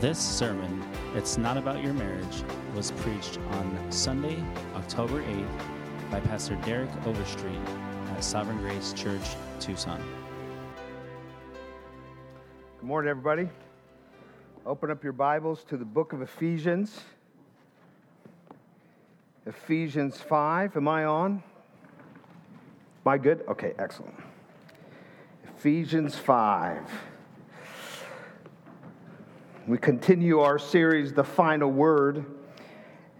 This 0.00 0.20
sermon, 0.20 0.84
It's 1.16 1.36
Not 1.38 1.56
About 1.56 1.82
Your 1.82 1.92
Marriage, 1.92 2.44
was 2.72 2.92
preached 2.92 3.40
on 3.50 3.90
Sunday, 3.90 4.40
October 4.76 5.24
8th 5.24 6.08
by 6.08 6.20
Pastor 6.20 6.54
Derek 6.64 6.88
Overstreet 7.04 7.58
at 8.12 8.22
Sovereign 8.22 8.58
Grace 8.58 8.92
Church, 8.92 9.34
Tucson. 9.58 10.00
Good 12.78 12.86
morning, 12.86 13.10
everybody. 13.10 13.48
Open 14.64 14.88
up 14.92 15.02
your 15.02 15.14
Bibles 15.14 15.64
to 15.64 15.76
the 15.76 15.84
book 15.84 16.12
of 16.12 16.22
Ephesians. 16.22 17.00
Ephesians 19.46 20.20
5. 20.20 20.76
Am 20.76 20.86
I 20.86 21.06
on? 21.06 21.42
Am 23.04 23.12
I 23.12 23.18
good? 23.18 23.42
Okay, 23.48 23.72
excellent. 23.80 24.14
Ephesians 25.56 26.14
5. 26.14 26.88
We 29.68 29.76
continue 29.76 30.40
our 30.40 30.58
series, 30.58 31.12
The 31.12 31.22
Final 31.22 31.70
Word. 31.70 32.24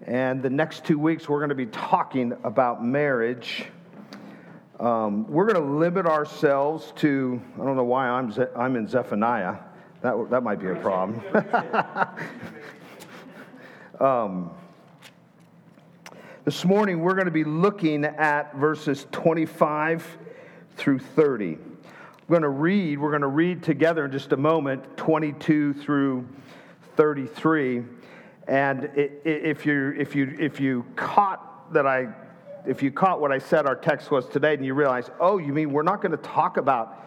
And 0.07 0.43
the 0.43 0.49
next 0.49 0.83
two 0.83 0.99
weeks, 0.99 1.29
we're 1.29 1.41
going 1.41 1.51
to 1.51 1.55
be 1.55 1.67
talking 1.67 2.33
about 2.43 2.83
marriage. 2.83 3.67
Um, 4.81 5.29
we're 5.29 5.45
going 5.45 5.63
to 5.63 5.75
limit 5.77 6.07
ourselves 6.07 6.95
to, 6.97 7.39
I 7.57 7.65
don't 7.67 7.77
know 7.77 7.85
why 7.85 8.09
I'm, 8.09 8.33
Ze- 8.33 8.47
I'm 8.57 8.77
in 8.77 8.89
Zephaniah. 8.89 9.57
That, 10.01 10.31
that 10.31 10.43
might 10.43 10.59
be 10.59 10.69
a 10.69 10.75
problem. 10.77 11.21
um, 14.01 14.51
this 16.47 16.65
morning, 16.65 17.01
we're 17.01 17.13
going 17.13 17.27
to 17.27 17.31
be 17.31 17.45
looking 17.45 18.07
at 18.07 18.57
verses 18.57 19.07
25 19.13 20.17
through 20.79 21.01
30. 21.01 21.59
We're 22.29 22.41
going 22.41 22.43
to 22.43 22.61
read, 22.61 22.99
we're 22.99 23.09
going 23.09 23.23
to 23.23 23.27
read 23.27 23.63
together 23.63 24.05
in 24.05 24.13
just 24.13 24.33
a 24.33 24.37
moment 24.37 24.99
22 24.99 25.73
through 25.73 26.29
33. 26.95 27.85
And 28.47 28.91
if 28.95 29.65
you, 29.65 29.95
if 29.99 30.15
you, 30.15 30.37
if 30.39 30.61
you 30.61 30.85
caught 30.95 31.73
that 31.73 31.87
I, 31.87 32.09
if 32.67 32.83
you 32.83 32.93
caught 32.93 33.23
what 33.23 33.33
I 33.33 33.39
said 33.39 33.65
our 33.65 33.75
text 33.75 34.11
was 34.11 34.27
today 34.27 34.53
and 34.53 34.63
you 34.63 34.75
realize, 34.75 35.11
oh, 35.19 35.39
you 35.39 35.55
mean 35.55 35.73
we're 35.73 35.83
not 35.83 36.03
going 36.03 36.13
to 36.13 36.19
talk 36.19 36.59
about 36.59 37.03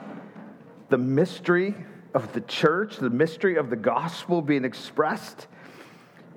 the 0.90 0.98
mystery 0.98 1.76
of 2.16 2.34
the 2.34 2.42
church, 2.42 2.98
the 2.98 3.12
mystery 3.12 3.58
of 3.58 3.70
the 3.70 3.76
gospel 3.76 4.42
being 4.42 4.66
expressed 4.66 5.46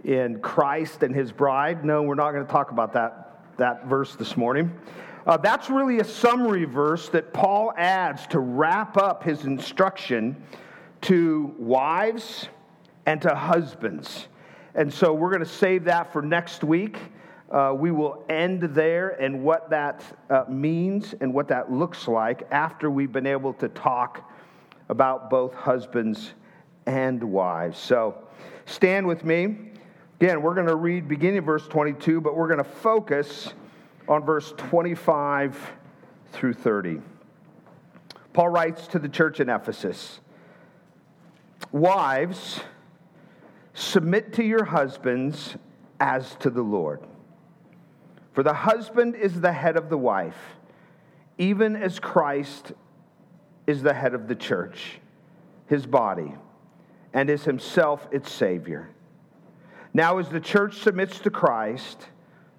in 0.04 0.40
Christ 0.40 1.02
and 1.02 1.14
his 1.14 1.32
bride? 1.32 1.86
No, 1.86 2.02
we're 2.02 2.16
not 2.16 2.32
going 2.32 2.44
to 2.44 2.52
talk 2.52 2.70
about 2.70 2.92
that, 2.92 3.46
that 3.56 3.86
verse 3.86 4.14
this 4.14 4.36
morning. 4.36 4.78
Uh, 5.26 5.38
that's 5.38 5.70
really 5.70 6.00
a 6.00 6.04
summary 6.04 6.66
verse 6.66 7.08
that 7.08 7.32
Paul 7.32 7.72
adds 7.78 8.26
to 8.26 8.40
wrap 8.40 8.98
up 8.98 9.22
his 9.22 9.44
instruction 9.46 10.36
to 11.02 11.54
wives 11.58 12.48
and 13.06 13.22
to 13.22 13.34
husbands. 13.34 14.28
And 14.74 14.92
so 14.92 15.14
we're 15.14 15.30
going 15.30 15.40
to 15.40 15.46
save 15.46 15.84
that 15.84 16.12
for 16.12 16.20
next 16.20 16.62
week. 16.62 16.98
Uh, 17.50 17.72
we 17.74 17.90
will 17.90 18.22
end 18.28 18.62
there 18.74 19.10
and 19.10 19.42
what 19.42 19.70
that 19.70 20.02
uh, 20.28 20.44
means 20.48 21.14
and 21.20 21.32
what 21.32 21.48
that 21.48 21.72
looks 21.72 22.06
like 22.06 22.46
after 22.50 22.90
we've 22.90 23.12
been 23.12 23.26
able 23.26 23.54
to 23.54 23.68
talk 23.68 24.30
about 24.90 25.30
both 25.30 25.54
husbands 25.54 26.34
and 26.84 27.22
wives. 27.22 27.78
So 27.78 28.14
stand 28.66 29.06
with 29.06 29.24
me. 29.24 29.56
Again, 30.20 30.42
we're 30.42 30.54
going 30.54 30.66
to 30.66 30.76
read 30.76 31.08
beginning 31.08 31.42
verse 31.42 31.66
22, 31.66 32.20
but 32.20 32.36
we're 32.36 32.48
going 32.48 32.58
to 32.58 32.64
focus 32.64 33.54
on 34.08 34.24
verse 34.24 34.52
25 34.56 35.72
through 36.32 36.54
30. 36.54 37.00
Paul 38.32 38.48
writes 38.48 38.86
to 38.88 38.98
the 38.98 39.08
church 39.08 39.40
in 39.40 39.48
Ephesus 39.48 40.20
Wives, 41.72 42.60
submit 43.72 44.32
to 44.34 44.44
your 44.44 44.64
husbands 44.64 45.56
as 45.98 46.34
to 46.36 46.50
the 46.50 46.62
Lord. 46.62 47.00
For 48.32 48.42
the 48.42 48.52
husband 48.52 49.14
is 49.14 49.40
the 49.40 49.52
head 49.52 49.76
of 49.76 49.88
the 49.88 49.98
wife, 49.98 50.56
even 51.38 51.76
as 51.76 51.98
Christ 51.98 52.72
is 53.66 53.82
the 53.82 53.94
head 53.94 54.14
of 54.14 54.28
the 54.28 54.34
church, 54.34 55.00
his 55.66 55.86
body, 55.86 56.34
and 57.12 57.30
is 57.30 57.44
himself 57.44 58.06
its 58.12 58.30
Savior. 58.30 58.88
Now, 59.92 60.18
as 60.18 60.28
the 60.28 60.40
church 60.40 60.78
submits 60.78 61.20
to 61.20 61.30
Christ, 61.30 62.08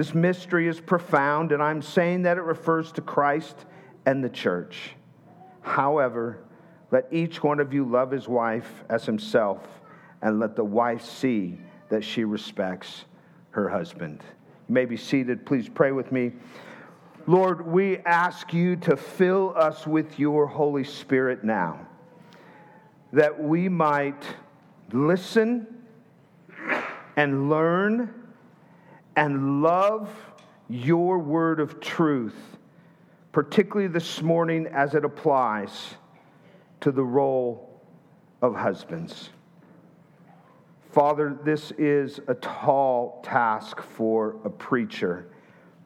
This 0.00 0.14
mystery 0.14 0.66
is 0.66 0.80
profound, 0.80 1.52
and 1.52 1.62
I'm 1.62 1.82
saying 1.82 2.22
that 2.22 2.38
it 2.38 2.42
refers 2.42 2.90
to 2.92 3.02
Christ 3.02 3.66
and 4.06 4.24
the 4.24 4.30
church. 4.30 4.92
However, 5.60 6.38
let 6.90 7.06
each 7.10 7.42
one 7.42 7.60
of 7.60 7.74
you 7.74 7.84
love 7.84 8.10
his 8.10 8.26
wife 8.26 8.82
as 8.88 9.04
himself, 9.04 9.60
and 10.22 10.40
let 10.40 10.56
the 10.56 10.64
wife 10.64 11.04
see 11.04 11.58
that 11.90 12.02
she 12.02 12.24
respects 12.24 13.04
her 13.50 13.68
husband. 13.68 14.22
You 14.70 14.74
may 14.74 14.86
be 14.86 14.96
seated. 14.96 15.44
Please 15.44 15.68
pray 15.68 15.92
with 15.92 16.10
me. 16.12 16.32
Lord, 17.26 17.66
we 17.66 17.98
ask 17.98 18.54
you 18.54 18.76
to 18.76 18.96
fill 18.96 19.52
us 19.54 19.86
with 19.86 20.18
your 20.18 20.46
Holy 20.46 20.84
Spirit 20.84 21.44
now, 21.44 21.78
that 23.12 23.38
we 23.38 23.68
might 23.68 24.24
listen 24.92 25.66
and 27.18 27.50
learn 27.50 28.14
and 29.20 29.60
love 29.60 30.08
your 30.70 31.18
word 31.18 31.60
of 31.60 31.78
truth, 31.78 32.56
particularly 33.32 33.86
this 33.86 34.22
morning 34.22 34.66
as 34.68 34.94
it 34.94 35.04
applies 35.04 35.94
to 36.80 36.90
the 36.90 37.04
role 37.04 37.82
of 38.40 38.54
husbands. 38.54 39.28
Father, 40.92 41.38
this 41.44 41.70
is 41.72 42.18
a 42.28 42.34
tall 42.36 43.20
task 43.22 43.82
for 43.82 44.36
a 44.46 44.48
preacher, 44.48 45.26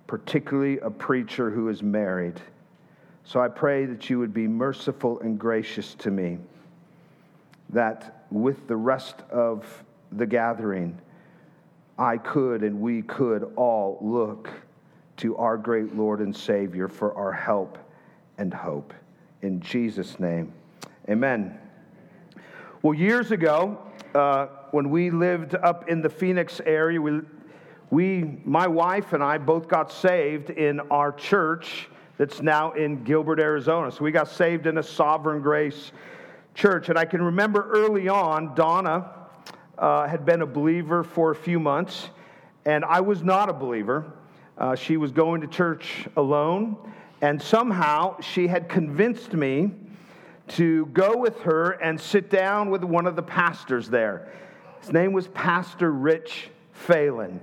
particularly 0.06 0.78
a 0.78 0.90
preacher 0.90 1.50
who 1.50 1.68
is 1.68 1.82
married. 1.82 2.40
So 3.24 3.40
I 3.40 3.48
pray 3.48 3.84
that 3.86 4.08
you 4.08 4.20
would 4.20 4.32
be 4.32 4.46
merciful 4.46 5.18
and 5.18 5.40
gracious 5.40 5.96
to 5.96 6.12
me, 6.12 6.38
that 7.70 8.26
with 8.30 8.68
the 8.68 8.76
rest 8.76 9.22
of 9.28 9.82
the 10.12 10.24
gathering, 10.24 11.00
I 11.98 12.18
could 12.18 12.62
and 12.62 12.80
we 12.80 13.02
could 13.02 13.52
all 13.56 13.98
look 14.00 14.50
to 15.18 15.36
our 15.36 15.56
great 15.56 15.94
Lord 15.94 16.20
and 16.20 16.34
Savior 16.34 16.88
for 16.88 17.14
our 17.14 17.32
help 17.32 17.78
and 18.38 18.52
hope. 18.52 18.92
In 19.42 19.60
Jesus' 19.60 20.18
name, 20.18 20.52
amen. 21.08 21.58
Well, 22.82 22.94
years 22.94 23.30
ago, 23.30 23.78
uh, 24.14 24.46
when 24.72 24.90
we 24.90 25.10
lived 25.10 25.54
up 25.54 25.88
in 25.88 26.02
the 26.02 26.10
Phoenix 26.10 26.60
area, 26.66 27.00
we, 27.00 27.20
we, 27.90 28.40
my 28.44 28.66
wife 28.66 29.12
and 29.12 29.22
I 29.22 29.38
both 29.38 29.68
got 29.68 29.92
saved 29.92 30.50
in 30.50 30.80
our 30.90 31.12
church 31.12 31.88
that's 32.18 32.42
now 32.42 32.72
in 32.72 33.04
Gilbert, 33.04 33.40
Arizona. 33.40 33.90
So 33.90 34.04
we 34.04 34.12
got 34.12 34.28
saved 34.28 34.66
in 34.66 34.78
a 34.78 34.82
Sovereign 34.82 35.42
Grace 35.42 35.92
church. 36.54 36.88
And 36.88 36.98
I 36.98 37.04
can 37.04 37.22
remember 37.22 37.68
early 37.70 38.08
on, 38.08 38.54
Donna, 38.54 39.10
uh, 39.78 40.06
had 40.06 40.24
been 40.24 40.42
a 40.42 40.46
believer 40.46 41.02
for 41.02 41.30
a 41.30 41.34
few 41.34 41.58
months, 41.58 42.10
and 42.64 42.84
I 42.84 43.00
was 43.00 43.22
not 43.22 43.48
a 43.48 43.52
believer. 43.52 44.12
Uh, 44.56 44.74
she 44.74 44.96
was 44.96 45.12
going 45.12 45.40
to 45.40 45.46
church 45.46 46.06
alone, 46.16 46.76
and 47.20 47.40
somehow 47.40 48.20
she 48.20 48.46
had 48.46 48.68
convinced 48.68 49.32
me 49.32 49.72
to 50.46 50.86
go 50.86 51.16
with 51.16 51.40
her 51.42 51.72
and 51.72 52.00
sit 52.00 52.30
down 52.30 52.70
with 52.70 52.84
one 52.84 53.06
of 53.06 53.16
the 53.16 53.22
pastors 53.22 53.88
there. 53.88 54.32
His 54.80 54.92
name 54.92 55.12
was 55.12 55.28
Pastor 55.28 55.90
Rich 55.90 56.50
Phelan. 56.72 57.40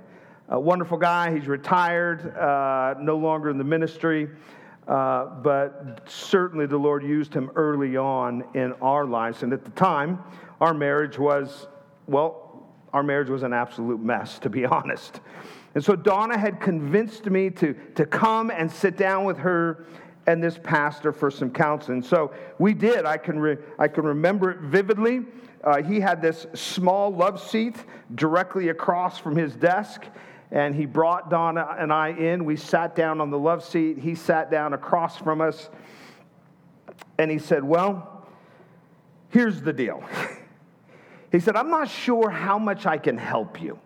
A 0.50 0.60
wonderful 0.60 0.98
guy. 0.98 1.34
He's 1.34 1.48
retired, 1.48 2.38
uh, 2.38 2.96
no 3.00 3.18
longer 3.18 3.50
in 3.50 3.58
the 3.58 3.64
ministry, 3.64 4.30
uh, 4.88 5.26
but 5.42 6.02
certainly 6.08 6.66
the 6.66 6.78
Lord 6.78 7.04
used 7.04 7.34
him 7.34 7.50
early 7.56 7.98
on 7.98 8.44
in 8.54 8.74
our 8.74 9.06
lives. 9.06 9.44
And 9.44 9.54
at 9.54 9.64
the 9.64 9.72
time, 9.72 10.20
our 10.60 10.74
marriage 10.74 11.18
was, 11.18 11.68
well, 12.12 12.52
our 12.94 13.04
marriage 13.04 13.30
was 13.30 13.44
an 13.44 13.54
absolute 13.54 14.02
mess, 14.02 14.40
to 14.40 14.50
be 14.50 14.66
honest. 14.78 15.22
And 15.74 15.84
so 15.84 15.96
Donna 15.96 16.38
had 16.38 16.60
convinced 16.60 17.26
me 17.26 17.50
to, 17.52 17.74
to 17.96 18.06
come 18.06 18.52
and 18.52 18.70
sit 18.70 18.98
down 18.98 19.24
with 19.24 19.38
her 19.38 19.86
and 20.28 20.44
this 20.44 20.60
pastor 20.62 21.12
for 21.12 21.32
some 21.32 21.50
counseling. 21.50 22.04
So 22.04 22.34
we 22.60 22.74
did. 22.74 23.06
I 23.06 23.18
can, 23.18 23.40
re- 23.40 23.58
I 23.80 23.88
can 23.88 24.04
remember 24.04 24.52
it 24.52 24.60
vividly. 24.60 25.26
Uh, 25.64 25.82
he 25.82 26.00
had 26.00 26.22
this 26.22 26.46
small 26.54 27.14
love 27.14 27.42
seat 27.42 27.76
directly 28.16 28.70
across 28.70 29.18
from 29.18 29.36
his 29.36 29.56
desk, 29.56 30.06
and 30.52 30.76
he 30.76 30.86
brought 30.86 31.30
Donna 31.30 31.76
and 31.80 31.94
I 31.94 32.10
in. 32.10 32.46
We 32.46 32.56
sat 32.56 32.96
down 32.96 33.22
on 33.22 33.30
the 33.30 33.40
love 33.40 33.64
seat. 33.64 33.98
He 33.98 34.16
sat 34.16 34.52
down 34.52 34.74
across 34.74 35.18
from 35.18 35.40
us, 35.40 35.70
and 37.18 37.32
he 37.32 37.40
said, 37.40 37.64
Well, 37.64 38.28
here's 39.30 39.62
the 39.62 39.74
deal. 39.74 40.04
he 41.32 41.40
said, 41.40 41.56
I'm 41.56 41.70
not 41.70 41.90
sure 41.90 42.30
how 42.30 42.60
much 42.60 42.86
I 42.86 42.98
can 42.98 43.18
help 43.18 43.62
you 43.62 43.80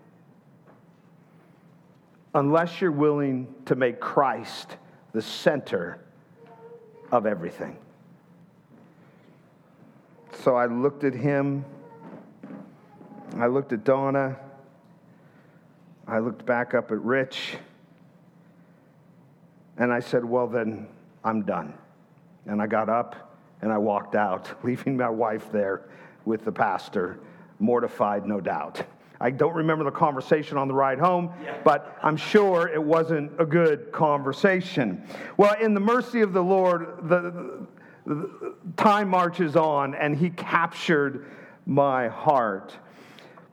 unless 2.33 2.81
you're 2.81 2.92
willing 2.92 3.47
to 3.65 3.75
make 3.75 4.00
Christ 4.00 4.77
the 5.13 5.21
center 5.21 6.00
of 7.12 7.25
everything. 7.25 7.77
So 10.44 10.56
I 10.56 10.65
looked 10.65 11.03
at 11.03 11.13
him. 11.13 11.63
I 13.38 13.48
looked 13.48 13.74
at 13.74 13.83
Donna. 13.83 14.38
I 16.07 16.19
looked 16.19 16.45
back 16.45 16.74
up 16.74 16.91
at 16.91 17.01
Rich. 17.01 17.56
And 19.77 19.91
I 19.91 20.00
said, 20.00 20.25
Well, 20.25 20.48
then 20.48 20.88
I'm 21.24 21.44
done. 21.44 21.74
And 22.45 22.62
I 22.62 22.68
got 22.68 22.89
up 22.89 23.39
and 23.62 23.71
I 23.71 23.77
walked 23.77 24.15
out, 24.15 24.51
leaving 24.63 24.98
my 24.98 25.09
wife 25.09 25.51
there 25.51 25.83
with 26.25 26.44
the 26.44 26.51
pastor, 26.51 27.19
mortified, 27.60 28.25
no 28.25 28.40
doubt. 28.40 28.84
I 29.19 29.31
don't 29.31 29.56
remember 29.56 29.86
the 29.86 29.92
conversation 29.92 30.57
on 30.57 30.68
the 30.68 30.74
ride 30.74 31.00
home, 31.00 31.31
but 31.63 31.98
I'm 32.04 32.18
sure 32.18 32.68
it 32.68 32.84
wasn't 32.84 33.31
a 33.40 33.46
good 33.46 33.92
conversation. 33.92 35.04
Well, 35.38 35.56
in 35.62 35.74
the 35.74 35.80
mercy 35.80 36.22
of 36.22 36.34
the 36.34 36.44
Lord, 36.44 36.98
the, 37.04 37.66
the, 38.06 38.56
time 38.78 39.10
marches 39.10 39.56
on, 39.56 39.96
and 39.96 40.16
He 40.18 40.30
captured 40.31 41.25
my 41.66 42.07
heart. 42.10 42.78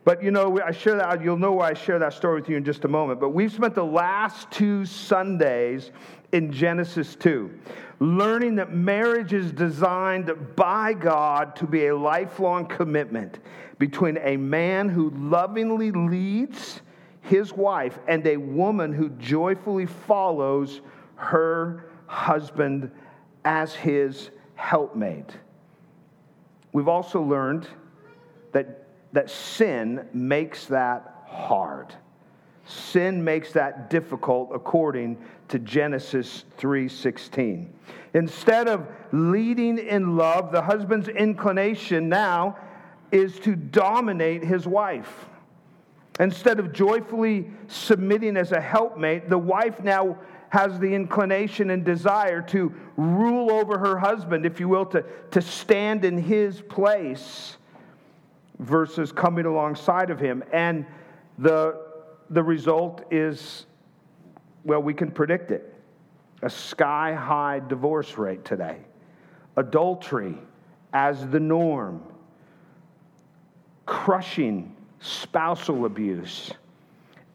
But 0.04 0.22
you 0.22 0.32
know, 0.32 0.60
I 0.60 0.72
share 0.72 0.96
that, 0.96 1.22
you'll 1.22 1.36
know 1.36 1.52
why 1.52 1.70
I 1.70 1.74
share 1.74 1.98
that 2.00 2.12
story 2.12 2.40
with 2.40 2.48
you 2.48 2.56
in 2.56 2.64
just 2.64 2.84
a 2.84 2.88
moment. 2.88 3.20
But 3.20 3.30
we've 3.30 3.52
spent 3.52 3.74
the 3.74 3.84
last 3.84 4.50
two 4.50 4.84
Sundays 4.84 5.92
in 6.32 6.50
Genesis 6.50 7.14
2, 7.14 7.50
learning 8.02 8.56
that 8.56 8.72
marriage 8.72 9.32
is 9.32 9.52
designed 9.52 10.28
by 10.56 10.92
God 10.92 11.54
to 11.56 11.66
be 11.66 11.86
a 11.86 11.96
lifelong 11.96 12.66
commitment 12.66 13.38
between 13.78 14.18
a 14.18 14.36
man 14.36 14.88
who 14.88 15.10
lovingly 15.10 15.92
leads 15.92 16.82
his 17.20 17.52
wife 17.52 17.96
and 18.08 18.26
a 18.26 18.36
woman 18.36 18.92
who 18.92 19.08
joyfully 19.10 19.86
follows 19.86 20.80
her 21.14 21.84
husband 22.06 22.90
as 23.44 23.72
his 23.72 24.30
helpmate. 24.56 25.36
We've 26.72 26.88
also 26.88 27.22
learned 27.22 27.68
that, 28.50 28.88
that 29.12 29.30
sin 29.30 30.08
makes 30.12 30.66
that 30.66 31.22
hard. 31.26 31.94
Sin 32.64 33.24
makes 33.24 33.52
that 33.52 33.90
difficult 33.90 34.50
according 34.54 35.18
to 35.48 35.58
Genesis 35.58 36.44
3:16. 36.58 37.72
Instead 38.14 38.68
of 38.68 38.86
leading 39.10 39.78
in 39.78 40.16
love, 40.16 40.52
the 40.52 40.62
husband's 40.62 41.08
inclination 41.08 42.08
now 42.08 42.56
is 43.10 43.38
to 43.40 43.56
dominate 43.56 44.44
his 44.44 44.66
wife. 44.66 45.26
Instead 46.20 46.58
of 46.58 46.72
joyfully 46.72 47.50
submitting 47.68 48.36
as 48.36 48.52
a 48.52 48.60
helpmate, 48.60 49.28
the 49.28 49.38
wife 49.38 49.82
now 49.82 50.18
has 50.50 50.78
the 50.78 50.94
inclination 50.94 51.70
and 51.70 51.84
desire 51.84 52.42
to 52.42 52.74
rule 52.98 53.50
over 53.50 53.78
her 53.78 53.98
husband, 53.98 54.44
if 54.44 54.60
you 54.60 54.68
will, 54.68 54.84
to, 54.84 55.02
to 55.30 55.40
stand 55.40 56.04
in 56.04 56.18
his 56.18 56.60
place 56.60 57.56
versus 58.58 59.10
coming 59.10 59.46
alongside 59.46 60.10
of 60.10 60.20
him. 60.20 60.44
And 60.52 60.84
the 61.38 61.81
the 62.32 62.42
result 62.42 63.04
is, 63.10 63.66
well, 64.64 64.82
we 64.82 64.94
can 64.94 65.10
predict 65.10 65.50
it 65.50 65.68
a 66.42 66.50
sky 66.50 67.14
high 67.14 67.60
divorce 67.68 68.18
rate 68.18 68.44
today, 68.44 68.78
adultery 69.56 70.36
as 70.92 71.24
the 71.28 71.38
norm, 71.38 72.02
crushing 73.86 74.74
spousal 74.98 75.84
abuse, 75.84 76.50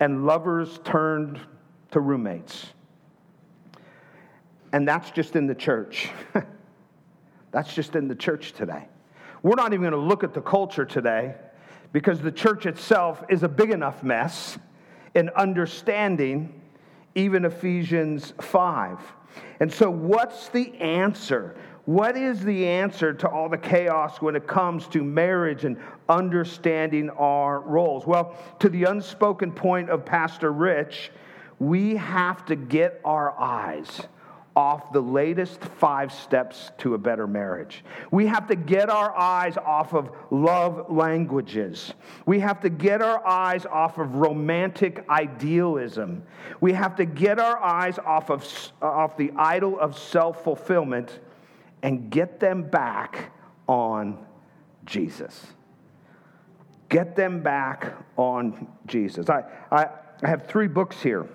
and 0.01 0.25
lovers 0.25 0.79
turned 0.83 1.39
to 1.91 2.01
roommates. 2.01 2.67
And 4.73 4.85
that's 4.85 5.09
just 5.11 5.37
in 5.37 5.47
the 5.47 5.55
church. 5.55 6.09
that's 7.51 7.73
just 7.73 7.95
in 7.95 8.09
the 8.09 8.15
church 8.15 8.51
today. 8.51 8.87
We're 9.41 9.55
not 9.55 9.71
even 9.71 9.81
going 9.89 9.93
to 9.93 9.97
look 9.97 10.25
at 10.25 10.33
the 10.33 10.41
culture 10.41 10.83
today 10.83 11.35
because 11.93 12.19
the 12.19 12.31
church 12.31 12.65
itself 12.65 13.23
is 13.29 13.43
a 13.43 13.47
big 13.47 13.71
enough 13.71 14.03
mess 14.03 14.57
in 15.17 15.29
understanding 15.29 16.53
even 17.15 17.43
Ephesians 17.43 18.33
5. 18.39 18.99
And 19.59 19.73
so, 19.73 19.89
what's 19.89 20.49
the 20.49 20.75
answer? 20.75 21.57
What 21.85 22.15
is 22.15 22.43
the 22.43 22.67
answer 22.67 23.13
to 23.13 23.27
all 23.27 23.49
the 23.49 23.57
chaos 23.57 24.21
when 24.21 24.35
it 24.35 24.45
comes 24.45 24.87
to 24.89 25.03
marriage 25.03 25.65
and 25.65 25.77
understanding 26.07 27.09
our 27.09 27.61
roles? 27.61 28.05
Well, 28.05 28.35
to 28.59 28.69
the 28.69 28.83
unspoken 28.83 29.51
point 29.51 29.89
of 29.89 30.05
Pastor 30.05 30.51
Rich, 30.53 31.11
we 31.57 31.95
have 31.95 32.45
to 32.45 32.55
get 32.55 33.01
our 33.03 33.31
eyes 33.39 34.01
off 34.57 34.91
the 34.91 34.99
latest 34.99 35.63
five 35.63 36.11
steps 36.11 36.71
to 36.79 36.95
a 36.95 36.97
better 36.97 37.27
marriage. 37.27 37.85
We 38.09 38.25
have 38.25 38.47
to 38.47 38.55
get 38.55 38.89
our 38.89 39.15
eyes 39.15 39.55
off 39.55 39.93
of 39.93 40.09
love 40.31 40.89
languages. 40.89 41.93
We 42.25 42.39
have 42.39 42.59
to 42.61 42.69
get 42.69 43.03
our 43.03 43.25
eyes 43.25 43.67
off 43.67 43.99
of 43.99 44.15
romantic 44.15 45.05
idealism. 45.09 46.23
We 46.59 46.73
have 46.73 46.95
to 46.95 47.05
get 47.05 47.37
our 47.37 47.59
eyes 47.63 47.99
off 47.99 48.31
of 48.31 48.43
off 48.81 49.15
the 49.15 49.31
idol 49.37 49.79
of 49.79 49.95
self-fulfillment 49.95 51.19
and 51.83 52.09
get 52.09 52.39
them 52.39 52.63
back 52.63 53.31
on 53.67 54.25
Jesus. 54.87 55.45
Get 56.89 57.15
them 57.15 57.43
back 57.43 57.93
on 58.17 58.67
Jesus. 58.87 59.29
I, 59.29 59.43
I, 59.71 59.85
I 60.23 60.27
have 60.27 60.47
three 60.47 60.67
books 60.67 60.99
here 60.99 61.27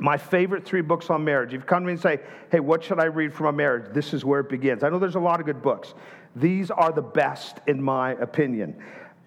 my 0.00 0.16
favorite 0.16 0.64
three 0.64 0.80
books 0.80 1.10
on 1.10 1.24
marriage. 1.24 1.54
If 1.54 1.60
you 1.60 1.66
come 1.66 1.82
to 1.82 1.86
me 1.86 1.92
and 1.92 2.00
say, 2.00 2.20
hey, 2.50 2.60
what 2.60 2.82
should 2.82 2.98
I 2.98 3.04
read 3.04 3.32
for 3.32 3.44
my 3.44 3.50
marriage? 3.50 3.92
This 3.92 4.12
is 4.12 4.24
where 4.24 4.40
it 4.40 4.48
begins. 4.48 4.82
I 4.82 4.88
know 4.88 4.98
there's 4.98 5.14
a 5.14 5.20
lot 5.20 5.40
of 5.40 5.46
good 5.46 5.62
books. 5.62 5.94
These 6.36 6.70
are 6.70 6.92
the 6.92 7.02
best, 7.02 7.58
in 7.66 7.82
my 7.82 8.12
opinion. 8.12 8.76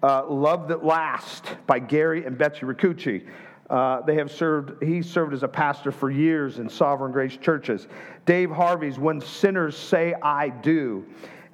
Uh, 0.02 0.26
Love 0.26 0.68
That 0.68 0.84
Lasts 0.84 1.48
by 1.66 1.78
Gary 1.78 2.24
and 2.24 2.36
Betsy 2.36 2.60
Ricucci. 2.60 3.26
Uh, 3.70 4.02
they 4.02 4.16
have 4.16 4.30
served, 4.30 4.82
he 4.82 5.00
served 5.00 5.32
as 5.32 5.42
a 5.42 5.48
pastor 5.48 5.90
for 5.90 6.10
years 6.10 6.58
in 6.58 6.68
Sovereign 6.68 7.12
Grace 7.12 7.36
churches. 7.36 7.86
Dave 8.26 8.50
Harvey's 8.50 8.98
When 8.98 9.20
Sinners 9.20 9.76
Say 9.76 10.14
I 10.22 10.50
Do. 10.50 11.04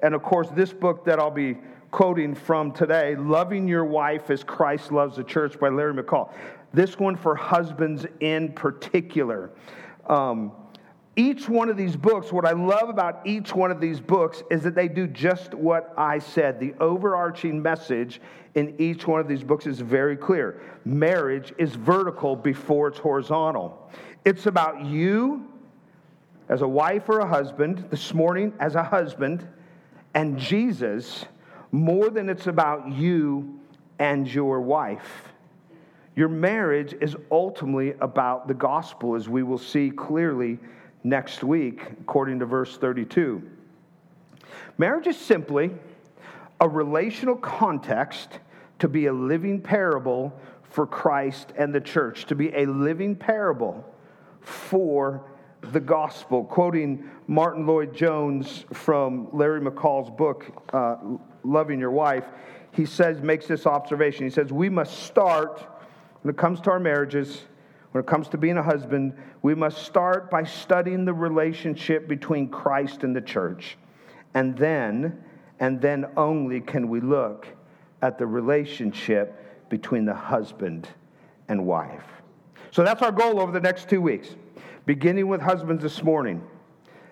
And 0.01 0.13
of 0.13 0.23
course, 0.23 0.49
this 0.49 0.73
book 0.73 1.05
that 1.05 1.19
I'll 1.19 1.31
be 1.31 1.57
quoting 1.91 2.33
from 2.33 2.71
today, 2.71 3.15
Loving 3.15 3.67
Your 3.67 3.85
Wife 3.85 4.29
as 4.29 4.43
Christ 4.43 4.91
Loves 4.91 5.17
the 5.17 5.23
Church 5.23 5.59
by 5.59 5.69
Larry 5.69 5.93
McCall. 5.93 6.33
This 6.73 6.97
one 6.99 7.15
for 7.15 7.35
husbands 7.35 8.05
in 8.19 8.53
particular. 8.53 9.51
Um, 10.07 10.53
each 11.17 11.49
one 11.49 11.69
of 11.69 11.75
these 11.75 11.97
books, 11.97 12.31
what 12.31 12.45
I 12.45 12.53
love 12.53 12.87
about 12.87 13.27
each 13.27 13.53
one 13.53 13.69
of 13.69 13.81
these 13.81 13.99
books 13.99 14.43
is 14.49 14.63
that 14.63 14.75
they 14.75 14.87
do 14.87 15.07
just 15.07 15.53
what 15.53 15.93
I 15.97 16.19
said. 16.19 16.59
The 16.59 16.73
overarching 16.79 17.61
message 17.61 18.21
in 18.55 18.75
each 18.79 19.05
one 19.07 19.19
of 19.19 19.27
these 19.27 19.43
books 19.43 19.67
is 19.67 19.81
very 19.81 20.15
clear. 20.15 20.61
Marriage 20.85 21.53
is 21.57 21.75
vertical 21.75 22.35
before 22.35 22.87
it's 22.87 22.97
horizontal. 22.97 23.91
It's 24.23 24.45
about 24.45 24.85
you 24.85 25.47
as 26.47 26.61
a 26.61 26.67
wife 26.67 27.09
or 27.09 27.19
a 27.19 27.27
husband, 27.27 27.85
this 27.89 28.13
morning 28.13 28.53
as 28.59 28.75
a 28.75 28.83
husband, 28.83 29.47
and 30.13 30.37
Jesus 30.37 31.25
more 31.71 32.09
than 32.09 32.29
it's 32.29 32.47
about 32.47 32.91
you 32.91 33.59
and 33.99 34.27
your 34.27 34.59
wife. 34.59 35.30
Your 36.15 36.29
marriage 36.29 36.93
is 36.99 37.15
ultimately 37.31 37.93
about 38.01 38.47
the 38.47 38.53
gospel, 38.53 39.15
as 39.15 39.29
we 39.29 39.43
will 39.43 39.57
see 39.57 39.91
clearly 39.91 40.59
next 41.03 41.43
week, 41.43 41.83
according 42.01 42.39
to 42.39 42.45
verse 42.45 42.77
32. 42.77 43.41
Marriage 44.77 45.07
is 45.07 45.17
simply 45.17 45.71
a 46.59 46.67
relational 46.67 47.35
context 47.35 48.39
to 48.79 48.87
be 48.87 49.05
a 49.05 49.13
living 49.13 49.61
parable 49.61 50.33
for 50.63 50.85
Christ 50.85 51.53
and 51.57 51.73
the 51.73 51.81
church, 51.81 52.25
to 52.25 52.35
be 52.35 52.53
a 52.55 52.65
living 52.65 53.15
parable 53.15 53.85
for 54.41 55.23
the 55.61 55.79
gospel. 55.79 56.43
Quoting 56.43 57.09
Martyn 57.27 57.65
Lloyd-Jones 57.67 58.65
from 58.73 59.27
Larry 59.31 59.61
McCall's 59.61 60.09
book, 60.09 60.45
uh, 60.73 60.97
Loving 61.43 61.79
Your 61.79 61.91
Wife, 61.91 62.25
he 62.71 62.85
says, 62.85 63.21
makes 63.21 63.47
this 63.47 63.65
observation. 63.65 64.25
He 64.25 64.29
says, 64.29 64.51
We 64.51 64.69
must 64.69 64.99
start, 65.03 65.65
when 66.21 66.33
it 66.33 66.37
comes 66.37 66.61
to 66.61 66.71
our 66.71 66.79
marriages, 66.79 67.41
when 67.91 68.03
it 68.03 68.07
comes 68.07 68.27
to 68.29 68.37
being 68.37 68.57
a 68.57 68.63
husband, 68.63 69.13
we 69.41 69.55
must 69.55 69.79
start 69.79 70.29
by 70.31 70.43
studying 70.43 71.03
the 71.05 71.13
relationship 71.13 72.07
between 72.07 72.47
Christ 72.49 73.03
and 73.03 73.15
the 73.15 73.21
church. 73.21 73.77
And 74.33 74.57
then, 74.57 75.23
and 75.59 75.81
then 75.81 76.05
only 76.15 76.61
can 76.61 76.89
we 76.89 77.01
look 77.01 77.47
at 78.01 78.17
the 78.17 78.25
relationship 78.25 79.69
between 79.69 80.05
the 80.05 80.13
husband 80.13 80.87
and 81.47 81.65
wife. 81.65 82.05
So 82.71 82.83
that's 82.83 83.01
our 83.01 83.11
goal 83.11 83.41
over 83.41 83.51
the 83.51 83.59
next 83.59 83.89
two 83.89 84.01
weeks, 84.01 84.35
beginning 84.85 85.27
with 85.27 85.41
husbands 85.41 85.83
this 85.83 86.01
morning. 86.01 86.41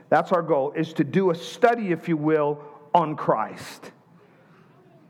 That's 0.10 0.32
our 0.32 0.42
goal, 0.42 0.72
is 0.72 0.94
to 0.94 1.04
do 1.04 1.32
a 1.32 1.36
study, 1.36 1.92
if 1.92 2.08
you 2.08 2.18
will, 2.18 2.64
on 2.94 3.16
Christ. 3.16 3.92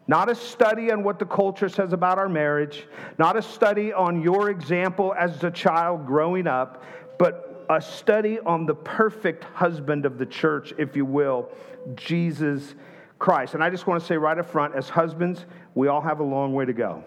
Not 0.09 0.27
a 0.27 0.33
study 0.33 0.91
on 0.91 1.03
what 1.03 1.19
the 1.19 1.25
culture 1.27 1.69
says 1.69 1.93
about 1.93 2.17
our 2.17 2.27
marriage, 2.27 2.87
not 3.19 3.37
a 3.37 3.43
study 3.43 3.93
on 3.93 4.23
your 4.23 4.49
example 4.49 5.13
as 5.13 5.43
a 5.43 5.51
child 5.51 6.07
growing 6.07 6.47
up, 6.47 6.83
but 7.19 7.63
a 7.69 7.79
study 7.79 8.39
on 8.39 8.65
the 8.65 8.73
perfect 8.73 9.43
husband 9.43 10.07
of 10.07 10.17
the 10.17 10.25
church, 10.25 10.73
if 10.79 10.95
you 10.95 11.05
will, 11.05 11.49
Jesus 11.95 12.73
Christ. 13.19 13.53
And 13.53 13.63
I 13.63 13.69
just 13.69 13.85
want 13.85 14.01
to 14.01 14.07
say 14.07 14.17
right 14.17 14.35
up 14.35 14.49
front 14.49 14.73
as 14.73 14.89
husbands, 14.89 15.45
we 15.75 15.89
all 15.89 16.01
have 16.01 16.21
a 16.21 16.23
long 16.23 16.55
way 16.55 16.65
to 16.65 16.73
go. 16.73 17.03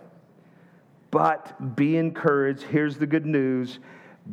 But 1.10 1.74
be 1.74 1.96
encouraged. 1.96 2.62
Here's 2.62 2.98
the 2.98 3.06
good 3.08 3.26
news 3.26 3.80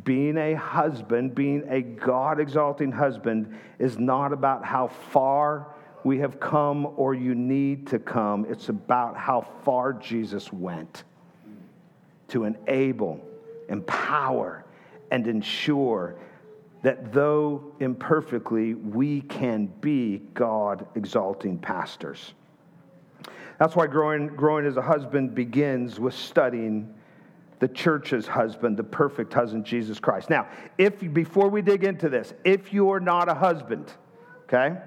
being 0.04 0.38
a 0.38 0.54
husband, 0.54 1.34
being 1.34 1.64
a 1.70 1.82
God 1.82 2.40
exalting 2.40 2.92
husband, 2.92 3.52
is 3.80 3.98
not 3.98 4.32
about 4.32 4.64
how 4.64 4.90
far 4.90 5.74
we 6.04 6.20
have 6.20 6.40
come 6.40 6.88
or 6.98 7.14
you 7.14 7.36
need 7.36 7.88
to 7.88 8.00
come. 8.00 8.46
It's 8.50 8.70
about 8.70 9.18
how 9.18 9.42
far 9.64 9.94
Jesus 9.94 10.52
went 10.52 11.04
to 12.30 12.46
enable, 12.46 13.20
empower, 13.68 14.66
and 15.12 15.28
ensure 15.28 16.16
that 16.82 17.12
though 17.12 17.74
imperfectly, 17.80 18.74
we 18.74 19.22
can 19.22 19.66
be 19.82 20.22
God 20.34 20.88
exalting 20.96 21.58
pastors. 21.58 22.34
That's 23.58 23.76
why 23.76 23.88
growing, 23.88 24.28
growing 24.28 24.66
as 24.66 24.78
a 24.78 24.82
husband 24.82 25.36
begins 25.36 26.00
with 26.00 26.14
studying 26.14 26.94
the 27.60 27.68
church's 27.68 28.26
husband, 28.26 28.78
the 28.78 28.84
perfect 28.84 29.34
husband, 29.34 29.66
Jesus 29.66 30.00
Christ. 30.00 30.30
Now, 30.30 30.48
if 30.78 31.00
before 31.14 31.50
we 31.50 31.62
dig 31.62 31.84
into 31.84 32.08
this, 32.08 32.34
if 32.46 32.72
you're 32.72 33.02
not 33.02 33.30
a 33.30 33.34
husband, 33.34 33.92
okay, 34.44 34.78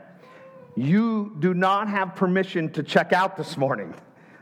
you 0.77 1.37
do 1.39 1.55
not 1.55 1.89
have 1.89 2.15
permission 2.15 2.71
to 2.73 2.83
check 2.83 3.13
out 3.13 3.37
this 3.37 3.57
morning, 3.57 3.95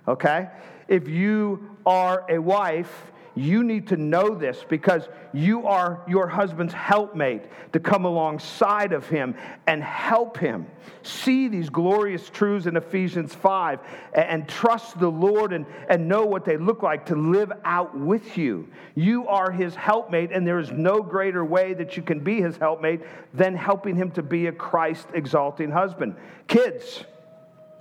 okay? 0.06 0.48
If 0.88 1.08
you 1.08 1.76
are 1.84 2.24
a 2.28 2.38
wife, 2.38 3.12
you 3.34 3.62
need 3.62 3.88
to 3.88 3.96
know 3.96 4.34
this 4.34 4.64
because 4.68 5.08
you 5.32 5.66
are 5.66 6.02
your 6.08 6.26
husband's 6.26 6.74
helpmate 6.74 7.44
to 7.72 7.80
come 7.80 8.04
alongside 8.04 8.92
of 8.92 9.08
him 9.08 9.34
and 9.66 9.82
help 9.82 10.36
him 10.36 10.66
see 11.02 11.48
these 11.48 11.70
glorious 11.70 12.28
truths 12.28 12.66
in 12.66 12.76
Ephesians 12.76 13.34
5 13.34 13.80
and, 14.14 14.48
trust 14.48 14.98
the 14.98 15.10
Lord 15.10 15.52
and, 15.52 15.64
and 15.88 16.08
know 16.08 16.26
what 16.26 16.44
they 16.44 16.56
look 16.56 16.82
like 16.82 17.06
to 17.06 17.14
live 17.14 17.52
out 17.64 17.96
with 17.96 18.36
you. 18.36 18.68
You 18.94 19.28
are 19.28 19.50
his 19.50 19.74
helpmate, 19.74 20.32
and 20.32 20.46
there 20.46 20.58
is 20.58 20.72
no 20.72 21.02
greater 21.02 21.44
way 21.44 21.74
that 21.74 21.96
you 21.96 22.02
can 22.02 22.20
be 22.20 22.40
his 22.40 22.56
helpmate 22.56 23.02
than 23.32 23.54
helping 23.54 23.94
him 23.94 24.10
to 24.12 24.22
be 24.22 24.48
a 24.48 24.52
Christ 24.52 25.06
exalting 25.14 25.70
husband. 25.70 26.16
Kids, 26.48 27.04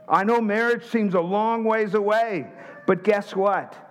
I 0.08 0.24
know 0.24 0.42
marriage 0.42 0.86
seems 0.86 1.16
a 1.16 1.22
long 1.22 1.64
ways 1.64 1.96
away, 1.96 2.48
but 2.86 3.04
guess 3.04 3.36
what? 3.36 3.89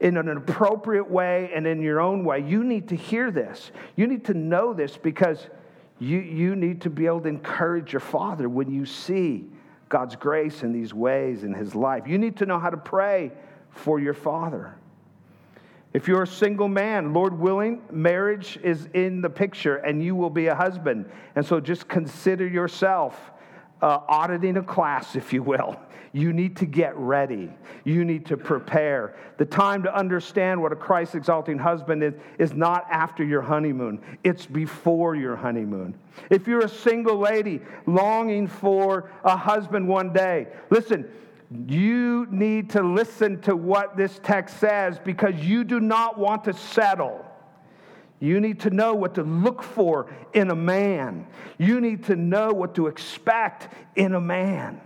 In 0.00 0.16
an 0.16 0.28
appropriate 0.28 1.10
way 1.10 1.50
and 1.54 1.66
in 1.66 1.80
your 1.80 2.00
own 2.00 2.24
way. 2.24 2.40
You 2.40 2.64
need 2.64 2.88
to 2.88 2.96
hear 2.96 3.30
this. 3.30 3.70
You 3.96 4.06
need 4.06 4.24
to 4.26 4.34
know 4.34 4.74
this 4.74 4.96
because 4.96 5.48
you, 5.98 6.18
you 6.18 6.54
need 6.54 6.82
to 6.82 6.90
be 6.90 7.06
able 7.06 7.22
to 7.22 7.28
encourage 7.28 7.92
your 7.92 8.00
father 8.00 8.48
when 8.48 8.70
you 8.70 8.84
see 8.84 9.46
God's 9.88 10.16
grace 10.16 10.62
in 10.62 10.72
these 10.72 10.92
ways 10.92 11.44
in 11.44 11.54
his 11.54 11.74
life. 11.74 12.06
You 12.06 12.18
need 12.18 12.36
to 12.38 12.46
know 12.46 12.58
how 12.58 12.70
to 12.70 12.76
pray 12.76 13.32
for 13.70 13.98
your 13.98 14.14
father. 14.14 14.76
If 15.92 16.08
you're 16.08 16.24
a 16.24 16.26
single 16.26 16.68
man, 16.68 17.14
Lord 17.14 17.38
willing, 17.38 17.80
marriage 17.90 18.58
is 18.62 18.88
in 18.92 19.22
the 19.22 19.30
picture 19.30 19.76
and 19.76 20.04
you 20.04 20.14
will 20.14 20.28
be 20.28 20.48
a 20.48 20.54
husband. 20.54 21.10
And 21.36 21.46
so 21.46 21.58
just 21.58 21.88
consider 21.88 22.46
yourself 22.46 23.32
uh, 23.82 24.00
auditing 24.08 24.56
a 24.56 24.62
class, 24.62 25.16
if 25.16 25.32
you 25.32 25.42
will. 25.42 25.76
You 26.12 26.32
need 26.32 26.56
to 26.56 26.66
get 26.66 26.96
ready. 26.96 27.50
You 27.84 28.04
need 28.04 28.24
to 28.26 28.38
prepare. 28.38 29.16
The 29.36 29.44
time 29.44 29.82
to 29.82 29.94
understand 29.94 30.62
what 30.62 30.72
a 30.72 30.76
Christ 30.76 31.14
exalting 31.14 31.58
husband 31.58 32.02
is, 32.02 32.14
is 32.38 32.54
not 32.54 32.86
after 32.90 33.22
your 33.22 33.42
honeymoon, 33.42 34.00
it's 34.24 34.46
before 34.46 35.14
your 35.14 35.36
honeymoon. 35.36 35.94
If 36.30 36.46
you're 36.46 36.64
a 36.64 36.70
single 36.70 37.18
lady 37.18 37.60
longing 37.84 38.46
for 38.46 39.10
a 39.24 39.36
husband 39.36 39.86
one 39.86 40.14
day, 40.14 40.46
listen, 40.70 41.06
you 41.68 42.26
need 42.30 42.70
to 42.70 42.82
listen 42.82 43.42
to 43.42 43.54
what 43.54 43.96
this 43.96 44.18
text 44.22 44.58
says 44.58 44.98
because 44.98 45.34
you 45.36 45.64
do 45.64 45.80
not 45.80 46.18
want 46.18 46.44
to 46.44 46.54
settle. 46.54 47.25
You 48.20 48.40
need 48.40 48.60
to 48.60 48.70
know 48.70 48.94
what 48.94 49.14
to 49.16 49.22
look 49.22 49.62
for 49.62 50.10
in 50.32 50.50
a 50.50 50.56
man. 50.56 51.26
You 51.58 51.80
need 51.80 52.04
to 52.04 52.16
know 52.16 52.52
what 52.52 52.74
to 52.76 52.86
expect 52.86 53.72
in 53.94 54.14
a 54.14 54.20
man. 54.20 54.80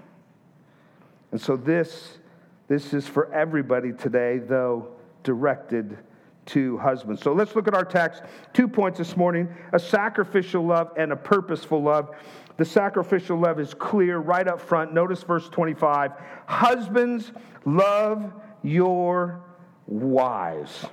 And 1.31 1.41
so 1.41 1.57
this, 1.57 2.19
this 2.67 2.93
is 2.93 3.07
for 3.07 3.33
everybody 3.33 3.93
today, 3.93 4.39
though 4.39 4.89
directed 5.23 5.99
to 6.47 6.79
husbands. 6.79 7.23
So 7.23 7.33
let's 7.33 7.55
look 7.55 7.69
at 7.69 7.75
our 7.75 7.85
text. 7.85 8.23
Two 8.53 8.67
points 8.67 8.99
this 8.99 9.17
morning 9.17 9.49
a 9.73 9.79
sacrificial 9.79 10.65
love 10.65 10.91
and 10.97 11.13
a 11.13 11.17
purposeful 11.17 11.83
love. 11.83 12.17
The 12.57 12.65
sacrificial 12.65 13.39
love 13.39 13.61
is 13.61 13.73
clear 13.73 14.19
right 14.19 14.47
up 14.47 14.61
front. 14.61 14.93
Notice 14.93 15.23
verse 15.23 15.49
25 15.49 16.13
Husbands, 16.47 17.31
love 17.65 18.33
your 18.63 19.41
wives. 19.87 20.87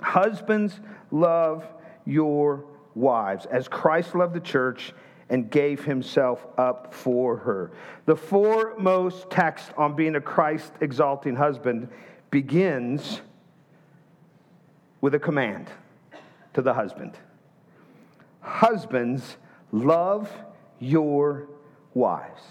Husbands, 0.00 0.80
love 1.10 1.66
your 2.04 2.64
wives 2.94 3.46
as 3.46 3.68
Christ 3.68 4.14
loved 4.14 4.34
the 4.34 4.40
church 4.40 4.92
and 5.28 5.50
gave 5.50 5.84
himself 5.84 6.44
up 6.58 6.92
for 6.92 7.36
her. 7.36 7.70
The 8.06 8.16
foremost 8.16 9.30
text 9.30 9.72
on 9.76 9.94
being 9.94 10.16
a 10.16 10.20
Christ 10.20 10.72
exalting 10.80 11.36
husband 11.36 11.88
begins 12.30 13.20
with 15.00 15.14
a 15.14 15.18
command 15.18 15.70
to 16.54 16.62
the 16.62 16.74
husband 16.74 17.16
Husbands, 18.42 19.36
love 19.70 20.32
your 20.78 21.46
wives. 21.92 22.42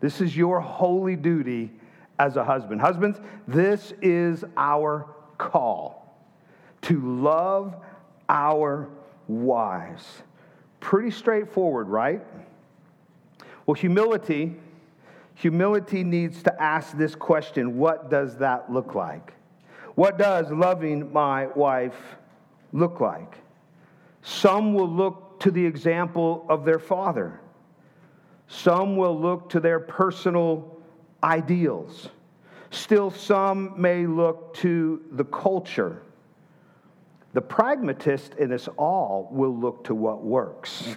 This 0.00 0.20
is 0.20 0.36
your 0.36 0.60
holy 0.60 1.16
duty 1.16 1.72
as 2.18 2.36
a 2.36 2.44
husband. 2.44 2.80
Husbands, 2.80 3.18
this 3.48 3.94
is 4.02 4.44
our 4.56 5.06
call 5.38 6.01
to 6.82 7.00
love 7.00 7.76
our 8.28 8.88
wives. 9.28 10.04
Pretty 10.80 11.10
straightforward, 11.10 11.88
right? 11.88 12.22
Well, 13.66 13.74
humility, 13.74 14.56
humility 15.34 16.02
needs 16.02 16.42
to 16.42 16.62
ask 16.62 16.96
this 16.96 17.14
question 17.14 17.78
what 17.78 18.10
does 18.10 18.36
that 18.38 18.72
look 18.72 18.94
like? 18.94 19.32
What 19.94 20.18
does 20.18 20.50
loving 20.50 21.12
my 21.12 21.46
wife 21.48 22.16
look 22.72 23.00
like? 23.00 23.38
Some 24.22 24.74
will 24.74 24.90
look 24.90 25.40
to 25.40 25.50
the 25.50 25.64
example 25.64 26.46
of 26.48 26.64
their 26.64 26.78
father. 26.78 27.40
Some 28.48 28.96
will 28.96 29.18
look 29.18 29.50
to 29.50 29.60
their 29.60 29.80
personal 29.80 30.76
ideals. 31.22 32.08
Still, 32.70 33.10
some 33.10 33.74
may 33.80 34.06
look 34.06 34.54
to 34.54 35.02
the 35.12 35.24
culture 35.24 36.02
the 37.32 37.40
pragmatist 37.40 38.34
in 38.34 38.52
us 38.52 38.68
all 38.76 39.28
will 39.30 39.56
look 39.56 39.84
to 39.84 39.94
what 39.94 40.22
works, 40.22 40.96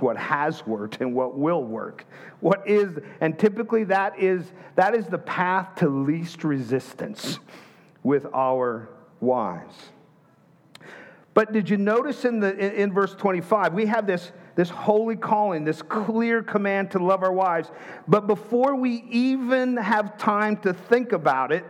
what 0.00 0.16
has 0.16 0.66
worked, 0.66 1.00
and 1.00 1.14
what 1.14 1.36
will 1.36 1.64
work. 1.64 2.04
What 2.40 2.68
is, 2.68 2.98
and 3.20 3.38
typically 3.38 3.84
that 3.84 4.18
is, 4.18 4.52
that 4.74 4.94
is 4.94 5.06
the 5.06 5.18
path 5.18 5.76
to 5.76 5.88
least 5.88 6.44
resistance 6.44 7.38
with 8.02 8.26
our 8.34 8.90
wives. 9.20 9.74
But 11.32 11.52
did 11.52 11.68
you 11.68 11.76
notice 11.76 12.24
in, 12.24 12.40
the, 12.40 12.54
in, 12.54 12.72
in 12.72 12.92
verse 12.92 13.14
25, 13.14 13.72
we 13.72 13.86
have 13.86 14.06
this, 14.06 14.32
this 14.54 14.70
holy 14.70 15.16
calling, 15.16 15.64
this 15.64 15.82
clear 15.82 16.42
command 16.42 16.90
to 16.92 16.98
love 16.98 17.22
our 17.22 17.32
wives. 17.32 17.70
But 18.08 18.26
before 18.26 18.74
we 18.74 19.04
even 19.10 19.76
have 19.76 20.16
time 20.18 20.56
to 20.58 20.72
think 20.72 21.12
about 21.12 21.52
it, 21.52 21.64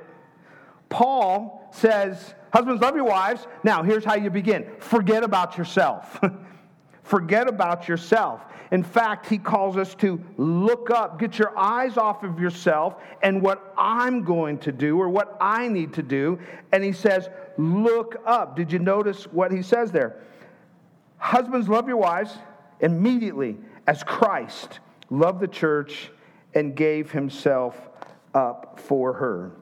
Paul 0.89 1.69
says, 1.73 2.35
Husbands, 2.57 2.81
love 2.81 2.97
your 2.97 3.05
wives. 3.05 3.47
Now, 3.65 3.83
here's 3.83 4.03
how 4.03 4.15
you 4.15 4.31
begin 4.31 4.65
forget 4.79 5.23
about 5.23 5.59
yourself. 5.59 6.19
forget 7.03 7.49
about 7.49 7.87
yourself. 7.87 8.47
In 8.71 8.83
fact, 8.83 9.27
he 9.27 9.37
calls 9.37 9.77
us 9.77 9.95
to 9.97 10.19
look 10.39 10.91
up, 10.91 11.19
get 11.19 11.39
your 11.39 11.53
eyes 11.55 11.99
off 11.99 12.23
of 12.23 12.41
yourself 12.41 12.97
and 13.23 13.43
what 13.43 13.75
I'm 13.77 14.25
going 14.25 14.57
to 14.61 14.73
do 14.73 14.99
or 14.99 15.11
what 15.11 15.37
I 15.39 15.69
need 15.69 15.93
to 15.93 16.03
do. 16.03 16.39
And 16.73 16.83
he 16.83 16.93
says, 16.93 17.29
look 17.59 18.17
up. 18.25 18.57
Did 18.57 18.73
you 18.73 18.79
notice 18.79 19.25
what 19.25 19.53
he 19.53 19.61
says 19.61 19.93
there? 19.93 20.23
Husbands, 21.19 21.69
love 21.69 21.89
your 21.89 21.99
wives 21.99 22.39
immediately 22.81 23.59
as 23.87 24.03
Christ 24.03 24.81
loved 25.11 25.41
the 25.41 25.49
church 25.49 26.11
and 26.55 26.75
gave 26.75 27.11
himself 27.11 27.79
up 28.33 28.81
for 28.81 29.13
her. 29.13 29.53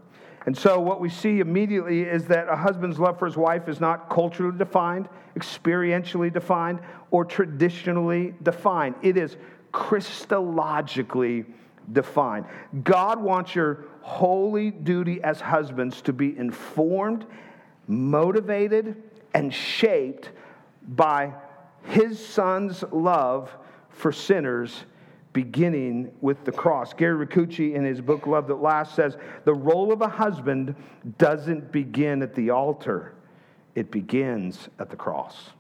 And 0.47 0.57
so, 0.57 0.79
what 0.79 1.01
we 1.01 1.09
see 1.09 1.41
immediately 1.41 2.03
is 2.03 2.27
that 2.27 2.49
a 2.49 2.57
husband's 2.57 2.99
love 2.99 3.19
for 3.19 3.25
his 3.25 3.37
wife 3.37 3.69
is 3.69 3.81
not 3.81 4.11
culturally 4.11 4.57
defined, 4.57 5.09
experientially 5.37 6.33
defined, 6.33 6.81
or 7.11 7.25
traditionally 7.25 8.35
defined. 8.43 8.95
It 9.03 9.17
is 9.17 9.37
Christologically 9.73 11.47
defined. 11.93 12.45
God 12.83 13.21
wants 13.21 13.55
your 13.55 13.87
holy 14.03 14.71
duty 14.71 15.23
as 15.23 15.41
husbands 15.41 16.03
to 16.03 16.13
be 16.13 16.37
informed, 16.37 17.25
motivated, 17.89 19.03
and 19.33 19.53
shaped 19.53 20.31
by 20.89 21.33
his 21.85 22.25
son's 22.25 22.85
love 22.93 23.55
for 23.89 24.13
sinners 24.13 24.85
beginning 25.35 26.11
with 26.23 26.43
the 26.45 26.53
cross. 26.53 26.95
Gary 26.95 27.27
Ricucci, 27.27 27.75
in 27.75 27.85
his 27.85 28.01
book 28.01 28.27
Love 28.27 28.47
That 28.47 28.63
Lasts, 28.63 28.95
says 28.95 29.19
the 29.45 29.53
role 29.53 29.93
of 29.93 30.01
a 30.01 30.09
husband 30.09 30.75
doesn't 31.19 31.71
begin 31.71 32.23
at 32.23 32.35
the 32.35 32.49
altar, 32.49 33.15
it 33.75 33.91
begins 33.91 34.71
at 34.79 34.89
the 34.89 34.97
cross. 34.97 35.51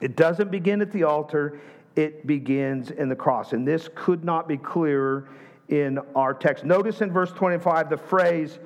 It 0.00 0.16
doesn't 0.16 0.50
begin 0.50 0.80
at 0.80 0.90
the 0.90 1.04
altar, 1.04 1.60
it 1.94 2.26
begins 2.26 2.90
in 2.90 3.08
the 3.08 3.14
cross. 3.14 3.52
And 3.52 3.68
this 3.68 3.88
could 3.94 4.24
not 4.24 4.48
be 4.48 4.56
clearer 4.56 5.28
in 5.68 5.98
our 6.16 6.34
text. 6.34 6.64
Notice 6.64 7.02
in 7.02 7.12
verse 7.12 7.30
25 7.30 7.90
the 7.90 7.98
phrase, 7.98 8.58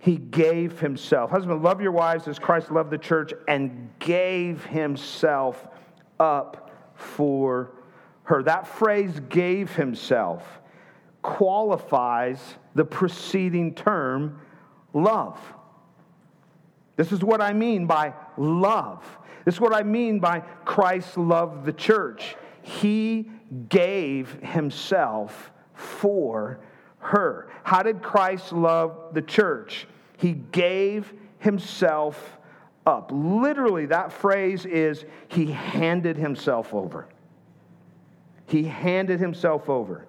He 0.00 0.16
gave 0.16 0.80
Himself. 0.80 1.30
Husband, 1.30 1.62
love 1.62 1.80
your 1.80 1.92
wives 1.92 2.26
as 2.26 2.40
Christ 2.40 2.72
loved 2.72 2.90
the 2.90 2.98
church 2.98 3.32
and 3.46 3.88
gave 4.00 4.64
Himself 4.64 5.68
up 6.18 6.72
for 6.96 7.77
her. 8.28 8.42
That 8.42 8.66
phrase, 8.66 9.20
gave 9.28 9.74
himself, 9.74 10.60
qualifies 11.22 12.38
the 12.74 12.84
preceding 12.84 13.74
term, 13.74 14.40
love. 14.92 15.38
This 16.96 17.10
is 17.10 17.24
what 17.24 17.40
I 17.40 17.54
mean 17.54 17.86
by 17.86 18.12
love. 18.36 19.02
This 19.44 19.54
is 19.54 19.60
what 19.60 19.74
I 19.74 19.82
mean 19.82 20.18
by 20.20 20.40
Christ 20.66 21.16
loved 21.16 21.64
the 21.64 21.72
church. 21.72 22.36
He 22.60 23.30
gave 23.70 24.30
himself 24.42 25.50
for 25.72 26.60
her. 26.98 27.48
How 27.62 27.82
did 27.82 28.02
Christ 28.02 28.52
love 28.52 29.14
the 29.14 29.22
church? 29.22 29.86
He 30.18 30.32
gave 30.32 31.14
himself 31.38 32.38
up. 32.84 33.10
Literally, 33.10 33.86
that 33.86 34.12
phrase 34.12 34.66
is 34.66 35.06
he 35.28 35.46
handed 35.46 36.18
himself 36.18 36.74
over. 36.74 37.06
He 38.48 38.64
handed 38.64 39.20
himself 39.20 39.68
over. 39.68 40.06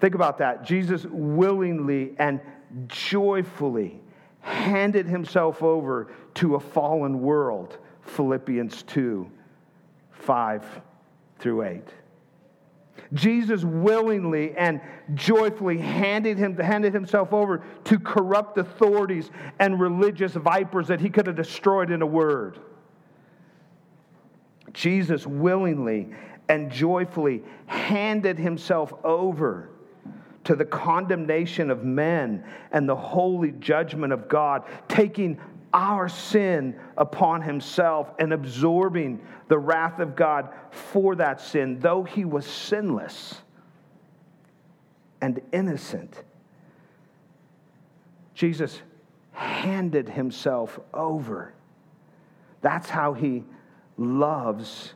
Think 0.00 0.14
about 0.14 0.38
that. 0.38 0.64
Jesus 0.64 1.04
willingly 1.10 2.14
and 2.18 2.40
joyfully 2.86 4.00
handed 4.40 5.06
himself 5.06 5.62
over 5.62 6.12
to 6.34 6.54
a 6.54 6.60
fallen 6.60 7.20
world. 7.20 7.78
Philippians 8.02 8.84
2 8.84 9.30
5 10.12 10.80
through 11.40 11.62
8. 11.64 11.82
Jesus 13.12 13.64
willingly 13.64 14.54
and 14.56 14.80
joyfully 15.14 15.78
handed, 15.78 16.38
him, 16.38 16.56
handed 16.56 16.94
himself 16.94 17.32
over 17.32 17.64
to 17.84 17.98
corrupt 17.98 18.56
authorities 18.58 19.30
and 19.58 19.80
religious 19.80 20.34
vipers 20.34 20.86
that 20.88 21.00
he 21.00 21.10
could 21.10 21.26
have 21.26 21.34
destroyed 21.34 21.90
in 21.90 22.02
a 22.02 22.06
word. 22.06 22.60
Jesus 24.72 25.26
willingly 25.26 26.10
and 26.52 26.70
joyfully 26.70 27.42
handed 27.64 28.38
himself 28.38 28.92
over 29.04 29.70
to 30.44 30.54
the 30.54 30.66
condemnation 30.66 31.70
of 31.70 31.82
men 31.82 32.44
and 32.72 32.86
the 32.86 32.94
holy 32.94 33.52
judgment 33.52 34.12
of 34.12 34.28
God, 34.28 34.62
taking 34.86 35.40
our 35.72 36.10
sin 36.10 36.78
upon 36.98 37.40
himself 37.40 38.12
and 38.18 38.34
absorbing 38.34 39.18
the 39.48 39.58
wrath 39.58 39.98
of 39.98 40.14
God 40.14 40.50
for 40.70 41.14
that 41.14 41.40
sin, 41.40 41.80
though 41.80 42.02
he 42.02 42.26
was 42.26 42.44
sinless 42.44 43.40
and 45.22 45.40
innocent. 45.54 46.22
Jesus 48.34 48.82
handed 49.32 50.06
himself 50.06 50.78
over. 50.92 51.54
That's 52.60 52.90
how 52.90 53.14
he 53.14 53.42
loves 53.96 54.92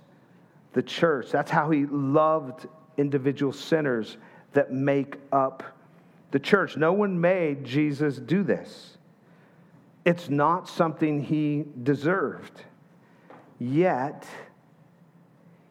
the 0.77 0.83
church. 0.83 1.31
That's 1.31 1.51
how 1.51 1.71
he 1.71 1.87
loved 1.87 2.69
individual 2.99 3.51
sinners 3.51 4.19
that 4.53 4.73
make 4.73 5.17
up 5.33 5.63
the 6.33 6.39
church. 6.39 6.77
No 6.77 6.93
one 6.93 7.19
made 7.19 7.65
Jesus 7.65 8.19
do 8.19 8.43
this. 8.43 8.99
It's 10.05 10.29
not 10.29 10.69
something 10.69 11.23
he 11.23 11.65
deserved. 11.83 12.61
Yet, 13.59 14.27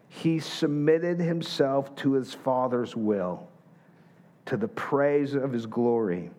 he 0.09 0.39
submitted 0.39 1.19
himself 1.19 1.95
to 1.97 2.13
his 2.13 2.33
Father's 2.33 2.95
will, 2.95 3.47
to 4.47 4.57
the 4.57 4.67
praise 4.67 5.35
of 5.35 5.53
his 5.53 5.67
glory. 5.67 6.31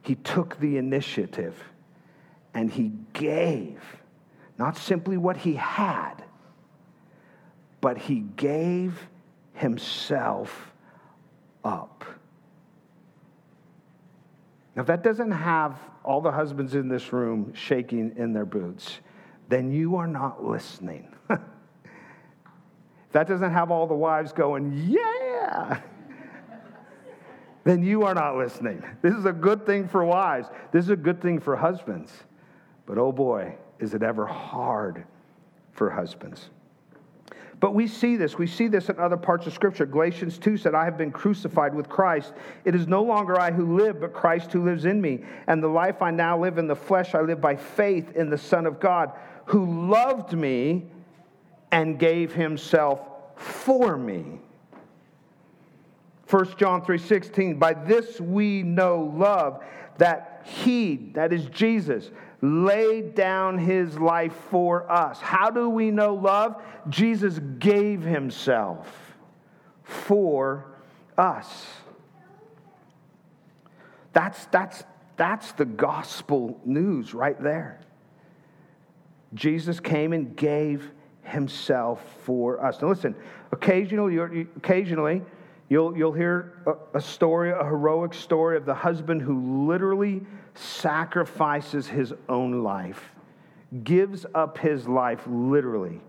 He 0.00 0.14
took 0.14 0.58
the 0.58 0.78
initiative 0.78 1.54
and 2.54 2.70
he 2.70 2.92
gave 3.12 3.82
not 4.56 4.78
simply 4.78 5.18
what 5.18 5.36
he 5.36 5.52
had, 5.52 6.24
but 7.80 7.98
he 7.98 8.20
gave 8.36 9.08
himself 9.54 10.72
up. 11.64 12.04
Now, 14.74 14.82
if 14.82 14.86
that 14.86 15.02
doesn't 15.02 15.30
have 15.30 15.78
all 16.04 16.20
the 16.20 16.30
husbands 16.30 16.74
in 16.74 16.88
this 16.88 17.12
room 17.12 17.52
shaking 17.54 18.14
in 18.16 18.32
their 18.32 18.44
boots, 18.46 19.00
then 19.48 19.72
you 19.72 19.96
are 19.96 20.06
not 20.06 20.44
listening. 20.44 21.08
if 21.30 21.40
that 23.12 23.26
doesn't 23.26 23.52
have 23.52 23.70
all 23.70 23.86
the 23.86 23.94
wives 23.94 24.32
going, 24.32 24.72
yeah, 24.88 25.80
then 27.64 27.82
you 27.82 28.04
are 28.04 28.14
not 28.14 28.36
listening. 28.36 28.82
This 29.02 29.14
is 29.14 29.24
a 29.24 29.32
good 29.32 29.66
thing 29.66 29.88
for 29.88 30.04
wives. 30.04 30.48
This 30.72 30.84
is 30.84 30.90
a 30.90 30.96
good 30.96 31.20
thing 31.20 31.40
for 31.40 31.56
husbands. 31.56 32.12
But 32.86 32.98
oh 32.98 33.12
boy, 33.12 33.56
is 33.78 33.94
it 33.94 34.02
ever 34.02 34.26
hard 34.26 35.04
for 35.72 35.90
husbands. 35.90 36.50
But 37.60 37.74
we 37.74 37.88
see 37.88 38.16
this. 38.16 38.38
We 38.38 38.46
see 38.46 38.68
this 38.68 38.88
in 38.88 38.98
other 38.98 39.16
parts 39.16 39.46
of 39.46 39.52
Scripture. 39.52 39.84
Galatians 39.84 40.38
2 40.38 40.56
said, 40.56 40.74
I 40.74 40.84
have 40.84 40.96
been 40.96 41.10
crucified 41.10 41.74
with 41.74 41.88
Christ. 41.88 42.32
It 42.64 42.74
is 42.74 42.86
no 42.86 43.02
longer 43.02 43.38
I 43.38 43.50
who 43.50 43.76
live, 43.76 44.00
but 44.00 44.12
Christ 44.12 44.52
who 44.52 44.62
lives 44.62 44.84
in 44.84 45.00
me. 45.00 45.24
And 45.48 45.62
the 45.62 45.68
life 45.68 46.00
I 46.00 46.12
now 46.12 46.38
live 46.38 46.58
in 46.58 46.68
the 46.68 46.76
flesh, 46.76 47.14
I 47.14 47.20
live 47.20 47.40
by 47.40 47.56
faith 47.56 48.14
in 48.14 48.30
the 48.30 48.38
Son 48.38 48.64
of 48.64 48.78
God, 48.78 49.12
who 49.46 49.88
loved 49.88 50.34
me 50.34 50.86
and 51.72 51.98
gave 51.98 52.32
himself 52.32 53.00
for 53.36 53.96
me. 53.96 54.40
1 56.28 56.58
John 56.58 56.82
3:16 56.82 57.58
By 57.58 57.72
this 57.72 58.20
we 58.20 58.62
know 58.62 59.12
love 59.16 59.64
that 59.96 60.42
he 60.44 61.10
that 61.14 61.32
is 61.32 61.46
Jesus 61.46 62.10
laid 62.40 63.14
down 63.14 63.58
his 63.58 63.98
life 63.98 64.34
for 64.50 64.90
us. 64.90 65.20
How 65.20 65.50
do 65.50 65.68
we 65.68 65.90
know 65.90 66.14
love? 66.14 66.62
Jesus 66.88 67.40
gave 67.58 68.02
himself 68.02 68.88
for 69.82 70.66
us. 71.16 71.66
That's, 74.12 74.46
that's, 74.46 74.84
that's 75.16 75.52
the 75.52 75.64
gospel 75.64 76.60
news 76.64 77.14
right 77.14 77.40
there. 77.42 77.80
Jesus 79.34 79.80
came 79.80 80.12
and 80.12 80.36
gave 80.36 80.90
himself 81.22 82.02
for 82.22 82.64
us. 82.64 82.80
Now, 82.80 82.88
listen, 82.88 83.14
occasionally, 83.52 84.46
occasionally 84.56 85.22
you'll, 85.68 85.96
you'll 85.96 86.12
hear 86.12 86.54
a, 86.66 86.98
a 86.98 87.00
story, 87.00 87.50
a 87.50 87.64
heroic 87.64 88.14
story 88.14 88.56
of 88.56 88.64
the 88.64 88.74
husband 88.74 89.20
who 89.20 89.66
literally 89.66 90.22
sacrifices 90.58 91.86
his 91.86 92.12
own 92.28 92.62
life, 92.62 93.12
gives 93.84 94.26
up 94.34 94.58
his 94.58 94.88
life 94.88 95.22
literally 95.26 96.00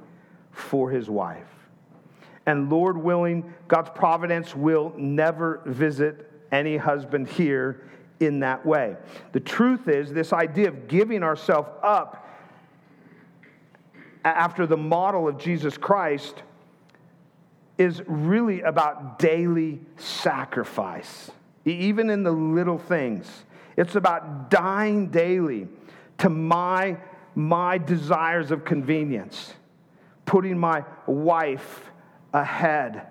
for 0.52 0.90
his 0.90 1.10
wife. 1.10 1.48
And 2.46 2.70
Lord 2.70 2.98
willing, 2.98 3.54
God's 3.68 3.92
providence 3.94 4.56
will 4.56 4.94
never 4.98 5.62
visit 5.66 6.32
any 6.52 6.78
husband 6.78 7.28
here 7.28 7.84
in 8.20 8.40
that 8.40 8.66
way. 8.66 8.98
The 9.34 9.40
truth 9.40 9.88
is, 9.88 10.12
this 10.12 10.34
idea 10.34 10.70
of 10.70 10.88
giving 10.88 11.22
ourselves 11.22 11.70
up 11.84 12.28
after 14.26 14.66
the 14.66 14.78
model 14.78 15.28
of 15.28 15.38
Jesus 15.38 15.78
Christ 15.78 16.42
is 17.78 18.02
really 18.08 18.62
about 18.62 19.20
daily 19.20 19.80
sacrifice, 19.98 21.32
even 21.66 22.10
in 22.10 22.24
the 22.24 22.32
little 22.32 22.78
things. 22.78 23.46
It's 23.80 23.96
about 23.96 24.50
dying 24.52 25.08
daily 25.08 25.70
to 26.18 26.30
my, 26.30 26.98
my 27.34 27.78
desires 27.78 28.52
of 28.52 28.66
convenience, 28.66 29.54
putting 30.26 30.58
my 30.58 30.84
wife 31.08 31.90
ahead 32.34 33.08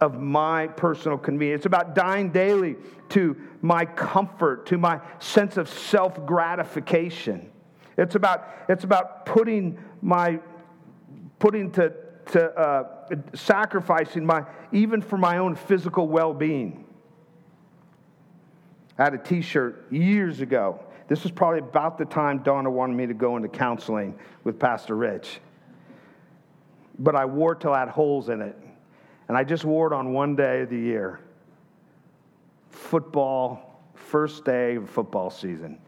of 0.00 0.20
my 0.20 0.68
personal 0.68 1.18
convenience. 1.18 1.58
It's 1.58 1.66
about 1.66 1.96
dying 1.96 2.30
daily 2.30 2.76
to 3.08 3.36
my 3.60 3.86
comfort, 3.86 4.66
to 4.66 4.78
my 4.78 5.00
sense 5.18 5.56
of 5.56 5.68
self 5.68 6.24
gratification. 6.24 7.50
It's 7.96 8.14
about, 8.14 8.48
it's 8.68 8.84
about 8.84 9.26
putting 9.26 9.82
my, 10.00 10.38
putting 11.40 11.72
to, 11.72 11.92
to 12.26 12.56
uh, 12.56 12.84
sacrificing 13.34 14.24
my, 14.24 14.44
even 14.70 15.02
for 15.02 15.18
my 15.18 15.38
own 15.38 15.56
physical 15.56 16.06
well 16.06 16.32
being. 16.32 16.84
I 18.98 19.04
had 19.04 19.14
a 19.14 19.18
t 19.18 19.40
shirt 19.40 19.86
years 19.90 20.40
ago. 20.40 20.84
This 21.06 21.22
was 21.22 21.32
probably 21.32 21.60
about 21.60 21.96
the 21.96 22.04
time 22.04 22.42
Donna 22.42 22.70
wanted 22.70 22.96
me 22.96 23.06
to 23.06 23.14
go 23.14 23.36
into 23.36 23.48
counseling 23.48 24.18
with 24.44 24.58
Pastor 24.58 24.96
Rich. 24.96 25.40
But 26.98 27.14
I 27.14 27.24
wore 27.24 27.52
it 27.52 27.60
till 27.60 27.72
I 27.72 27.80
had 27.80 27.88
holes 27.88 28.28
in 28.28 28.42
it. 28.42 28.56
And 29.28 29.36
I 29.36 29.44
just 29.44 29.64
wore 29.64 29.86
it 29.86 29.92
on 29.94 30.12
one 30.12 30.36
day 30.36 30.62
of 30.62 30.70
the 30.70 30.78
year. 30.78 31.20
Football, 32.70 33.80
first 33.94 34.44
day 34.44 34.76
of 34.76 34.90
football 34.90 35.30
season. 35.30 35.78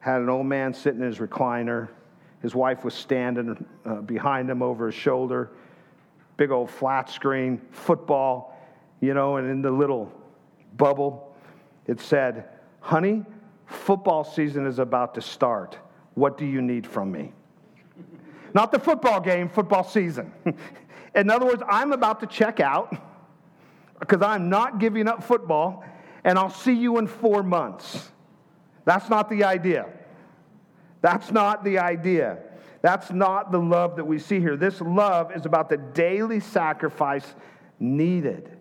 Had 0.00 0.20
an 0.20 0.28
old 0.28 0.46
man 0.46 0.74
sitting 0.74 1.00
in 1.00 1.06
his 1.06 1.18
recliner. 1.18 1.88
His 2.42 2.54
wife 2.54 2.84
was 2.84 2.94
standing 2.94 3.64
uh, 3.84 3.96
behind 4.02 4.48
him 4.50 4.62
over 4.62 4.86
his 4.86 4.94
shoulder. 4.94 5.50
Big 6.36 6.50
old 6.50 6.70
flat 6.70 7.10
screen, 7.10 7.60
football, 7.70 8.56
you 9.00 9.14
know, 9.14 9.36
and 9.36 9.48
in 9.50 9.62
the 9.62 9.70
little 9.70 10.12
bubble, 10.76 11.34
it 11.86 12.00
said, 12.00 12.48
Honey, 12.88 13.22
football 13.66 14.24
season 14.24 14.64
is 14.64 14.78
about 14.78 15.14
to 15.16 15.20
start. 15.20 15.76
What 16.14 16.38
do 16.38 16.46
you 16.46 16.62
need 16.62 16.86
from 16.86 17.12
me? 17.12 17.34
Not 18.54 18.72
the 18.72 18.78
football 18.78 19.20
game, 19.20 19.50
football 19.50 19.84
season. 19.84 20.32
In 21.14 21.28
other 21.28 21.44
words, 21.44 21.62
I'm 21.68 21.92
about 21.92 22.20
to 22.20 22.26
check 22.26 22.60
out 22.60 22.96
because 24.00 24.22
I'm 24.22 24.48
not 24.48 24.78
giving 24.78 25.06
up 25.06 25.22
football, 25.22 25.84
and 26.24 26.38
I'll 26.38 26.48
see 26.48 26.72
you 26.72 26.96
in 26.96 27.06
four 27.06 27.42
months. 27.42 28.10
That's 28.86 29.10
not 29.10 29.28
the 29.28 29.44
idea. 29.44 29.84
That's 31.02 31.30
not 31.30 31.64
the 31.64 31.80
idea. 31.80 32.38
That's 32.80 33.10
not 33.10 33.52
the 33.52 33.60
love 33.60 33.96
that 33.96 34.06
we 34.06 34.18
see 34.18 34.40
here. 34.40 34.56
This 34.56 34.80
love 34.80 35.36
is 35.36 35.44
about 35.44 35.68
the 35.68 35.76
daily 35.76 36.40
sacrifice 36.40 37.34
needed 37.78 38.57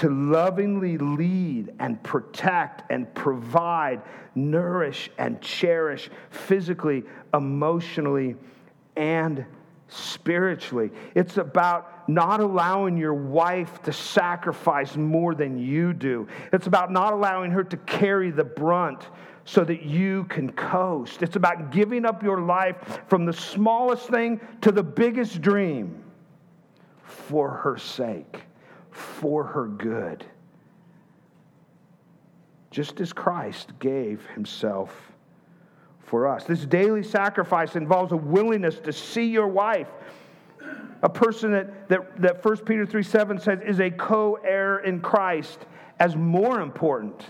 to 0.00 0.08
lovingly 0.08 0.96
lead 0.96 1.74
and 1.78 2.02
protect 2.02 2.90
and 2.90 3.12
provide, 3.14 4.00
nourish 4.34 5.10
and 5.18 5.42
cherish 5.42 6.08
physically, 6.30 7.04
emotionally, 7.34 8.34
and 8.96 9.44
spiritually. 9.88 10.90
It's 11.14 11.36
about 11.36 12.08
not 12.08 12.40
allowing 12.40 12.96
your 12.96 13.12
wife 13.12 13.82
to 13.82 13.92
sacrifice 13.92 14.96
more 14.96 15.34
than 15.34 15.58
you 15.58 15.92
do. 15.92 16.26
It's 16.50 16.66
about 16.66 16.90
not 16.90 17.12
allowing 17.12 17.50
her 17.50 17.64
to 17.64 17.76
carry 17.76 18.30
the 18.30 18.44
brunt 18.44 19.06
so 19.44 19.64
that 19.64 19.82
you 19.82 20.24
can 20.24 20.50
coast. 20.52 21.22
It's 21.22 21.36
about 21.36 21.72
giving 21.72 22.06
up 22.06 22.22
your 22.22 22.40
life 22.40 23.00
from 23.06 23.26
the 23.26 23.34
smallest 23.34 24.08
thing 24.08 24.40
to 24.62 24.72
the 24.72 24.82
biggest 24.82 25.42
dream 25.42 26.02
for 27.02 27.50
her 27.50 27.76
sake, 27.76 28.44
for 28.90 29.44
her 29.44 29.66
good. 29.66 30.24
Just 32.70 33.00
as 33.00 33.12
Christ 33.12 33.72
gave 33.78 34.24
himself 34.26 35.10
for 36.10 36.26
us. 36.26 36.44
This 36.44 36.66
daily 36.66 37.02
sacrifice 37.02 37.76
involves 37.76 38.12
a 38.12 38.16
willingness 38.16 38.80
to 38.80 38.92
see 38.92 39.26
your 39.26 39.46
wife, 39.46 39.88
a 41.02 41.08
person 41.08 41.52
that, 41.52 41.88
that, 41.88 42.20
that 42.20 42.44
1 42.44 42.56
Peter 42.58 42.84
3 42.84 43.02
7 43.02 43.38
says 43.38 43.60
is 43.64 43.80
a 43.80 43.90
co 43.90 44.34
heir 44.44 44.78
in 44.80 45.00
Christ, 45.00 45.66
as 46.00 46.16
more 46.16 46.60
important 46.60 47.24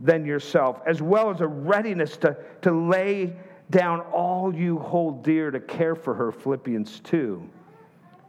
than 0.00 0.24
yourself, 0.24 0.80
as 0.86 1.02
well 1.02 1.30
as 1.30 1.40
a 1.40 1.46
readiness 1.46 2.16
to, 2.18 2.36
to 2.62 2.72
lay 2.72 3.34
down 3.70 4.00
all 4.12 4.54
you 4.54 4.78
hold 4.78 5.24
dear 5.24 5.50
to 5.50 5.60
care 5.60 5.94
for 5.94 6.14
her. 6.14 6.30
Philippians 6.30 7.00
2, 7.00 7.42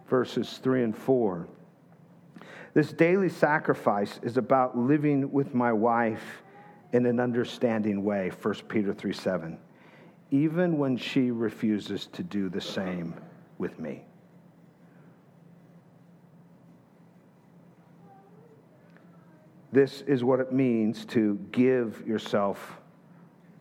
verses 0.08 0.60
3 0.64 0.84
and 0.84 0.98
4. 0.98 1.48
This 2.74 2.94
daily 2.94 3.30
sacrifice 3.30 4.20
is 4.22 4.38
about 4.38 4.78
living 4.78 5.32
with 5.32 5.54
my 5.54 5.74
wife 5.74 6.44
in 6.94 7.06
an 7.06 7.20
understanding 7.20 8.04
way, 8.04 8.32
1 8.42 8.54
Peter 8.68 8.94
3 8.94 9.14
7, 9.14 9.58
even 10.32 10.78
when 10.78 10.98
she 10.98 11.32
refuses 11.32 12.08
to 12.08 12.24
do 12.24 12.50
the 12.50 12.62
same 12.62 13.14
with 13.58 13.80
me. 13.80 14.04
This 19.72 20.02
is 20.02 20.24
what 20.24 20.40
it 20.40 20.52
means 20.52 21.06
to 21.06 21.40
give 21.52 22.04
yourself 22.08 22.80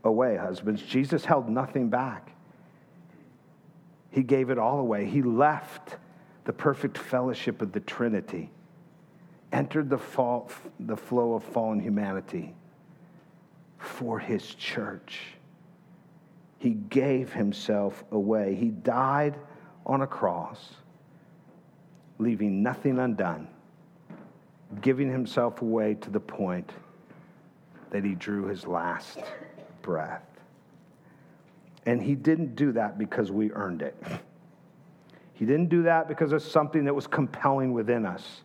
away, 0.05 0.37
husbands. 0.37 0.83
Jesus 0.83 1.25
held 1.25 1.49
nothing 1.49 1.91
back. 1.91 2.33
He 4.11 4.23
gave 4.23 4.49
it 4.49 4.59
all 4.59 4.81
away. 4.81 5.05
He 5.05 5.23
left 5.23 5.99
the 6.45 6.53
perfect 6.53 6.97
fellowship 6.97 7.61
of 7.61 7.73
the 7.73 7.81
Trinity, 7.81 8.51
entered 9.53 9.89
the, 9.89 9.99
fall, 9.99 10.51
the 10.81 10.97
flow 10.97 11.35
of 11.35 11.43
fallen 11.43 11.81
humanity 11.81 12.55
for 13.79 14.19
his 14.19 14.55
church. 14.55 15.21
He 16.59 16.71
gave 16.71 17.33
himself 17.33 18.05
away. 18.11 18.55
He 18.55 18.69
died 18.69 19.37
on 19.87 20.03
a 20.03 20.07
cross, 20.07 20.75
leaving 22.19 22.63
nothing 22.63 22.99
undone, 22.99 23.49
giving 24.81 25.11
himself 25.11 25.63
away 25.63 25.95
to 25.95 26.11
the 26.11 26.21
point 26.21 26.73
that 27.91 28.05
he 28.05 28.15
drew 28.15 28.47
his 28.47 28.67
last 28.67 29.19
breath. 29.83 30.23
And 31.87 32.03
he 32.03 32.15
didn't 32.15 32.55
do 32.55 32.73
that 32.73 32.99
because 32.99 33.31
we 33.31 33.51
earned 33.53 33.83
it. 33.83 33.97
He 35.35 35.45
didn't 35.45 35.69
do 35.69 35.85
that 35.85 36.09
because 36.09 36.33
of 36.33 36.43
something 36.43 36.85
that 36.87 36.95
was 36.95 37.07
compelling 37.07 37.73
within 37.73 38.05
us. 38.05 38.41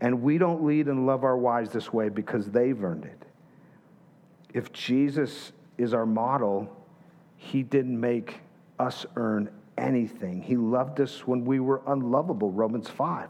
And 0.00 0.22
we 0.22 0.38
don't 0.38 0.64
lead 0.64 0.88
and 0.88 1.06
love 1.06 1.24
our 1.24 1.36
wives 1.36 1.70
this 1.70 1.92
way 1.92 2.08
because 2.08 2.50
they've 2.50 2.82
earned 2.82 3.04
it 3.04 3.26
if 4.54 4.72
Jesus 4.72 5.52
is 5.78 5.94
our 5.94 6.06
model, 6.06 6.68
he 7.36 7.62
didn't 7.62 7.98
make 7.98 8.40
us 8.78 9.06
earn 9.16 9.50
anything. 9.78 10.42
He 10.42 10.56
loved 10.56 11.00
us 11.00 11.26
when 11.26 11.44
we 11.44 11.60
were 11.60 11.82
unlovable, 11.86 12.50
Romans 12.50 12.88
5. 12.88 13.28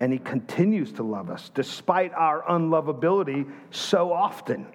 And 0.00 0.12
he 0.12 0.18
continues 0.18 0.92
to 0.92 1.02
love 1.02 1.30
us 1.30 1.50
despite 1.54 2.12
our 2.14 2.42
unlovability 2.42 3.48
so 3.70 4.12
often. 4.12 4.66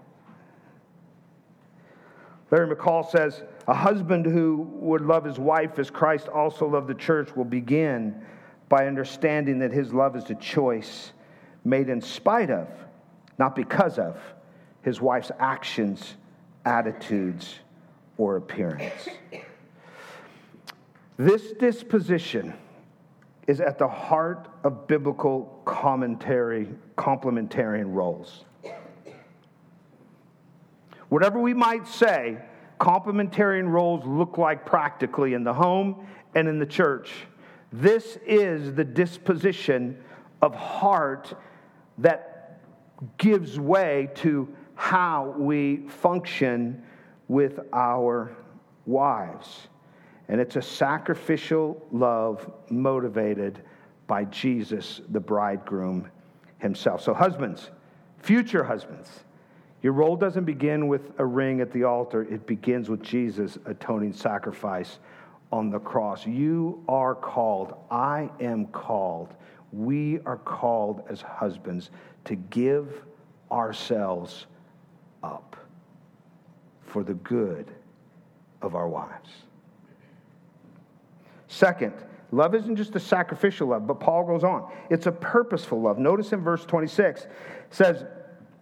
Larry 2.49 2.73
McCall 2.73 3.09
says, 3.09 3.43
A 3.67 3.73
husband 3.73 4.25
who 4.25 4.69
would 4.75 5.01
love 5.01 5.25
his 5.25 5.37
wife 5.37 5.79
as 5.79 5.89
Christ 5.89 6.29
also 6.29 6.65
loved 6.65 6.87
the 6.87 6.95
church 6.95 7.35
will 7.35 7.43
begin 7.43 8.23
by 8.69 8.87
understanding 8.87 9.59
that 9.59 9.71
his 9.71 9.93
love 9.93 10.15
is 10.15 10.29
a 10.29 10.35
choice 10.35 11.11
made 11.63 11.89
in 11.89 12.01
spite 12.01 12.49
of 12.49 12.67
not 13.37 13.55
because 13.55 13.99
of 13.99 14.17
his 14.81 14.99
wife's 15.01 15.31
actions, 15.39 16.15
attitudes, 16.65 17.55
or 18.17 18.37
appearance. 18.37 19.09
This 21.17 21.51
disposition 21.53 22.53
is 23.47 23.61
at 23.61 23.77
the 23.77 23.87
heart 23.87 24.49
of 24.63 24.87
biblical 24.87 25.61
commentary, 25.65 26.67
complementarian 26.97 27.93
roles. 27.93 28.43
Whatever 31.09 31.39
we 31.39 31.53
might 31.53 31.87
say, 31.87 32.37
complementarian 32.79 33.69
roles 33.69 34.05
look 34.05 34.37
like 34.37 34.65
practically 34.65 35.33
in 35.33 35.43
the 35.43 35.53
home 35.53 36.05
and 36.35 36.47
in 36.47 36.59
the 36.59 36.65
church. 36.65 37.11
This 37.71 38.17
is 38.25 38.73
the 38.73 38.83
disposition 38.83 39.97
of 40.41 40.55
heart 40.55 41.33
that 41.97 42.59
gives 43.17 43.59
way 43.59 44.09
to 44.15 44.47
how 44.75 45.35
we 45.37 45.87
function 45.87 46.83
with 47.27 47.59
our 47.73 48.35
wives. 48.85 49.67
And 50.29 50.39
it's 50.39 50.55
a 50.55 50.61
sacrificial 50.61 51.85
love 51.91 52.51
motivated 52.69 53.61
by 54.07 54.25
Jesus, 54.25 55.01
the 55.09 55.19
bridegroom 55.19 56.09
himself. 56.59 57.01
So, 57.01 57.13
husbands, 57.13 57.71
Future 58.19 58.63
husbands, 58.63 59.23
your 59.81 59.93
role 59.93 60.15
doesn't 60.15 60.45
begin 60.45 60.87
with 60.87 61.11
a 61.19 61.25
ring 61.25 61.61
at 61.61 61.71
the 61.71 61.83
altar, 61.83 62.23
it 62.23 62.47
begins 62.47 62.89
with 62.89 63.01
Jesus' 63.01 63.57
atoning 63.65 64.13
sacrifice 64.13 64.99
on 65.51 65.69
the 65.69 65.79
cross. 65.79 66.25
You 66.25 66.83
are 66.87 67.15
called, 67.15 67.75
I 67.89 68.29
am 68.39 68.67
called, 68.67 69.33
we 69.71 70.19
are 70.25 70.37
called 70.37 71.03
as 71.09 71.21
husbands 71.21 71.91
to 72.25 72.35
give 72.35 73.03
ourselves 73.51 74.47
up 75.23 75.55
for 76.85 77.03
the 77.03 77.13
good 77.15 77.71
of 78.61 78.75
our 78.75 78.87
wives. 78.87 79.29
Second, 81.47 81.93
love 82.31 82.55
isn't 82.55 82.75
just 82.75 82.95
a 82.95 82.99
sacrificial 82.99 83.67
love, 83.69 83.87
but 83.87 83.99
Paul 83.99 84.25
goes 84.25 84.43
on. 84.43 84.69
It's 84.89 85.07
a 85.07 85.11
purposeful 85.11 85.81
love. 85.81 85.97
Notice 85.97 86.33
in 86.33 86.41
verse 86.41 86.65
26 86.65 87.27
says, 87.69 88.05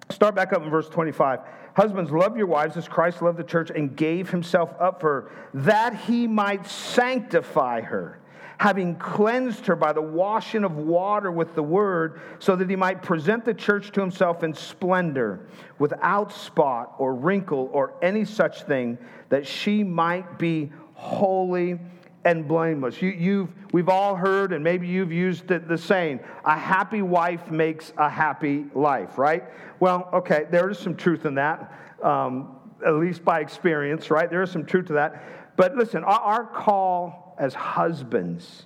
start 0.10 0.36
back 0.36 0.54
up 0.54 0.62
in 0.62 0.69
verse 0.69 0.89
25. 0.89 1.39
Husbands, 1.75 2.09
love 2.09 2.38
your 2.38 2.47
wives 2.47 2.77
as 2.77 2.88
Christ 2.88 3.21
loved 3.21 3.38
the 3.38 3.43
church 3.43 3.69
and 3.69 3.95
gave 3.95 4.29
himself 4.29 4.73
up 4.79 5.01
for 5.01 5.21
her, 5.21 5.31
that 5.55 5.93
he 5.93 6.25
might 6.25 6.65
sanctify 6.65 7.81
her, 7.81 8.17
having 8.57 8.95
cleansed 8.95 9.65
her 9.65 9.75
by 9.75 9.91
the 9.91 10.01
washing 10.01 10.63
of 10.63 10.77
water 10.77 11.29
with 11.31 11.53
the 11.53 11.61
word, 11.61 12.21
so 12.39 12.55
that 12.55 12.69
he 12.69 12.77
might 12.77 13.03
present 13.03 13.43
the 13.43 13.53
church 13.53 13.91
to 13.91 13.99
himself 13.99 14.41
in 14.41 14.53
splendor, 14.53 15.47
without 15.77 16.31
spot 16.31 16.95
or 16.97 17.13
wrinkle 17.13 17.69
or 17.73 17.93
any 18.01 18.23
such 18.23 18.63
thing, 18.63 18.97
that 19.27 19.45
she 19.45 19.83
might 19.83 20.39
be 20.39 20.71
holy 20.93 21.77
and 22.25 22.47
blameless. 22.47 23.01
You, 23.01 23.09
you've, 23.09 23.49
we've 23.71 23.88
all 23.88 24.15
heard, 24.15 24.51
and 24.51 24.63
maybe 24.63 24.88
you've 24.88 25.11
used 25.11 25.51
it 25.51 25.67
the 25.67 25.77
saying 25.77 26.19
a 26.43 26.57
happy 26.57 27.03
wife 27.03 27.51
makes 27.51 27.93
a 27.97 28.09
happy 28.09 28.65
life, 28.73 29.17
right? 29.17 29.43
Well, 29.79 30.09
okay, 30.11 30.47
there 30.49 30.69
is 30.69 30.79
some 30.79 30.95
truth 30.95 31.25
in 31.25 31.35
that, 31.35 31.71
um, 32.01 32.55
at 32.85 32.95
least 32.95 33.23
by 33.23 33.39
experience, 33.41 34.09
right? 34.09 34.29
There 34.29 34.41
is 34.41 34.51
some 34.51 34.65
truth 34.65 34.88
to 34.88 34.93
that. 34.93 35.55
But 35.55 35.75
listen, 35.75 36.03
our, 36.03 36.19
our 36.19 36.45
call 36.45 37.35
as 37.38 37.53
husbands 37.53 38.65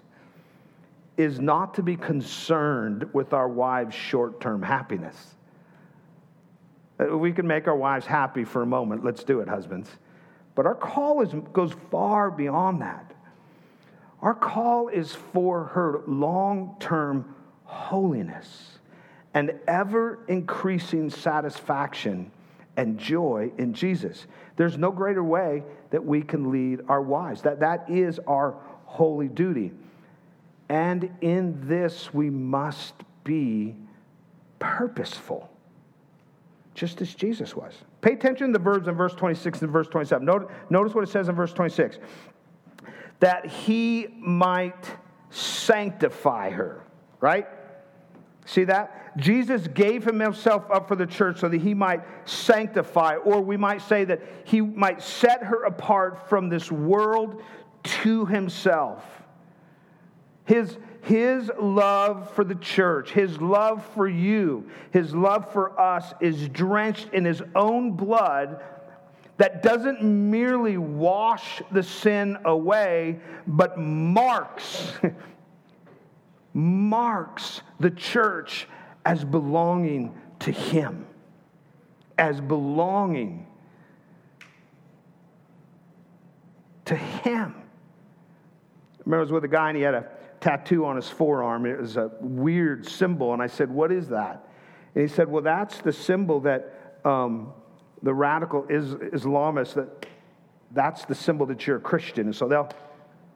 is 1.17 1.41
not 1.41 1.74
to 1.74 1.84
be 1.84 1.98
concerned 1.98 3.13
with 3.13 3.34
our 3.34 3.50
wives' 3.50 3.93
short 3.93 4.39
term 4.39 4.62
happiness. 4.62 5.36
Uh, 6.98 7.17
we 7.17 7.34
can 7.34 7.45
make 7.45 7.67
our 7.67 7.76
wives 7.76 8.06
happy 8.06 8.45
for 8.45 8.62
a 8.62 8.65
moment. 8.65 9.04
Let's 9.04 9.26
do 9.26 9.41
it, 9.41 9.50
husbands. 9.50 9.89
But 10.56 10.65
our 10.65 10.76
call 10.76 11.22
is, 11.22 11.34
goes 11.52 11.74
far 11.91 12.32
beyond 12.32 12.82
that. 12.82 13.13
Our 14.22 14.34
call 14.34 14.90
is 14.90 15.14
for 15.14 15.66
her 15.66 16.02
long 16.06 16.76
term 16.80 17.36
holiness 17.64 18.80
and 19.34 19.54
ever 19.68 20.20
increasing 20.28 21.10
satisfaction 21.10 22.32
and 22.76 22.98
joy 22.98 23.52
in 23.58 23.74
Jesus. 23.74 24.26
There's 24.56 24.78
no 24.78 24.92
greater 24.92 25.24
way 25.24 25.64
that 25.92 26.04
we 26.04 26.22
can 26.22 26.52
lead 26.52 26.82
our 26.88 27.02
wives. 27.02 27.42
That, 27.44 27.60
that 27.62 27.90
is 27.90 28.20
our 28.28 28.56
holy 28.86 29.28
duty. 29.28 29.72
And 30.68 31.10
in 31.22 31.68
this, 31.68 32.14
we 32.14 32.30
must 32.30 32.94
be 33.24 33.76
purposeful, 34.60 35.50
just 36.74 37.02
as 37.02 37.14
Jesus 37.14 37.56
was. 37.56 37.74
Pay 38.02 38.14
attention 38.14 38.48
to 38.48 38.54
the 38.54 38.64
verbs 38.64 38.88
in 38.88 38.96
verse 38.96 39.14
26 39.14 39.62
and 39.62 39.72
verse 39.72 39.88
27. 39.88 40.26
Notice 40.70 40.94
what 40.94 41.04
it 41.04 41.10
says 41.10 41.30
in 41.30 41.36
verse 41.36 41.54
26 41.54 41.98
that 43.20 43.46
he 43.46 44.08
might 44.18 44.86
sanctify 45.30 46.50
her, 46.52 46.84
right? 47.20 47.48
See 48.46 48.64
that? 48.64 49.18
Jesus 49.18 49.68
gave 49.68 50.04
himself 50.04 50.64
up 50.72 50.88
for 50.88 50.96
the 50.96 51.06
church 51.06 51.40
so 51.40 51.50
that 51.50 51.62
he 51.62 51.74
might 51.74 52.02
sanctify, 52.28 53.16
or 53.18 53.42
we 53.42 53.58
might 53.58 53.82
say 53.82 54.06
that 54.06 54.22
he 54.46 54.62
might 54.62 55.02
set 55.02 55.44
her 55.44 55.66
apart 55.66 56.30
from 56.30 56.50
this 56.50 56.72
world 56.72 57.44
to 57.84 58.26
himself. 58.26 59.04
His, 60.46 60.78
his 61.02 61.52
love 61.60 62.34
for 62.34 62.44
the 62.44 62.56
church, 62.56 63.12
his 63.12 63.40
love 63.40 63.86
for 63.94 64.08
you, 64.08 64.68
his 64.92 65.14
love 65.14 65.54
for 65.54 65.80
us 65.80 66.14
is 66.20 66.50
drenched 66.50 67.10
in 67.14 67.26
his 67.26 67.44
own 67.56 67.92
blood 67.92 68.64
that 69.39 69.63
doesn't 69.63 70.04
merely 70.04 70.78
wash 70.78 71.62
the 71.71 71.82
sin 71.82 72.38
away, 72.43 73.21
but 73.47 73.80
marks, 73.80 74.91
marks 76.54 77.62
the 77.80 77.89
church 77.89 78.67
as 79.06 79.23
belonging 79.23 80.13
to 80.39 80.52
Him, 80.52 81.08
as 82.17 82.41
belonging 82.41 83.47
to 86.84 86.97
Him. 86.97 87.56
I 87.56 89.02
remember 89.06 89.19
I 89.19 89.21
was 89.21 89.32
with 89.32 89.45
a 89.45 89.47
guy 89.47 89.69
and 89.69 89.78
he 89.78 89.84
had 89.84 89.95
a 89.95 90.10
tattoo 90.41 90.84
on 90.84 90.97
his 90.97 91.08
forearm. 91.08 91.65
It 91.65 91.80
was 91.80 91.95
a 91.95 92.12
weird 92.19 92.86
symbol. 92.86 93.32
And 93.32 93.41
I 93.41 93.47
said, 93.47 93.69
What 93.71 93.93
is 93.93 94.10
that? 94.10 94.49
And 94.95 95.02
he 95.02 95.08
said, 95.08 95.30
Well, 95.30 95.43
that's 95.43 95.78
the 95.78 95.93
symbol 95.93 96.41
that 96.41 96.99
um, 97.06 97.54
the 98.04 98.14
radical 98.14 98.66
is, 98.70 98.96
Islamists 98.96 99.74
that 99.74 100.08
that's 100.72 101.06
the 101.06 101.16
symbol 101.16 101.46
that 101.48 101.66
you're 101.66 101.78
a 101.78 101.82
Christian. 101.82 102.28
And 102.28 102.36
so 102.36 102.48
they'll 102.48 102.70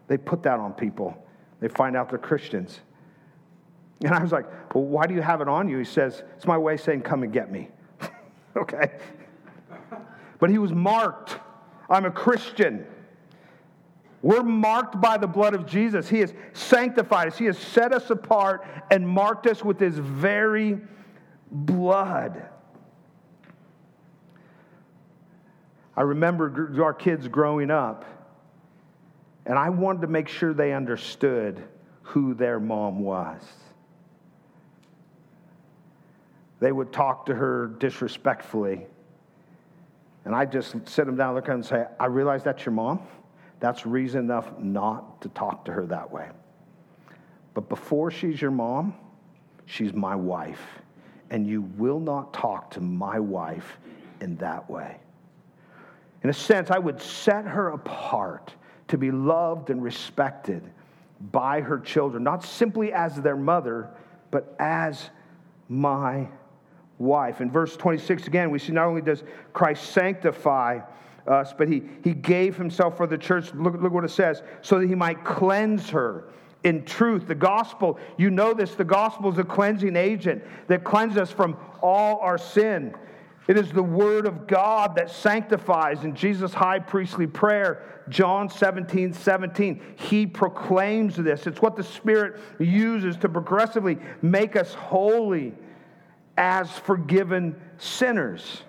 they 0.07 0.17
put 0.17 0.43
that 0.43 0.59
on 0.59 0.73
people. 0.73 1.17
They 1.59 1.67
find 1.67 1.95
out 1.95 2.09
they're 2.09 2.19
Christians. 2.19 2.81
And 4.01 4.13
I 4.13 4.21
was 4.21 4.31
like, 4.31 4.45
Well, 4.73 4.83
why 4.83 5.07
do 5.07 5.13
you 5.13 5.21
have 5.21 5.41
it 5.41 5.47
on 5.47 5.69
you? 5.69 5.77
He 5.77 5.85
says, 5.85 6.23
It's 6.35 6.45
my 6.45 6.57
way 6.57 6.75
of 6.75 6.81
saying, 6.81 7.01
Come 7.01 7.23
and 7.23 7.31
get 7.31 7.51
me. 7.51 7.69
okay. 8.55 8.91
But 10.39 10.49
he 10.49 10.57
was 10.57 10.73
marked. 10.73 11.39
I'm 11.89 12.05
a 12.05 12.11
Christian. 12.11 12.85
We're 14.21 14.43
marked 14.43 14.99
by 15.01 15.17
the 15.17 15.27
blood 15.27 15.53
of 15.53 15.65
Jesus. 15.65 16.07
He 16.09 16.19
has 16.19 16.33
sanctified 16.53 17.27
us, 17.27 17.37
He 17.37 17.45
has 17.45 17.57
set 17.57 17.93
us 17.93 18.09
apart 18.09 18.65
and 18.91 19.07
marked 19.07 19.47
us 19.47 19.63
with 19.63 19.79
His 19.79 19.97
very 19.97 20.79
blood. 21.51 22.49
I 25.95 26.01
remember 26.01 26.81
our 26.83 26.93
kids 26.93 27.27
growing 27.27 27.69
up, 27.69 28.05
and 29.45 29.59
I 29.59 29.69
wanted 29.69 30.01
to 30.01 30.07
make 30.07 30.27
sure 30.27 30.53
they 30.53 30.73
understood 30.73 31.61
who 32.01 32.33
their 32.33 32.59
mom 32.59 32.99
was. 32.99 33.41
They 36.59 36.71
would 36.71 36.93
talk 36.93 37.25
to 37.25 37.35
her 37.35 37.67
disrespectfully. 37.67 38.87
And 40.25 40.33
I 40.33 40.45
just 40.45 40.75
sit 40.87 41.05
them 41.05 41.17
down, 41.17 41.35
look 41.35 41.43
at 41.43 41.47
them, 41.47 41.55
and 41.55 41.65
say, 41.65 41.85
I 41.99 42.05
realize 42.05 42.43
that's 42.43 42.65
your 42.65 42.73
mom. 42.73 43.01
That's 43.59 43.85
reason 43.85 44.21
enough 44.21 44.57
not 44.59 45.21
to 45.21 45.29
talk 45.29 45.65
to 45.65 45.73
her 45.73 45.85
that 45.87 46.09
way. 46.09 46.29
But 47.53 47.69
before 47.69 48.11
she's 48.11 48.41
your 48.41 48.51
mom, 48.51 48.93
she's 49.65 49.93
my 49.93 50.15
wife. 50.15 50.61
And 51.29 51.45
you 51.47 51.61
will 51.77 51.99
not 51.99 52.33
talk 52.33 52.71
to 52.71 52.81
my 52.81 53.19
wife 53.19 53.77
in 54.21 54.37
that 54.37 54.69
way. 54.69 54.97
In 56.23 56.29
a 56.29 56.33
sense, 56.33 56.71
I 56.71 56.79
would 56.79 57.01
set 57.01 57.45
her 57.45 57.69
apart 57.69 58.53
to 58.87 58.97
be 58.97 59.11
loved 59.11 59.69
and 59.69 59.83
respected 59.83 60.63
by 61.31 61.61
her 61.61 61.79
children, 61.79 62.23
not 62.23 62.43
simply 62.43 62.93
as 62.93 63.15
their 63.15 63.35
mother, 63.35 63.89
but 64.31 64.55
as 64.59 65.09
my 65.69 66.27
wife. 66.97 67.41
In 67.41 67.51
verse 67.51 67.75
26, 67.75 68.27
again, 68.27 68.51
we 68.51 68.59
see 68.59 68.71
not 68.71 68.87
only 68.87 69.01
does 69.01 69.23
Christ 69.51 69.91
sanctify 69.91 70.79
us, 71.27 71.53
but 71.57 71.67
he, 71.67 71.83
he 72.03 72.13
gave 72.13 72.57
himself 72.57 72.97
for 72.97 73.07
the 73.07 73.17
church. 73.17 73.53
Look, 73.53 73.81
look 73.81 73.93
what 73.93 74.03
it 74.03 74.11
says 74.11 74.41
so 74.61 74.79
that 74.79 74.87
he 74.87 74.95
might 74.95 75.23
cleanse 75.23 75.89
her 75.89 76.25
in 76.63 76.83
truth. 76.85 77.27
The 77.27 77.35
gospel, 77.35 77.99
you 78.17 78.29
know 78.29 78.53
this, 78.53 78.75
the 78.75 78.83
gospel 78.83 79.31
is 79.31 79.37
a 79.37 79.43
cleansing 79.43 79.95
agent 79.95 80.43
that 80.67 80.83
cleanses 80.83 81.17
us 81.17 81.31
from 81.31 81.57
all 81.81 82.19
our 82.19 82.37
sin. 82.37 82.93
It 83.47 83.57
is 83.57 83.71
the 83.71 83.83
word 83.83 84.25
of 84.25 84.47
God 84.47 84.95
that 84.95 85.09
sanctifies. 85.09 86.03
In 86.03 86.15
Jesus' 86.15 86.53
high 86.53 86.79
priestly 86.79 87.27
prayer, 87.27 87.83
John 88.07 88.49
17, 88.49 89.13
17, 89.13 89.81
he 89.97 90.25
proclaims 90.25 91.15
this. 91.15 91.45
It's 91.45 91.61
what 91.61 91.75
the 91.75 91.83
Spirit 91.83 92.39
uses 92.57 93.17
to 93.17 93.29
progressively 93.29 93.97
make 94.21 94.55
us 94.55 94.73
holy 94.73 95.53
as 96.37 96.71
forgiven 96.71 97.59
sinners. 97.77 98.63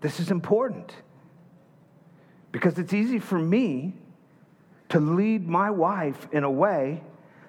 This 0.00 0.20
is 0.20 0.30
important 0.30 0.94
because 2.52 2.78
it's 2.78 2.92
easy 2.92 3.18
for 3.18 3.38
me 3.38 3.94
to 4.90 5.00
lead 5.00 5.48
my 5.48 5.70
wife 5.70 6.28
in 6.30 6.44
a 6.44 6.50
way 6.50 7.02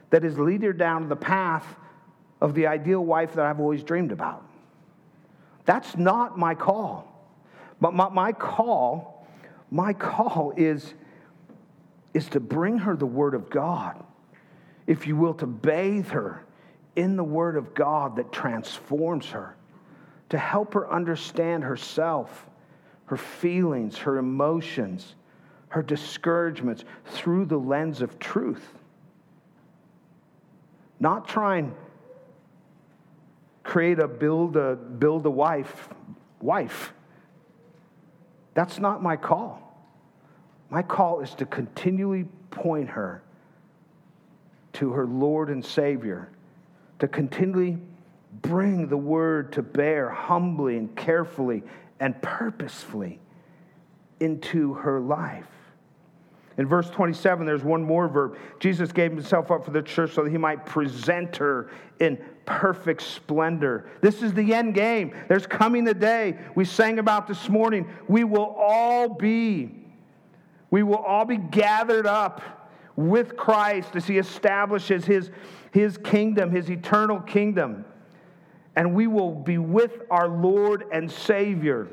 that 0.10 0.24
is 0.24 0.40
lead 0.40 0.64
her 0.64 0.74
down 0.74 1.08
the 1.10 1.16
path 1.16 1.76
of 2.42 2.56
the 2.56 2.66
ideal 2.66 3.06
wife 3.06 3.34
that 3.34 3.46
I've 3.46 3.60
always 3.60 3.84
dreamed 3.84 4.12
about. 4.12 4.47
That's 5.68 5.98
not 5.98 6.38
my 6.38 6.56
call. 6.56 7.14
But 7.82 7.94
my, 7.94 8.10
my 8.10 8.32
call, 8.32 9.28
my 9.70 9.92
call 9.92 10.54
is, 10.56 10.94
is 12.14 12.28
to 12.30 12.40
bring 12.40 12.80
her 12.80 12.96
the 12.96 13.06
Word 13.06 13.36
of 13.36 13.50
God, 13.50 14.02
if 14.88 15.06
you 15.06 15.18
will, 15.18 15.34
to 15.36 15.46
bathe 15.46 16.08
her 16.08 16.42
in 16.96 17.18
the 17.18 17.24
Word 17.24 17.58
of 17.58 17.76
God 17.76 18.16
that 18.16 18.32
transforms 18.32 19.28
her, 19.28 19.58
to 20.30 20.38
help 20.38 20.74
her 20.74 20.90
understand 20.90 21.66
herself, 21.66 22.48
her 23.08 23.18
feelings, 23.18 23.98
her 23.98 24.18
emotions, 24.18 25.16
her 25.68 25.84
discouragements 25.84 26.86
through 27.08 27.44
the 27.44 27.58
lens 27.58 28.02
of 28.02 28.18
truth. 28.20 28.74
Not 31.02 31.28
trying 31.28 31.76
create 33.68 34.00
a 34.00 34.08
build 34.08 34.56
a 34.56 34.76
build 34.76 35.26
a 35.26 35.30
wife 35.30 35.90
wife. 36.42 36.94
That's 38.54 38.80
not 38.80 39.04
my 39.04 39.18
call. 39.18 39.62
My 40.70 40.82
call 40.82 41.20
is 41.20 41.36
to 41.36 41.46
continually 41.46 42.26
point 42.50 42.90
her 42.90 43.22
to 44.74 44.92
her 44.92 45.06
Lord 45.06 45.50
and 45.50 45.64
Savior, 45.64 46.30
to 47.00 47.08
continually 47.08 47.78
bring 48.42 48.88
the 48.88 48.98
word 48.98 49.52
to 49.54 49.62
bear 49.62 50.10
humbly 50.10 50.78
and 50.78 50.96
carefully 50.96 51.64
and 52.00 52.20
purposefully 52.22 53.20
into 54.20 54.74
her 54.76 55.00
life. 55.00 55.48
In 56.58 56.68
verse 56.68 56.90
27, 56.90 57.46
there's 57.46 57.64
one 57.64 57.84
more 57.84 58.08
verb. 58.08 58.38
Jesus 58.60 58.92
gave 58.92 59.12
himself 59.12 59.52
up 59.52 59.64
for 59.64 59.72
the 59.72 59.82
church 59.82 60.14
so 60.14 60.24
that 60.24 60.32
he 60.32 60.38
might 60.38 60.66
present 60.66 61.38
her 61.38 61.70
in 62.00 62.18
perfect 62.48 63.04
splendor. 63.04 63.88
This 64.02 64.24
is 64.24 64.34
the 64.34 64.56
end 64.56 64.74
game. 64.74 65.16
There's 65.28 65.46
coming 65.46 65.84
the 65.84 65.94
day 65.94 66.40
we 66.56 66.66
sang 66.66 66.98
about 66.98 67.28
this 67.28 67.48
morning. 67.48 67.88
We 68.08 68.24
will 68.24 68.56
all 68.58 69.10
be, 69.10 69.86
we 70.72 70.82
will 70.82 70.96
all 70.96 71.26
be 71.26 71.38
gathered 71.38 72.08
up 72.08 72.42
with 72.96 73.38
Christ 73.38 73.96
as 73.96 74.08
he 74.08 74.18
establishes 74.18 75.06
his, 75.06 75.30
his 75.72 75.98
kingdom, 75.98 76.50
his 76.50 76.72
eternal 76.72 77.20
kingdom. 77.20 77.86
And 78.76 78.96
we 78.96 79.06
will 79.06 79.36
be 79.36 79.58
with 79.58 80.02
our 80.10 80.28
Lord 80.28 80.86
and 80.92 81.12
Savior. 81.12 81.90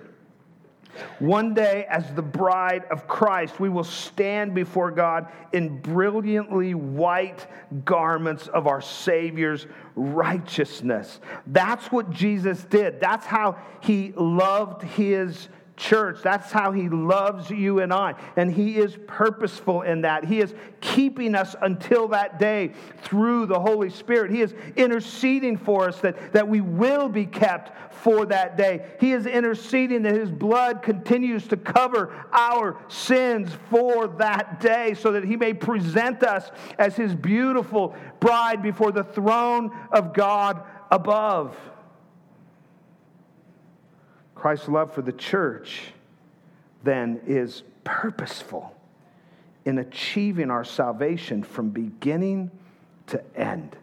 One 1.19 1.55
day, 1.55 1.87
as 1.89 2.13
the 2.15 2.23
bride 2.23 2.85
of 2.91 3.07
Christ, 3.07 3.61
we 3.61 3.69
will 3.69 3.85
stand 3.85 4.55
before 4.55 4.91
God 4.91 5.31
in 5.53 5.81
brilliantly 5.81 6.75
white 6.75 7.47
garments 7.85 8.49
of 8.49 8.67
our 8.67 8.81
Savior's 8.81 9.67
righteousness. 9.97 11.21
That's 11.47 11.91
what 11.93 12.11
Jesus 12.11 12.65
did. 12.65 13.01
That's 13.01 13.27
how 13.27 13.59
he 13.81 14.13
loved 14.17 14.83
his 14.83 15.49
church. 15.77 16.19
That's 16.23 16.53
how 16.53 16.73
he 16.73 16.89
loves 16.89 17.51
you 17.51 17.81
and 17.81 17.93
I. 17.93 18.15
And 18.37 18.53
he 18.53 18.77
is 18.77 18.97
purposeful 19.07 19.83
in 19.83 20.03
that. 20.03 20.25
He 20.25 20.41
is 20.41 20.55
keeping 20.81 21.35
us 21.35 21.57
until 21.61 22.09
that 22.09 22.39
day 22.39 22.73
through 23.03 23.47
the 23.47 23.59
Holy 23.59 23.91
Spirit. 23.91 24.31
He 24.31 24.41
is 24.41 24.55
interceding 24.77 25.57
for 25.57 25.89
us 25.89 26.01
that, 26.01 26.33
that 26.33 26.49
we 26.49 26.61
will 26.61 27.09
be 27.09 27.27
kept 27.27 27.95
for 27.95 28.27
that 28.27 28.57
day. 28.57 28.87
He 29.01 29.13
is 29.13 29.27
interceding 29.27 30.03
that 30.03 30.15
his 30.15 30.31
blood 30.31 30.83
continues 30.83 31.49
to 31.49 31.57
cover 31.57 32.15
our 32.33 32.79
sins 32.89 33.51
for 33.71 34.07
that 34.19 34.61
day 34.61 34.95
so 34.95 35.13
that 35.13 35.25
he 35.25 35.37
may 35.37 35.55
present 35.55 36.23
us 36.23 36.51
as 36.79 36.97
his 36.97 37.15
beautiful 37.15 37.95
bride 38.21 38.63
before 38.63 38.93
the 38.93 39.05
throne 39.05 39.71
of 39.91 40.13
God 40.13 40.63
above. 40.91 41.57
Christ's 44.45 44.69
love 44.69 44.93
for 44.93 45.01
the 45.01 45.11
church 45.11 45.85
then 46.83 47.19
is 47.27 47.63
purposeful 47.83 48.77
in 49.65 49.79
achieving 49.79 50.51
our 50.51 50.65
salvation 50.65 51.43
from 51.43 51.71
beginning 51.71 52.51
to 53.07 53.25
end, 53.35 53.75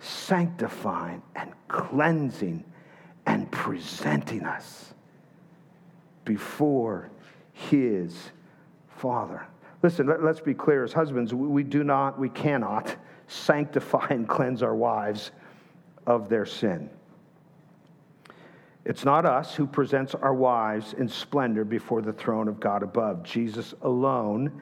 sanctifying 0.00 1.22
and 1.36 1.52
cleansing 1.68 2.64
and 3.26 3.48
presenting 3.52 4.42
us 4.42 4.92
before 6.24 7.08
his 7.52 8.32
Father. 8.96 9.46
Listen, 9.84 10.08
let, 10.08 10.18
us 10.24 10.40
be 10.40 10.52
clear 10.52 10.82
as 10.82 10.92
husbands, 10.92 11.32
we, 11.32 11.46
we 11.46 11.62
do 11.62 11.84
not, 11.84 12.18
we 12.18 12.28
cannot 12.28 12.96
sanctify 13.28 14.08
and 14.10 14.28
cleanse 14.28 14.64
our 14.64 14.74
wives 14.74 15.30
of 16.08 16.28
their 16.28 16.44
sin. 16.44 16.90
It's 18.84 19.04
not 19.04 19.24
us 19.24 19.54
who 19.54 19.66
presents 19.66 20.14
our 20.14 20.34
wives 20.34 20.92
in 20.94 21.08
splendor 21.08 21.64
before 21.64 22.02
the 22.02 22.12
throne 22.12 22.48
of 22.48 22.58
God 22.58 22.82
above. 22.82 23.22
Jesus 23.22 23.74
alone 23.82 24.60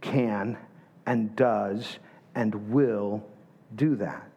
can 0.00 0.58
and 1.06 1.34
does 1.36 1.98
and 2.34 2.70
will 2.70 3.24
do 3.76 3.94
that. 3.96 4.28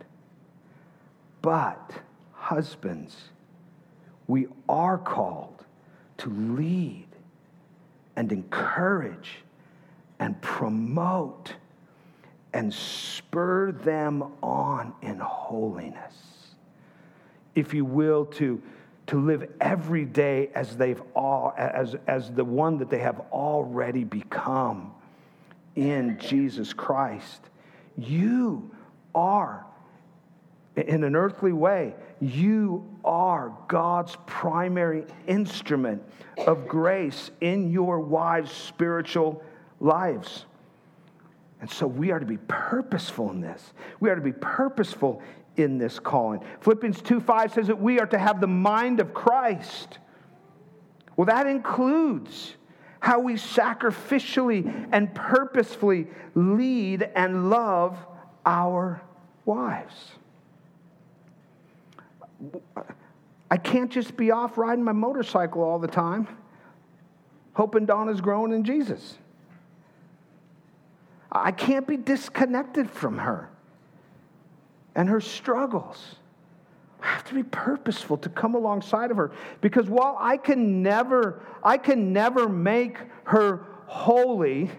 But, 1.42 1.92
husbands, 2.34 3.16
we 4.28 4.48
are 4.70 4.98
called 4.98 5.66
to 6.18 6.30
lead 6.30 7.08
and 8.16 8.32
encourage 8.32 9.38
and 10.20 10.40
promote 10.42 11.54
and 12.54 12.74
spur 12.74 13.72
them 13.72 14.24
on 14.42 14.94
in 15.02 15.20
holiness. 15.20 16.14
If 17.54 17.74
you 17.74 17.86
will, 17.86 18.26
to 18.26 18.62
to 19.08 19.20
live 19.20 19.50
every 19.62 20.06
day 20.06 20.50
as 20.56 20.76
they've 20.78 21.02
all 21.16 21.54
as, 21.58 21.96
as 22.08 22.32
the 22.32 22.44
one 22.44 22.78
that 22.80 22.90
they 22.90 23.00
have 23.00 23.22
already 23.32 24.04
become 24.04 24.94
in 25.76 26.18
Jesus 26.20 26.74
Christ. 26.74 27.42
You 27.98 28.72
are 29.14 29.66
in 30.76 31.04
an 31.04 31.16
earthly 31.16 31.54
way, 31.54 31.96
you 32.20 32.86
are 33.06 33.54
God's 33.68 34.18
primary 34.26 35.06
instrument 35.28 36.04
of 36.46 36.68
grace 36.68 37.32
in 37.40 37.72
your 37.72 38.00
wives' 38.00 38.52
spiritual 38.52 39.44
lives. 39.80 40.46
And 41.62 41.72
so 41.72 41.88
we 41.88 42.12
are 42.12 42.20
to 42.20 42.26
be 42.26 42.38
purposeful 42.48 43.32
in 43.32 43.40
this. 43.40 43.74
We 44.00 44.10
are 44.10 44.16
to 44.16 44.22
be 44.22 44.34
purposeful 44.34 45.22
in 45.58 45.78
this 45.78 46.00
calling. 46.00 46.42
Philippians 46.62 47.02
2 47.02 47.20
5 47.20 47.54
says 47.54 47.68
that 47.68 47.80
we 47.80 48.00
are 48.00 48.06
to 48.08 48.18
have 48.18 48.42
the 48.42 48.48
mind 48.48 49.00
of 49.00 49.14
Christ. 49.14 50.00
Well, 51.16 51.26
that 51.26 51.48
includes 51.48 52.56
how 53.00 53.20
we 53.20 53.34
sacrificially 53.36 54.88
and 54.92 55.14
purposefully 55.14 56.08
lead 56.34 57.10
and 57.16 57.50
love 57.50 57.98
our 58.46 59.02
wives. 59.46 60.12
I 63.50 63.58
can't 63.58 63.92
just 63.92 64.18
be 64.18 64.32
off 64.32 64.58
riding 64.58 64.84
my 64.84 64.92
motorcycle 64.92 65.62
all 65.62 65.80
the 65.80 65.88
time, 65.88 66.28
hoping 67.54 67.86
Donna's 67.86 68.22
growing 68.22 68.52
in 68.52 68.64
Jesus. 68.64 69.18
I 71.32 71.52
can't 71.52 71.88
be 71.88 71.98
disconnected 71.98 72.90
from 72.90 73.20
her 73.20 73.50
and 74.96 75.10
her 75.10 75.22
struggles. 75.22 76.16
I 77.02 77.08
have 77.08 77.24
to 77.26 77.36
be 77.36 77.44
purposeful 77.44 78.18
to 78.18 78.30
come 78.30 78.56
alongside 78.56 79.12
of 79.12 79.18
her 79.18 79.32
because 79.62 79.88
while 79.90 80.18
I 80.20 80.38
can 80.38 80.82
never 80.82 81.44
I 81.64 81.78
can 81.78 82.14
never 82.14 82.50
make 82.50 82.98
her 83.26 83.66
holy, 83.86 84.72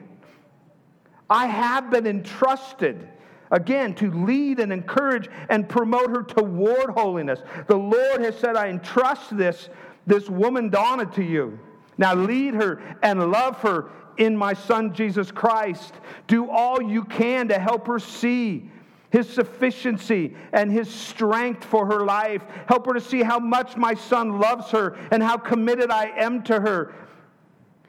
I 1.31 1.47
have 1.47 1.91
been 1.91 2.07
entrusted 2.07 3.09
again 3.51 3.95
to 3.97 4.11
lead 4.11 4.59
and 4.59 4.73
encourage 4.73 5.29
and 5.51 5.69
promote 5.69 6.11
her 6.11 6.23
toward 6.23 6.91
holiness. 6.91 7.41
The 7.69 7.77
Lord 7.77 8.21
has 8.23 8.37
said, 8.37 8.57
I 8.57 8.69
entrust 8.69 9.37
this, 9.37 9.69
this 10.07 10.29
woman 10.29 10.69
Donna 10.69 11.07
to 11.07 11.23
you. 11.23 11.59
Now 11.99 12.15
lead 12.15 12.55
her 12.55 12.83
and 13.03 13.31
love 13.31 13.61
her 13.61 13.91
in 14.17 14.37
my 14.37 14.53
son 14.53 14.95
Jesus 14.95 15.31
Christ. 15.31 15.95
Do 16.27 16.51
all 16.51 16.83
you 16.83 17.05
can 17.05 17.49
to 17.49 17.59
help 17.59 17.87
her 17.87 17.99
see 17.99 18.71
his 19.11 19.29
sufficiency 19.29 20.37
and 20.53 20.71
his 20.71 20.93
strength 20.93 21.65
for 21.65 21.87
her 21.87 22.05
life. 22.05 22.43
Help 22.69 22.87
her 22.87 22.95
to 22.95 23.01
see 23.01 23.23
how 23.23 23.39
much 23.39 23.77
my 23.77 23.95
son 23.95 24.41
loves 24.41 24.71
her 24.71 24.97
and 25.11 25.23
how 25.23 25.37
committed 25.37 25.91
I 25.91 26.07
am 26.17 26.43
to 26.45 26.61
her. 26.61 26.95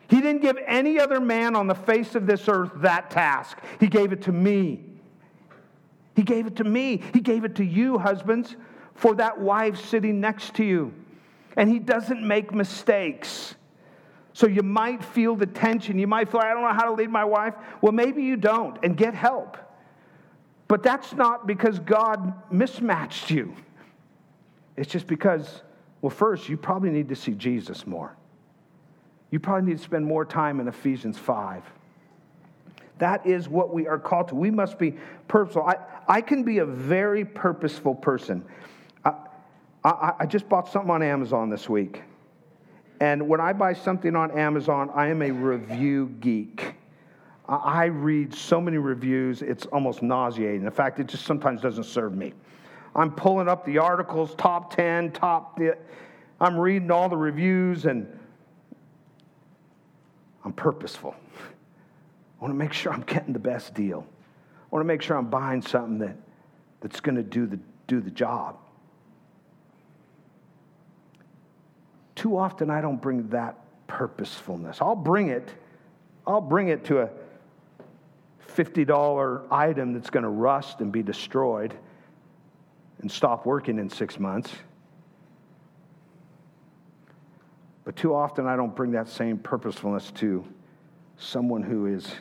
He 0.09 0.22
didn't 0.22 0.41
give 0.41 0.57
any 0.65 0.99
other 0.99 1.20
man 1.20 1.55
on 1.55 1.68
the 1.68 1.76
face 1.76 2.15
of 2.15 2.28
this 2.28 2.47
earth 2.47 2.72
that 2.78 3.09
task. 3.09 3.57
He 3.80 3.88
gave 3.88 4.13
it 4.13 4.22
to 4.24 4.32
me. 4.32 4.84
He 6.15 6.24
gave 6.24 6.47
it 6.47 6.55
to 6.57 6.63
me. 6.63 7.03
He 7.13 7.20
gave 7.20 7.43
it 7.43 7.55
to 7.55 7.65
you, 7.65 7.97
husbands, 7.97 8.55
for 8.95 9.15
that 9.15 9.39
wife 9.39 9.86
sitting 9.86 10.20
next 10.20 10.55
to 10.55 10.63
you. 10.63 10.93
And 11.57 11.70
he 11.70 11.80
doesn't 11.80 12.26
make 12.26 12.53
mistakes. 12.53 13.55
So 14.34 14.47
you 14.47 14.63
might 14.63 15.03
feel 15.03 15.36
the 15.36 15.45
tension. 15.45 15.99
You 15.99 16.07
might 16.07 16.30
feel, 16.30 16.39
I 16.39 16.53
don't 16.53 16.61
know 16.61 16.74
how 16.74 16.86
to 16.86 16.93
lead 16.93 17.09
my 17.09 17.26
wife. 17.26 17.55
Well, 17.82 17.91
maybe 17.91 18.24
you 18.24 18.38
don't, 18.38 18.78
and 18.84 18.95
get 18.95 19.13
help. 19.13 19.57
But 20.68 20.84
that's 20.84 21.13
not 21.13 21.47
because 21.47 21.80
God 21.80 22.34
mismatched 22.51 23.32
you. 23.32 23.55
It's 24.76 24.91
just 24.91 25.07
because, 25.07 25.61
well, 26.01 26.09
first, 26.09 26.49
you 26.49 26.57
probably 26.57 26.89
need 26.89 27.09
to 27.09 27.15
see 27.15 27.32
Jesus 27.32 27.88
more. 27.88 28.15
You 29.32 29.39
probably 29.39 29.70
need 29.70 29.78
to 29.78 29.84
spend 29.84 30.05
more 30.05 30.26
time 30.26 30.59
in 30.59 30.68
Ephesians 30.68 31.18
5. 31.18 31.63
That 32.99 33.26
is 33.26 33.47
what 33.47 33.74
we 33.74 33.88
are 33.88 33.99
called 33.99 34.30
to. 34.30 34.36
We 34.36 34.51
must 34.51 34.80
be 34.80 34.95
purposeful. 35.28 35.63
I, 35.63 35.76
I 36.07 36.22
can 36.22 36.43
be 36.43 36.59
a 36.59 36.65
very 36.65 37.24
purposeful 37.26 37.95
person. 37.95 38.43
I, 39.05 39.13
I, 39.84 40.13
I 40.20 40.26
just 40.26 40.49
bought 40.49 40.70
something 40.70 40.91
on 40.91 41.03
Amazon 41.03 41.49
this 41.49 41.70
week. 41.70 42.01
And 42.99 43.28
when 43.28 43.39
I 43.39 43.53
buy 43.53 43.74
something 43.74 44.15
on 44.15 44.32
Amazon, 44.32 44.89
I 44.95 45.07
am 45.07 45.22
a 45.22 45.30
review 45.30 46.15
geek. 46.20 46.74
I 47.49 47.85
read 47.85 48.33
so 48.33 48.59
many 48.59 48.77
reviews, 48.77 49.41
it's 49.41 49.65
almost 49.67 50.03
nauseating. 50.03 50.65
In 50.65 50.71
fact, 50.71 50.99
it 50.99 51.07
just 51.07 51.25
sometimes 51.25 51.61
doesn't 51.61 51.85
serve 51.85 52.13
me. 52.13 52.33
I'm 52.93 53.11
pulling 53.11 53.47
up 53.47 53.65
the 53.65 53.77
articles, 53.77 54.35
top 54.35 54.75
10, 54.75 55.13
top, 55.13 55.59
I'm 56.41 56.57
reading 56.57 56.91
all 56.91 57.07
the 57.07 57.17
reviews, 57.17 57.85
and 57.85 58.07
I'm 60.43 60.51
purposeful. 60.51 61.15
I 61.37 62.43
want 62.43 62.53
to 62.53 62.57
make 62.57 62.73
sure 62.73 62.91
I'm 62.91 63.01
getting 63.01 63.33
the 63.33 63.39
best 63.39 63.73
deal. 63.73 64.05
I 64.05 64.65
want 64.69 64.83
to 64.83 64.87
make 64.87 65.01
sure 65.01 65.15
I'm 65.15 65.29
buying 65.29 65.61
something 65.61 65.99
that, 65.99 66.17
that's 66.81 66.99
going 66.99 67.15
to 67.15 67.23
do 67.23 67.47
the, 67.47 67.59
do 67.87 68.01
the 68.01 68.11
job. 68.11 68.57
Too 72.15 72.37
often, 72.37 72.69
I 72.69 72.81
don't 72.81 73.01
bring 73.01 73.29
that 73.29 73.55
purposefulness. 73.87 74.79
I'll 74.81 74.95
bring 74.95 75.29
it, 75.29 75.53
I'll 76.25 76.41
bring 76.41 76.67
it 76.67 76.83
to 76.85 77.03
a 77.03 77.09
$50 78.58 79.45
item 79.51 79.93
that's 79.93 80.10
going 80.10 80.24
to 80.24 80.30
rust 80.30 80.82
and 80.82 80.91
be 80.91 81.03
destroyed 81.03 81.76
and 83.01 83.12
stop 83.12 83.45
working 83.45 83.78
in 83.78 83.88
six 83.88 84.20
months. 84.20 84.51
But 87.86 87.95
too 87.95 88.16
often, 88.16 88.47
I 88.47 88.55
don't 88.55 88.76
bring 88.76 88.91
that 88.91 89.08
same 89.08 89.38
purposefulness 89.38 90.12
to 90.16 90.43
someone 91.18 91.62
who 91.62 91.86
is 91.86 92.16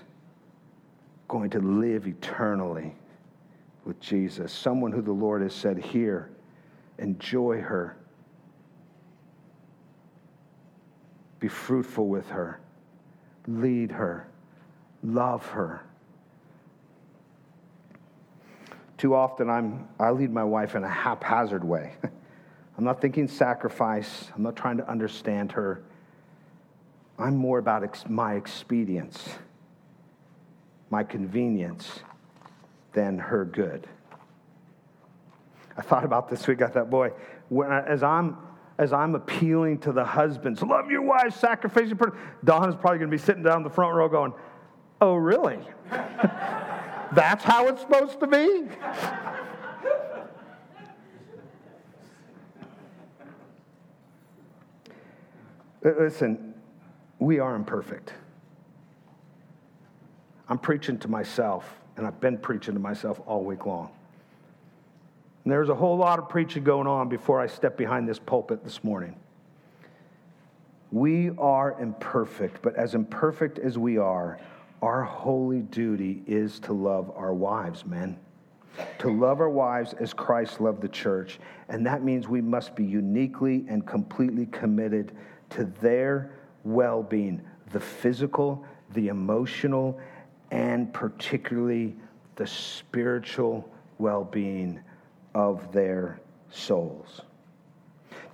going 1.26 1.50
to 1.50 1.58
live 1.58 2.06
eternally 2.06 2.94
with 3.84 3.98
Jesus, 3.98 4.52
someone 4.52 4.92
who 4.92 5.00
the 5.00 5.12
Lord 5.12 5.42
has 5.42 5.54
said, 5.54 5.78
Here, 5.78 6.30
enjoy 6.98 7.60
her, 7.60 7.96
be 11.40 11.48
fruitful 11.48 12.08
with 12.08 12.28
her, 12.28 12.60
lead 13.46 13.90
her, 13.90 14.28
love 15.02 15.44
her. 15.46 15.82
Too 18.98 19.14
often, 19.14 19.50
I'm, 19.50 19.88
I 20.00 20.10
lead 20.10 20.32
my 20.32 20.44
wife 20.44 20.74
in 20.74 20.84
a 20.84 20.88
haphazard 20.88 21.64
way. 21.64 21.94
I'm 22.78 22.84
not 22.84 23.00
thinking 23.00 23.28
sacrifice. 23.28 24.30
I'm 24.34 24.42
not 24.42 24.56
trying 24.56 24.78
to 24.78 24.88
understand 24.88 25.52
her. 25.52 25.82
I'm 27.18 27.36
more 27.36 27.58
about 27.58 27.84
ex- 27.84 28.04
my 28.08 28.36
expedience, 28.36 29.28
my 30.90 31.02
convenience, 31.02 32.00
than 32.92 33.18
her 33.18 33.44
good. 33.44 33.86
I 35.76 35.82
thought 35.82 36.04
about 36.04 36.28
this 36.28 36.46
week. 36.46 36.62
I 36.62 36.68
thought, 36.68 36.90
boy, 36.90 37.12
when 37.48 37.70
I, 37.70 37.86
as 37.86 38.02
I'm 38.02 38.38
as 38.78 38.92
I'm 38.92 39.14
appealing 39.14 39.78
to 39.80 39.92
the 39.92 40.04
husbands, 40.04 40.62
love 40.62 40.90
your 40.90 41.02
wife, 41.02 41.34
sacrifice 41.34 41.88
your. 41.88 42.16
Donna's 42.44 42.74
probably 42.74 42.98
going 42.98 43.10
to 43.10 43.16
be 43.16 43.22
sitting 43.22 43.42
down 43.42 43.58
in 43.58 43.62
the 43.62 43.70
front 43.70 43.94
row, 43.94 44.08
going, 44.08 44.34
"Oh, 45.00 45.14
really?" 45.14 45.58
That's 47.12 47.44
how 47.44 47.68
it's 47.68 47.80
supposed 47.80 48.20
to 48.20 48.26
be? 48.26 48.68
Listen, 55.82 56.54
we 57.18 57.38
are 57.38 57.54
imperfect. 57.54 58.12
I'm 60.48 60.58
preaching 60.58 60.98
to 60.98 61.08
myself, 61.08 61.80
and 61.96 62.06
I've 62.06 62.20
been 62.20 62.38
preaching 62.38 62.74
to 62.74 62.80
myself 62.80 63.20
all 63.26 63.44
week 63.44 63.66
long. 63.66 63.90
And 65.44 65.52
there's 65.52 65.68
a 65.68 65.74
whole 65.74 65.96
lot 65.96 66.18
of 66.18 66.28
preaching 66.28 66.64
going 66.64 66.88
on 66.88 67.08
before 67.08 67.40
I 67.40 67.46
step 67.46 67.76
behind 67.76 68.08
this 68.08 68.18
pulpit 68.18 68.64
this 68.64 68.82
morning. 68.82 69.14
We 70.90 71.30
are 71.38 71.80
imperfect, 71.80 72.62
but 72.62 72.74
as 72.74 72.94
imperfect 72.94 73.58
as 73.60 73.78
we 73.78 73.96
are, 73.96 74.40
our 74.82 75.02
holy 75.02 75.60
duty 75.62 76.22
is 76.26 76.60
to 76.60 76.72
love 76.72 77.10
our 77.16 77.32
wives, 77.32 77.84
men. 77.84 78.18
To 78.98 79.10
love 79.10 79.40
our 79.40 79.48
wives 79.48 79.94
as 79.94 80.12
Christ 80.12 80.60
loved 80.60 80.82
the 80.82 80.88
church. 80.88 81.38
And 81.68 81.86
that 81.86 82.02
means 82.02 82.28
we 82.28 82.42
must 82.42 82.76
be 82.76 82.84
uniquely 82.84 83.64
and 83.68 83.86
completely 83.86 84.46
committed 84.46 85.12
to 85.50 85.64
their 85.80 86.32
well 86.64 87.02
being 87.02 87.40
the 87.72 87.80
physical, 87.80 88.64
the 88.92 89.08
emotional, 89.08 89.98
and 90.50 90.92
particularly 90.92 91.96
the 92.36 92.46
spiritual 92.46 93.68
well 93.98 94.24
being 94.24 94.80
of 95.34 95.72
their 95.72 96.20
souls. 96.50 97.22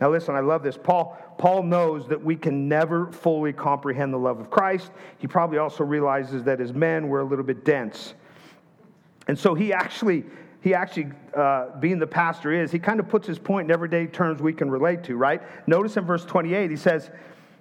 Now, 0.00 0.10
listen, 0.10 0.34
I 0.34 0.40
love 0.40 0.62
this. 0.64 0.76
Paul, 0.76 1.16
Paul 1.38 1.64
knows 1.64 2.06
that 2.08 2.22
we 2.22 2.36
can 2.36 2.68
never 2.68 3.10
fully 3.12 3.52
comprehend 3.52 4.12
the 4.12 4.18
love 4.18 4.40
of 4.40 4.50
Christ. 4.50 4.90
He 5.18 5.26
probably 5.26 5.58
also 5.58 5.84
realizes 5.84 6.44
that 6.44 6.60
as 6.60 6.72
men, 6.72 7.08
we're 7.08 7.20
a 7.20 7.24
little 7.24 7.44
bit 7.44 7.64
dense. 7.64 8.14
And 9.28 9.38
so 9.38 9.54
he 9.54 9.72
actually, 9.72 10.24
he 10.60 10.74
actually, 10.74 11.10
uh, 11.36 11.78
being 11.80 11.98
the 11.98 12.06
pastor 12.06 12.52
is, 12.52 12.70
he 12.70 12.78
kind 12.78 13.00
of 13.00 13.08
puts 13.08 13.26
his 13.26 13.38
point 13.38 13.66
in 13.66 13.72
everyday 13.72 14.06
terms 14.06 14.40
we 14.40 14.52
can 14.52 14.70
relate 14.70 15.04
to, 15.04 15.16
right? 15.16 15.42
Notice 15.68 15.96
in 15.96 16.04
verse 16.04 16.24
28, 16.24 16.70
he 16.70 16.76
says, 16.76 17.10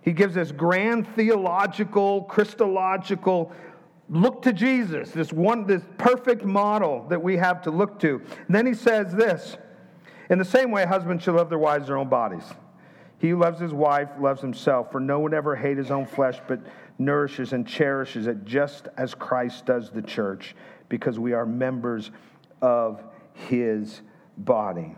he 0.02 0.14
gives 0.14 0.34
this 0.34 0.52
grand 0.52 1.08
theological, 1.16 2.24
Christological 2.24 3.52
look 4.10 4.42
to 4.42 4.52
Jesus, 4.52 5.12
this 5.12 5.32
one, 5.32 5.66
this 5.66 5.84
perfect 5.98 6.44
model 6.44 7.06
that 7.10 7.22
we 7.22 7.38
have 7.38 7.62
to 7.64 7.72
look 7.72 8.00
to. 8.00 8.22
And 8.48 8.56
then 8.56 8.66
he 8.66 8.74
says 8.74 9.14
this 9.14 9.58
in 10.30 10.40
the 10.40 10.46
same 10.46 10.72
way, 10.72 10.86
husbands 10.86 11.24
should 11.24 11.36
love 11.36 11.50
their 11.50 11.60
wives 11.60 11.88
their 11.88 11.98
own 11.98 12.08
bodies. 12.08 12.44
He 13.22 13.30
who 13.30 13.38
loves 13.38 13.60
his 13.60 13.72
wife 13.72 14.10
loves 14.20 14.42
himself, 14.42 14.92
for 14.92 15.00
no 15.00 15.20
one 15.20 15.32
ever 15.32 15.56
hates 15.56 15.78
his 15.78 15.92
own 15.92 16.08
flesh, 16.08 16.40
but 16.48 16.60
nourishes 16.98 17.54
and 17.54 17.68
cherishes 17.68 18.26
it 18.26 18.46
just 18.46 18.88
as 18.98 19.14
Christ 19.14 19.68
does 19.68 19.92
the 19.92 20.02
church, 20.02 20.56
because 20.90 21.20
we 21.20 21.34
are 21.34 21.46
members 21.46 22.10
of 22.64 23.04
his 23.34 24.02
body. 24.40 24.96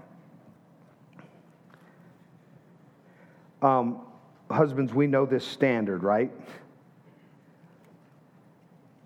Um, 3.62 4.00
husbands, 4.50 4.94
we 4.94 5.06
know 5.06 5.26
this 5.26 5.46
standard, 5.46 6.02
right? 6.02 6.32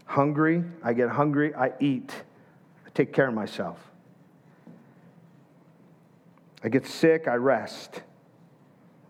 Hungry, 0.05 0.63
I 0.83 0.93
get 0.93 1.09
hungry, 1.09 1.55
I 1.55 1.71
eat. 1.79 2.13
I 2.85 2.89
take 2.93 3.13
care 3.13 3.29
of 3.29 3.33
myself. 3.33 3.79
I 6.63 6.69
get 6.69 6.85
sick, 6.85 7.27
I 7.27 7.33
rest. 7.33 8.03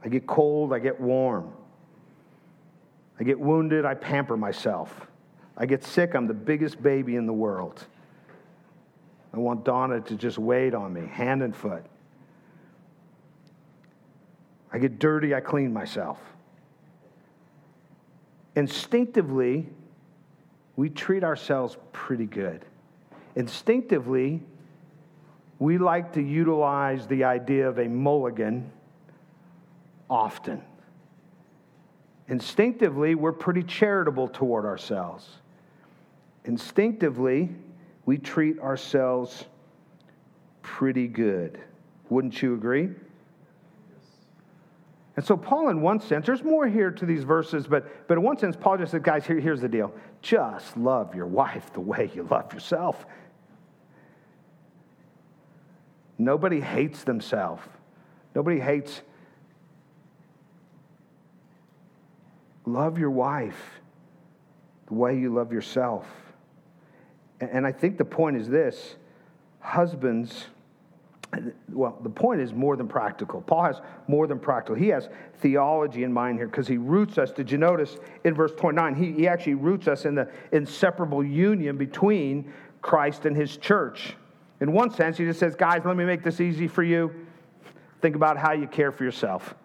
I 0.04 0.10
get 0.10 0.28
cold, 0.28 0.74
I 0.74 0.80
get 0.80 1.00
warm. 1.00 1.52
I 3.20 3.24
get 3.24 3.39
wounded, 3.39 3.86
I 3.86 3.95
pamper 3.95 4.38
myself. 4.38 5.08
I 5.58 5.66
get 5.66 5.84
sick, 5.84 6.14
I'm 6.14 6.28
the 6.28 6.34
biggest 6.34 6.82
baby 6.82 7.16
in 7.16 7.26
the 7.26 7.34
world. 7.34 7.86
I 9.34 9.38
want 9.39 9.66
Donna 9.66 10.02
to 10.02 10.16
just 10.16 10.38
wait 10.38 10.74
on 10.74 10.93
me, 10.93 11.08
hand 11.08 11.41
and 11.41 11.56
foot. 11.56 11.84
I 14.72 14.78
get 14.78 15.00
dirty, 15.00 15.34
I 15.34 15.39
clean 15.39 15.74
myself. 15.74 16.20
Instinctively, 18.56 19.68
we 20.76 20.89
treat 20.89 21.24
ourselves 21.24 21.78
pretty 21.91 22.26
good. 22.26 22.66
Instinctively, 23.36 24.41
we 25.60 25.78
like 25.78 26.14
to 26.14 26.22
utilize 26.22 27.08
the 27.08 27.24
idea 27.24 27.68
of 27.68 27.80
a 27.80 27.88
mulligan 27.88 28.72
often. 30.10 30.62
Instinctively, 32.28 33.16
we're 33.16 33.32
pretty 33.32 33.64
charitable 33.64 34.28
toward 34.28 34.66
ourselves. 34.66 35.28
Instinctively, 36.45 37.49
we 38.05 38.18
treat 38.18 38.60
ourselves 38.60 39.45
pretty 40.62 41.08
good. 41.08 41.60
Wouldn't 42.10 42.41
you 42.41 42.53
agree? 42.53 42.89
And 45.16 45.26
so, 45.26 45.36
Paul, 45.36 45.70
in 45.70 45.82
one 45.82 45.99
sense, 45.99 46.28
there's 46.28 46.43
more 46.43 46.68
here 46.68 46.91
to 46.91 47.05
these 47.05 47.24
verses, 47.24 47.66
but, 47.66 48.08
but 48.08 48.18
in 48.18 48.24
one 48.24 48.38
sense, 48.38 48.55
Paul 48.55 48.78
just 48.78 48.91
said, 48.91 49.03
guys, 49.03 49.26
here, 49.26 49.39
here's 49.39 49.62
the 49.62 49.68
deal. 49.68 49.91
Just 50.22 50.78
love 50.78 51.16
your 51.16 51.26
wife 51.26 51.74
the 51.74 51.80
way 51.80 52.12
you 52.14 52.28
love 52.30 52.53
yourself. 52.53 53.05
Nobody 56.20 56.62
hates 56.62 57.03
themselves. 57.03 57.64
Nobody 58.36 58.60
hates. 58.60 59.01
Love 62.68 62.99
your 62.99 63.11
wife 63.11 63.80
the 64.88 64.93
way 64.93 65.18
you 65.18 65.34
love 65.34 65.53
yourself. 65.53 66.05
And 67.39 67.65
I 67.65 67.72
think 67.72 67.97
the 67.97 68.05
point 68.05 68.36
is 68.36 68.49
this 68.49 68.97
husbands, 69.61 70.47
well, 71.70 71.97
the 72.03 72.09
point 72.09 72.41
is 72.41 72.53
more 72.53 72.76
than 72.76 72.89
practical. 72.89 73.41
Paul 73.41 73.63
has 73.63 73.82
more 74.09 74.28
than 74.28 74.38
practical. 74.38 74.76
He 74.76 74.89
has 74.89 75.07
theology 75.39 76.03
in 76.03 76.11
mind 76.11 76.39
here 76.39 76.47
because 76.47 76.68
he 76.68 76.78
roots 76.78 77.18
us. 77.18 77.32
Did 77.32 77.49
you 77.49 77.57
notice 77.57 77.97
in 78.26 78.34
verse 78.34 78.51
29? 78.57 78.95
He, 78.95 79.13
he 79.13 79.28
actually 79.30 79.53
roots 79.53 79.88
us 79.88 80.03
in 80.03 80.15
the 80.15 80.30
inseparable 80.51 81.24
union 81.24 81.78
between 81.78 82.51
Christ 82.82 83.26
and 83.26 83.36
his 83.36 83.55
church. 83.55 84.15
In 84.59 84.74
one 84.74 84.91
sense, 84.91 85.18
he 85.18 85.24
just 85.24 85.39
says, 85.39 85.55
guys, 85.55 85.84
let 85.86 85.95
me 85.95 86.03
make 86.03 86.22
this 86.22 86.41
easy 86.41 86.68
for 86.68 86.84
you. 86.84 87.13
Think 88.01 88.18
about 88.18 88.38
how 88.38 88.51
you 88.51 88.68
care 88.68 88.91
for 88.91 89.05
yourself. 89.05 89.55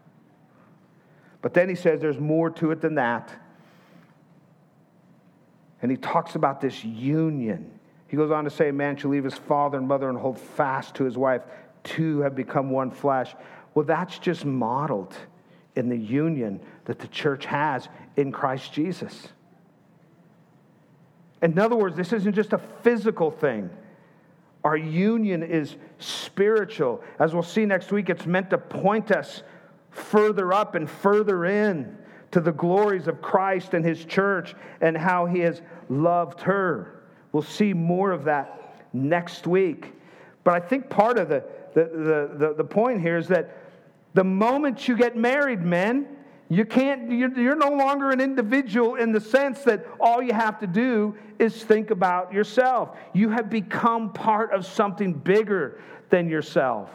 But 1.42 1.54
then 1.54 1.68
he 1.68 1.74
says 1.74 2.00
there's 2.00 2.20
more 2.20 2.48
to 2.50 2.70
it 2.70 2.80
than 2.80 2.94
that. 2.94 3.30
And 5.82 5.90
he 5.90 5.96
talks 5.96 6.36
about 6.36 6.60
this 6.60 6.84
union. 6.84 7.70
He 8.06 8.16
goes 8.16 8.30
on 8.30 8.44
to 8.44 8.50
say, 8.50 8.70
Man 8.70 8.96
shall 8.96 9.10
leave 9.10 9.24
his 9.24 9.34
father 9.34 9.76
and 9.76 9.86
mother 9.86 10.08
and 10.08 10.16
hold 10.16 10.38
fast 10.38 10.94
to 10.96 11.04
his 11.04 11.18
wife. 11.18 11.42
Two 11.82 12.20
have 12.20 12.36
become 12.36 12.70
one 12.70 12.90
flesh. 12.90 13.34
Well, 13.74 13.84
that's 13.84 14.18
just 14.18 14.44
modeled 14.44 15.14
in 15.74 15.88
the 15.88 15.96
union 15.96 16.60
that 16.84 17.00
the 17.00 17.08
church 17.08 17.44
has 17.46 17.88
in 18.16 18.30
Christ 18.30 18.72
Jesus. 18.72 19.28
In 21.40 21.58
other 21.58 21.74
words, 21.74 21.96
this 21.96 22.12
isn't 22.12 22.34
just 22.34 22.52
a 22.52 22.58
physical 22.82 23.30
thing. 23.30 23.68
Our 24.62 24.76
union 24.76 25.42
is 25.42 25.74
spiritual. 25.98 27.02
As 27.18 27.34
we'll 27.34 27.42
see 27.42 27.66
next 27.66 27.90
week, 27.90 28.10
it's 28.10 28.26
meant 28.26 28.50
to 28.50 28.58
point 28.58 29.10
us 29.10 29.42
further 29.92 30.52
up 30.52 30.74
and 30.74 30.90
further 30.90 31.44
in 31.44 31.96
to 32.32 32.40
the 32.40 32.52
glories 32.52 33.06
of 33.06 33.22
Christ 33.22 33.74
and 33.74 33.84
his 33.84 34.04
church 34.04 34.54
and 34.80 34.96
how 34.96 35.26
he 35.26 35.40
has 35.40 35.62
loved 35.88 36.40
her. 36.40 37.04
We'll 37.30 37.42
see 37.42 37.72
more 37.72 38.10
of 38.10 38.24
that 38.24 38.84
next 38.92 39.46
week. 39.46 39.92
But 40.44 40.54
I 40.54 40.66
think 40.66 40.90
part 40.90 41.18
of 41.18 41.28
the, 41.28 41.44
the, 41.74 41.84
the, 41.84 42.46
the, 42.46 42.54
the 42.58 42.64
point 42.64 43.00
here 43.00 43.16
is 43.16 43.28
that 43.28 43.56
the 44.14 44.24
moment 44.24 44.88
you 44.88 44.96
get 44.96 45.16
married, 45.16 45.62
men, 45.62 46.08
you 46.48 46.64
can't, 46.64 47.10
you're, 47.10 47.32
you're 47.38 47.56
no 47.56 47.70
longer 47.70 48.10
an 48.10 48.20
individual 48.20 48.96
in 48.96 49.12
the 49.12 49.20
sense 49.20 49.60
that 49.60 49.86
all 50.00 50.22
you 50.22 50.34
have 50.34 50.58
to 50.60 50.66
do 50.66 51.16
is 51.38 51.64
think 51.64 51.90
about 51.90 52.32
yourself. 52.32 52.96
You 53.14 53.30
have 53.30 53.48
become 53.48 54.12
part 54.12 54.52
of 54.52 54.66
something 54.66 55.14
bigger 55.14 55.80
than 56.10 56.28
yourself. 56.28 56.90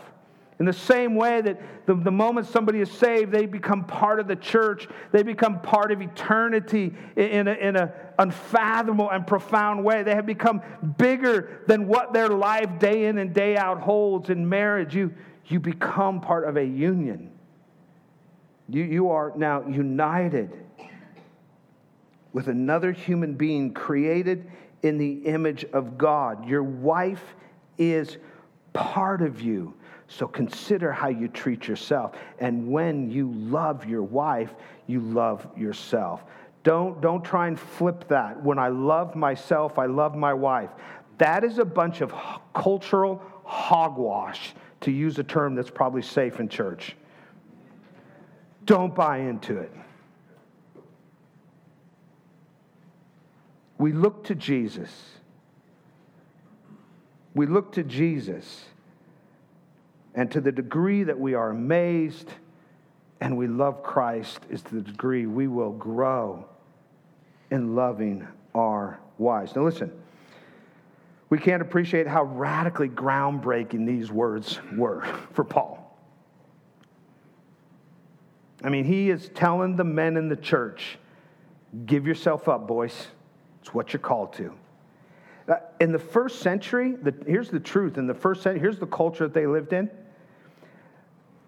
In 0.60 0.66
the 0.66 0.74
same 0.74 1.14
way 1.16 1.42
that 1.42 1.86
the, 1.86 1.94
the 1.94 2.12
moment 2.12 2.48
somebody 2.48 2.80
is 2.80 2.92
saved, 2.92 3.32
they 3.32 3.46
become 3.46 3.84
part 3.84 4.20
of 4.20 4.28
the 4.28 4.36
church, 4.36 4.88
they 5.12 5.22
become 5.22 5.62
part 5.62 5.92
of 5.92 6.02
eternity 6.02 6.96
in 7.16 7.48
an 7.48 7.58
in 7.58 7.76
a 7.76 7.94
unfathomable 8.18 9.10
and 9.12 9.28
profound 9.28 9.84
way. 9.84 10.02
They 10.02 10.16
have 10.16 10.26
become 10.26 10.62
bigger 10.98 11.62
than 11.68 11.88
what 11.88 12.14
their 12.14 12.30
life 12.30 12.80
day 12.80 13.06
in 13.06 13.20
and 13.20 13.34
day 13.34 13.56
out 13.56 13.80
holds 13.80 14.30
in 14.30 14.50
marriage. 14.50 14.96
You, 14.96 15.14
you 15.46 15.60
become 15.60 16.22
part 16.22 16.48
of 16.48 16.58
a 16.58 16.66
union. 16.66 17.32
You, 18.70 18.84
you 18.84 19.12
are 19.12 19.32
now 19.36 19.66
united 19.68 20.52
with 22.34 22.48
another 22.48 22.92
human 22.92 23.36
being 23.36 23.74
created 23.74 24.50
in 24.82 24.98
the 24.98 25.14
image 25.26 25.66
of 25.74 25.98
God. 25.98 26.48
Your 26.48 26.64
wife 26.64 27.36
is 27.78 28.18
part 28.78 29.22
of 29.22 29.42
you. 29.42 29.74
So 30.08 30.28
consider 30.28 30.92
how 30.92 31.10
you 31.10 31.28
treat 31.28 31.68
yourself. 31.68 32.16
And 32.40 32.70
when 32.70 33.10
you 33.10 33.32
love 33.32 33.86
your 33.86 34.04
wife, 34.04 34.54
you 34.86 35.02
love 35.02 35.46
yourself. 35.58 36.24
Don't, 36.64 37.02
don't 37.02 37.26
try 37.26 37.48
and 37.48 37.60
flip 37.60 38.08
that. 38.08 38.42
When 38.42 38.60
I 38.60 38.68
love 38.68 39.16
myself, 39.16 39.80
I 39.80 39.88
love 39.88 40.16
my 40.16 40.34
wife. 40.34 40.70
That 41.18 41.44
is 41.44 41.58
a 41.58 41.66
bunch 41.66 42.02
of 42.02 42.14
cultural 42.54 43.22
hogwash, 43.44 44.54
to 44.82 44.92
use 44.92 45.18
a 45.18 45.24
term 45.24 45.56
that's 45.56 45.70
probably 45.70 46.04
safe 46.04 46.40
in 46.40 46.48
church. 46.48 46.96
Don't 48.66 48.94
buy 48.94 49.20
into 49.20 49.58
it. 49.58 49.72
We 53.78 53.94
look 53.94 54.26
to 54.26 54.36
Jesus. 54.36 54.92
We 57.38 57.46
look 57.46 57.74
to 57.74 57.84
Jesus 57.84 58.66
and 60.16 60.32
to 60.32 60.42
the 60.42 60.52
degree 60.52 61.04
that 61.04 61.20
we 61.20 61.36
are 61.36 61.52
amazed 61.52 62.34
and 63.22 63.38
we 63.38 63.46
love 63.48 63.84
Christ, 63.84 64.40
is 64.50 64.64
to 64.64 64.76
the 64.76 64.82
degree 64.82 65.28
we 65.28 65.48
will 65.48 65.72
grow 65.72 66.46
in 67.52 67.76
loving 67.76 68.28
our 68.56 69.00
wives. 69.20 69.56
Now, 69.56 69.66
listen, 69.66 69.92
we 71.30 71.38
can't 71.38 71.62
appreciate 71.62 72.08
how 72.08 72.24
radically 72.24 72.90
groundbreaking 72.90 73.86
these 73.86 74.12
words 74.12 74.60
were 74.76 75.06
for 75.34 75.44
Paul. 75.44 75.96
I 78.64 78.70
mean, 78.70 78.84
he 78.84 79.12
is 79.12 79.30
telling 79.36 79.76
the 79.76 79.84
men 79.84 80.18
in 80.18 80.28
the 80.28 80.36
church 80.36 80.98
give 81.86 82.08
yourself 82.08 82.50
up, 82.50 82.68
boys. 82.68 83.10
It's 83.62 83.76
what 83.76 83.94
you're 83.94 84.00
called 84.00 84.34
to. 84.34 84.54
In 85.80 85.92
the 85.92 86.00
first 86.00 86.40
century, 86.40 86.94
the, 87.02 87.14
here's 87.26 87.50
the 87.50 87.60
truth. 87.60 87.98
In 87.98 88.08
the 88.08 88.14
first 88.14 88.42
century, 88.42 88.60
here's 88.60 88.80
the 88.80 88.88
culture 88.88 89.26
that 89.26 89.34
they 89.34 89.48
lived 89.48 89.74
in 89.74 89.90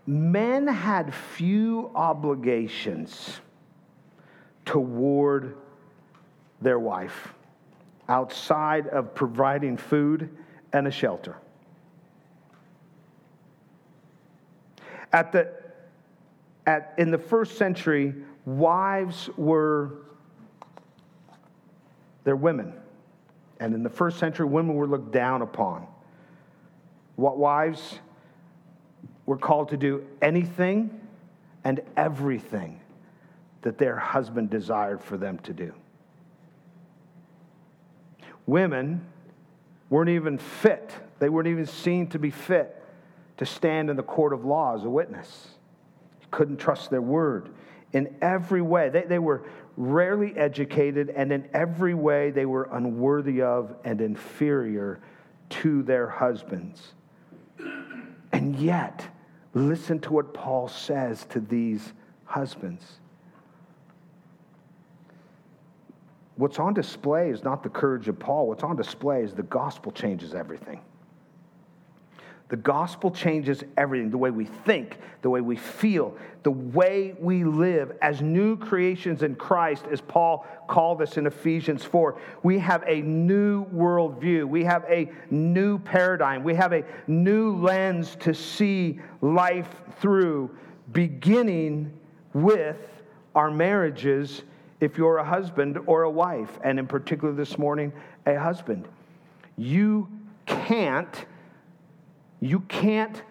men 0.10 0.66
had 0.66 1.14
few 1.14 1.92
obligations 1.94 3.42
toward 4.66 5.56
their 6.62 6.80
wife 6.80 7.36
outside 8.08 8.88
of 8.88 9.14
providing 9.14 9.78
food 9.78 10.36
and 10.74 10.88
a 10.88 10.92
shelter. 10.92 11.38
At 15.14 15.32
the, 15.32 15.52
at, 16.66 16.96
in 16.98 17.12
the 17.12 17.18
first 17.20 17.58
century, 17.58 18.16
wives 18.46 19.30
were 19.38 19.92
they're 22.24 22.36
women. 22.36 22.79
And 23.60 23.74
in 23.74 23.84
the 23.84 23.90
first 23.90 24.20
century, 24.20 24.46
women 24.46 24.76
were 24.76 24.88
looked 24.88 25.12
down 25.12 25.42
upon. 25.42 25.86
What 27.16 27.38
wives 27.38 28.00
were 29.26 29.38
called 29.38 29.70
to 29.70 29.78
do 29.78 30.06
anything 30.22 31.00
and 31.64 31.82
everything 31.98 32.80
that 33.62 33.78
their 33.78 33.98
husband 33.98 34.50
desired 34.50 35.04
for 35.04 35.18
them 35.18 35.38
to 35.40 35.54
do. 35.54 35.74
Women 38.46 39.06
weren't 39.90 40.10
even 40.10 40.38
fit, 40.38 40.92
they 41.20 41.30
weren't 41.30 41.48
even 41.48 41.66
seen 41.66 42.08
to 42.08 42.20
be 42.20 42.32
fit 42.32 42.76
to 43.38 43.46
stand 43.46 43.90
in 43.90 43.96
the 43.96 44.04
court 44.04 44.34
of 44.34 44.46
law 44.46 44.76
as 44.76 44.84
a 44.84 44.90
witness. 44.90 45.50
You 46.22 46.28
couldn't 46.32 46.58
trust 46.58 46.90
their 46.90 47.02
word. 47.02 47.50
In 47.94 48.16
every 48.22 48.62
way, 48.62 48.90
they, 48.90 49.04
they 49.04 49.20
were 49.20 49.44
rarely 49.78 50.36
educated, 50.38 51.10
and 51.10 51.32
in 51.32 51.50
every 51.54 51.94
way, 51.94 52.32
they 52.32 52.46
were 52.46 52.70
unworthy 52.72 53.42
of 53.42 53.76
and 53.84 54.02
inferior 54.02 55.00
to 55.50 55.82
their 55.84 56.08
husbands. 56.08 56.94
And 58.32 58.56
yet, 58.58 59.10
Listen 59.54 60.00
to 60.02 60.14
what 60.14 60.34
Paul 60.34 60.68
says 60.68 61.26
to 61.30 61.40
these 61.40 61.94
husbands. 62.26 63.00
What's 66.36 66.60
on 66.60 66.74
display 66.74 67.32
is 67.32 67.44
not 67.44 67.64
the 67.64 67.70
courage 67.70 68.08
of 68.08 68.20
Paul. 68.20 68.48
What's 68.48 68.64
on 68.64 68.76
display 68.76 69.24
is 69.24 69.34
the 69.34 69.44
gospel 69.44 69.92
changes 69.92 70.34
everything. 70.34 70.80
The 72.50 72.58
gospel 72.58 73.12
changes 73.12 73.64
everything 73.78 74.10
the 74.10 74.18
way 74.18 74.32
we 74.32 74.46
think, 74.46 74.98
the 75.22 75.30
way 75.30 75.40
we 75.40 75.56
feel, 75.56 76.18
the 76.42 76.52
way 76.52 77.16
we 77.20 77.44
live 77.44 77.96
as 78.02 78.24
new 78.24 78.58
creations 78.58 79.22
in 79.22 79.36
Christ, 79.36 79.86
as 79.92 80.02
Paul 80.02 80.48
called 80.68 81.04
us 81.04 81.18
in 81.18 81.28
Ephesians 81.28 81.86
4. 81.86 82.20
We 82.42 82.58
have 82.58 82.84
a 82.88 83.02
new 83.02 83.66
worldview, 83.66 84.46
we 84.46 84.64
have 84.64 84.84
a 84.90 85.12
new 85.30 85.78
paradigm, 85.78 86.44
we 86.44 86.56
have 86.56 86.74
a 86.74 86.84
new 87.06 87.56
lens 87.56 88.16
to 88.22 88.34
see 88.34 89.00
life 89.22 89.70
through, 90.00 90.50
beginning 90.92 91.94
with 92.34 92.78
our 93.36 93.52
marriages 93.52 94.42
if 94.80 94.98
you're 94.98 95.18
a 95.18 95.24
husband 95.24 95.78
or 95.86 96.04
a 96.04 96.10
wife, 96.10 96.58
and 96.64 96.80
in 96.80 96.88
particular 96.88 97.32
this 97.34 97.60
morning, 97.60 97.94
a 98.26 98.40
husband. 98.40 98.88
You 99.56 100.08
can't 100.48 101.26
you 102.40 102.62
can't 102.62 103.22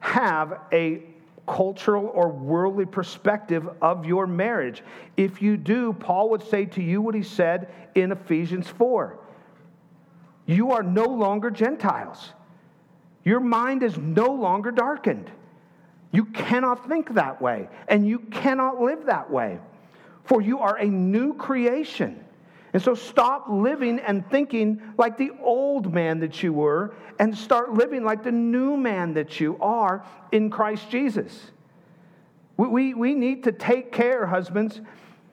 have 0.00 0.60
a 0.72 1.02
cultural 1.46 2.10
or 2.14 2.28
worldly 2.28 2.86
perspective 2.86 3.68
of 3.80 4.06
your 4.06 4.26
marriage. 4.26 4.82
If 5.16 5.42
you 5.42 5.56
do, 5.56 5.92
Paul 5.92 6.30
would 6.30 6.42
say 6.48 6.66
to 6.66 6.82
you 6.82 7.00
what 7.00 7.14
he 7.14 7.22
said 7.22 7.72
in 7.94 8.12
Ephesians 8.12 8.68
4 8.68 9.18
You 10.46 10.72
are 10.72 10.82
no 10.82 11.04
longer 11.04 11.50
Gentiles, 11.50 12.32
your 13.24 13.40
mind 13.40 13.82
is 13.82 13.98
no 13.98 14.26
longer 14.26 14.70
darkened. 14.70 15.30
You 16.14 16.26
cannot 16.26 16.88
think 16.88 17.14
that 17.14 17.40
way, 17.40 17.68
and 17.88 18.06
you 18.06 18.18
cannot 18.18 18.82
live 18.82 19.06
that 19.06 19.30
way, 19.30 19.58
for 20.24 20.42
you 20.42 20.58
are 20.58 20.76
a 20.76 20.84
new 20.84 21.34
creation. 21.34 22.22
And 22.72 22.82
so 22.82 22.94
stop 22.94 23.46
living 23.50 24.00
and 24.00 24.28
thinking 24.30 24.80
like 24.96 25.18
the 25.18 25.30
old 25.42 25.92
man 25.92 26.20
that 26.20 26.42
you 26.42 26.52
were 26.54 26.94
and 27.18 27.36
start 27.36 27.74
living 27.74 28.02
like 28.02 28.24
the 28.24 28.32
new 28.32 28.76
man 28.76 29.14
that 29.14 29.40
you 29.40 29.58
are 29.60 30.04
in 30.30 30.48
Christ 30.48 30.88
Jesus. 30.90 31.50
We, 32.56 32.68
we, 32.68 32.94
we 32.94 33.14
need 33.14 33.44
to 33.44 33.52
take 33.52 33.92
care, 33.92 34.26
husbands. 34.26 34.80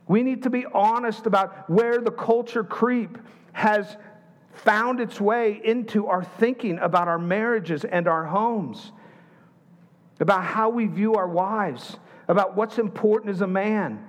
We 0.07 0.21
need 0.21 0.43
to 0.43 0.49
be 0.49 0.65
honest 0.65 1.27
about 1.27 1.69
where 1.69 1.99
the 1.99 2.11
culture 2.11 2.63
creep 2.63 3.17
has 3.53 3.95
found 4.51 4.99
its 4.99 5.21
way 5.21 5.61
into 5.63 6.07
our 6.07 6.23
thinking 6.23 6.79
about 6.79 7.07
our 7.07 7.19
marriages 7.19 7.85
and 7.85 8.07
our 8.07 8.25
homes, 8.25 8.91
about 10.19 10.43
how 10.43 10.69
we 10.69 10.87
view 10.87 11.15
our 11.15 11.27
wives, 11.27 11.97
about 12.27 12.57
what's 12.57 12.77
important 12.77 13.33
as 13.33 13.39
a 13.39 13.47
man. 13.47 14.05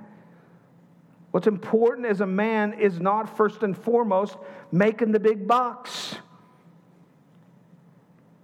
What's 1.31 1.47
important 1.47 2.07
as 2.07 2.21
a 2.21 2.27
man 2.27 2.73
is 2.75 3.01
not 3.01 3.37
first 3.37 3.63
and 3.63 3.77
foremost 3.77 4.37
making 4.73 5.13
the 5.13 5.21
big 5.21 5.47
bucks. 5.47 6.17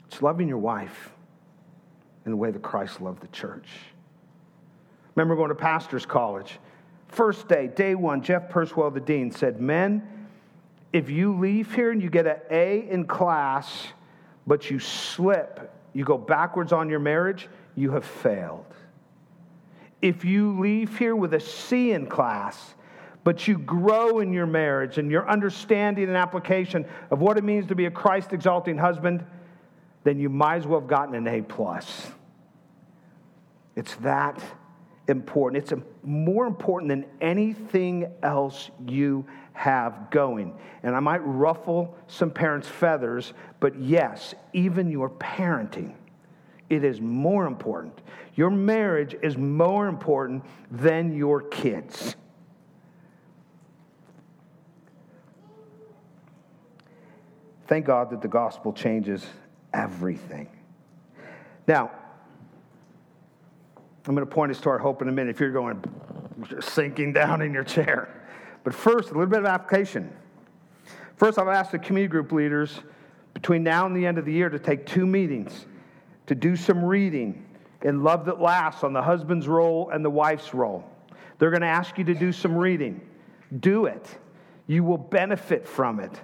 It's 0.06 0.22
loving 0.22 0.48
your 0.48 0.58
wife 0.58 1.10
in 2.24 2.30
the 2.30 2.36
way 2.36 2.50
that 2.50 2.62
Christ 2.62 3.00
loved 3.00 3.22
the 3.22 3.28
church. 3.28 3.68
Remember 5.14 5.34
going 5.34 5.48
to 5.48 5.54
pastor's 5.54 6.06
college. 6.06 6.58
First 7.08 7.48
day, 7.48 7.68
day 7.68 7.94
one, 7.94 8.22
Jeff 8.22 8.50
Purswell, 8.50 8.90
the 8.90 9.00
dean, 9.00 9.30
said, 9.30 9.60
Men, 9.60 10.28
if 10.92 11.10
you 11.10 11.36
leave 11.38 11.74
here 11.74 11.90
and 11.90 12.02
you 12.02 12.10
get 12.10 12.26
an 12.26 12.38
A 12.50 12.88
in 12.88 13.06
class, 13.06 13.88
but 14.46 14.70
you 14.70 14.78
slip, 14.78 15.72
you 15.92 16.04
go 16.04 16.18
backwards 16.18 16.72
on 16.72 16.88
your 16.88 16.98
marriage, 17.00 17.48
you 17.74 17.90
have 17.92 18.04
failed. 18.04 18.66
If 20.02 20.24
you 20.24 20.58
leave 20.60 20.98
here 20.98 21.16
with 21.16 21.34
a 21.34 21.40
C 21.40 21.92
in 21.92 22.06
class, 22.06 22.74
but 23.26 23.48
you 23.48 23.58
grow 23.58 24.20
in 24.20 24.32
your 24.32 24.46
marriage 24.46 24.98
and 24.98 25.10
your 25.10 25.28
understanding 25.28 26.06
and 26.06 26.16
application 26.16 26.86
of 27.10 27.20
what 27.20 27.36
it 27.36 27.42
means 27.42 27.66
to 27.66 27.74
be 27.74 27.86
a 27.86 27.90
Christ 27.90 28.32
exalting 28.32 28.78
husband, 28.78 29.24
then 30.04 30.20
you 30.20 30.28
might 30.28 30.58
as 30.58 30.66
well 30.68 30.78
have 30.78 30.88
gotten 30.88 31.16
an 31.16 31.26
A 31.26 31.42
plus. 31.42 32.06
It's 33.74 33.96
that 33.96 34.40
important. 35.08 35.64
It's 35.64 35.72
more 36.04 36.46
important 36.46 36.88
than 36.88 37.04
anything 37.20 38.12
else 38.22 38.70
you 38.86 39.26
have 39.54 40.08
going. 40.12 40.56
And 40.84 40.94
I 40.94 41.00
might 41.00 41.18
ruffle 41.24 41.96
some 42.06 42.30
parents' 42.30 42.68
feathers, 42.68 43.34
but 43.58 43.76
yes, 43.76 44.36
even 44.52 44.88
your 44.88 45.10
parenting, 45.10 45.94
it 46.70 46.84
is 46.84 47.00
more 47.00 47.46
important. 47.46 48.00
Your 48.36 48.50
marriage 48.50 49.16
is 49.20 49.36
more 49.36 49.88
important 49.88 50.44
than 50.70 51.16
your 51.16 51.42
kids. 51.42 52.14
Thank 57.66 57.86
God 57.86 58.10
that 58.10 58.22
the 58.22 58.28
gospel 58.28 58.72
changes 58.72 59.26
everything. 59.72 60.48
Now, 61.66 61.90
I'm 64.06 64.14
going 64.14 64.26
to 64.26 64.32
point 64.32 64.52
us 64.52 64.60
to 64.60 64.70
our 64.70 64.78
hope 64.78 65.02
in 65.02 65.08
a 65.08 65.12
minute 65.12 65.34
if 65.34 65.40
you're 65.40 65.50
going 65.50 65.82
sinking 66.60 67.12
down 67.12 67.42
in 67.42 67.52
your 67.52 67.64
chair. 67.64 68.08
But 68.62 68.74
first, 68.74 69.10
a 69.10 69.12
little 69.14 69.26
bit 69.26 69.40
of 69.40 69.46
application. 69.46 70.12
First, 71.16 71.38
I've 71.38 71.48
asked 71.48 71.72
the 71.72 71.78
community 71.78 72.10
group 72.10 72.30
leaders 72.30 72.80
between 73.34 73.62
now 73.64 73.86
and 73.86 73.96
the 73.96 74.06
end 74.06 74.18
of 74.18 74.24
the 74.24 74.32
year 74.32 74.48
to 74.48 74.58
take 74.58 74.86
two 74.86 75.06
meetings 75.06 75.66
to 76.26 76.34
do 76.34 76.56
some 76.56 76.84
reading 76.84 77.44
in 77.82 78.02
Love 78.02 78.24
That 78.26 78.40
Lasts 78.40 78.84
on 78.84 78.92
the 78.92 79.02
husband's 79.02 79.48
role 79.48 79.90
and 79.90 80.04
the 80.04 80.10
wife's 80.10 80.54
role. 80.54 80.84
They're 81.38 81.50
going 81.50 81.62
to 81.62 81.68
ask 81.68 81.98
you 81.98 82.04
to 82.04 82.14
do 82.14 82.32
some 82.32 82.56
reading. 82.56 83.00
Do 83.60 83.86
it. 83.86 84.18
You 84.66 84.84
will 84.84 84.98
benefit 84.98 85.66
from 85.66 86.00
it. 86.00 86.20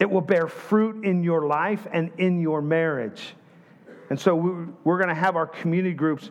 It 0.00 0.10
will 0.10 0.20
bear 0.20 0.46
fruit 0.46 1.04
in 1.04 1.22
your 1.22 1.46
life 1.46 1.86
and 1.92 2.10
in 2.18 2.40
your 2.40 2.62
marriage. 2.62 3.34
And 4.10 4.18
so 4.18 4.34
we're 4.84 4.98
going 4.98 5.08
to 5.08 5.14
have 5.14 5.36
our 5.36 5.46
community 5.46 5.94
groups 5.94 6.30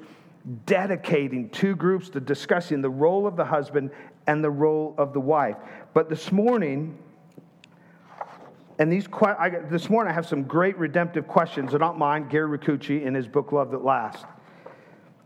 dedicating 0.66 1.50
two 1.50 1.76
groups 1.76 2.10
to 2.10 2.20
discussing 2.20 2.82
the 2.82 2.90
role 2.90 3.28
of 3.28 3.36
the 3.36 3.46
husband 3.46 3.92
and 4.26 4.44
the 4.44 4.50
role 4.50 4.96
of 4.98 5.14
the 5.14 5.20
wife. 5.20 5.58
But 5.94 6.10
this 6.10 6.32
morning, 6.32 6.98
and 8.80 8.92
these 8.92 9.08
I, 9.22 9.50
this 9.70 9.90
morning 9.90 10.12
I 10.12 10.14
have 10.14 10.28
some 10.28 10.44
great 10.44 10.78
redemptive 10.78 11.28
questions. 11.28 11.72
They're 11.72 11.80
not 11.80 11.98
mine, 11.98 12.30
Gary 12.30 12.58
Ricucci 12.58 13.04
in 13.04 13.14
his 13.14 13.28
book 13.28 13.52
Love 13.52 13.72
That 13.72 13.84
Lasts. 13.84 14.24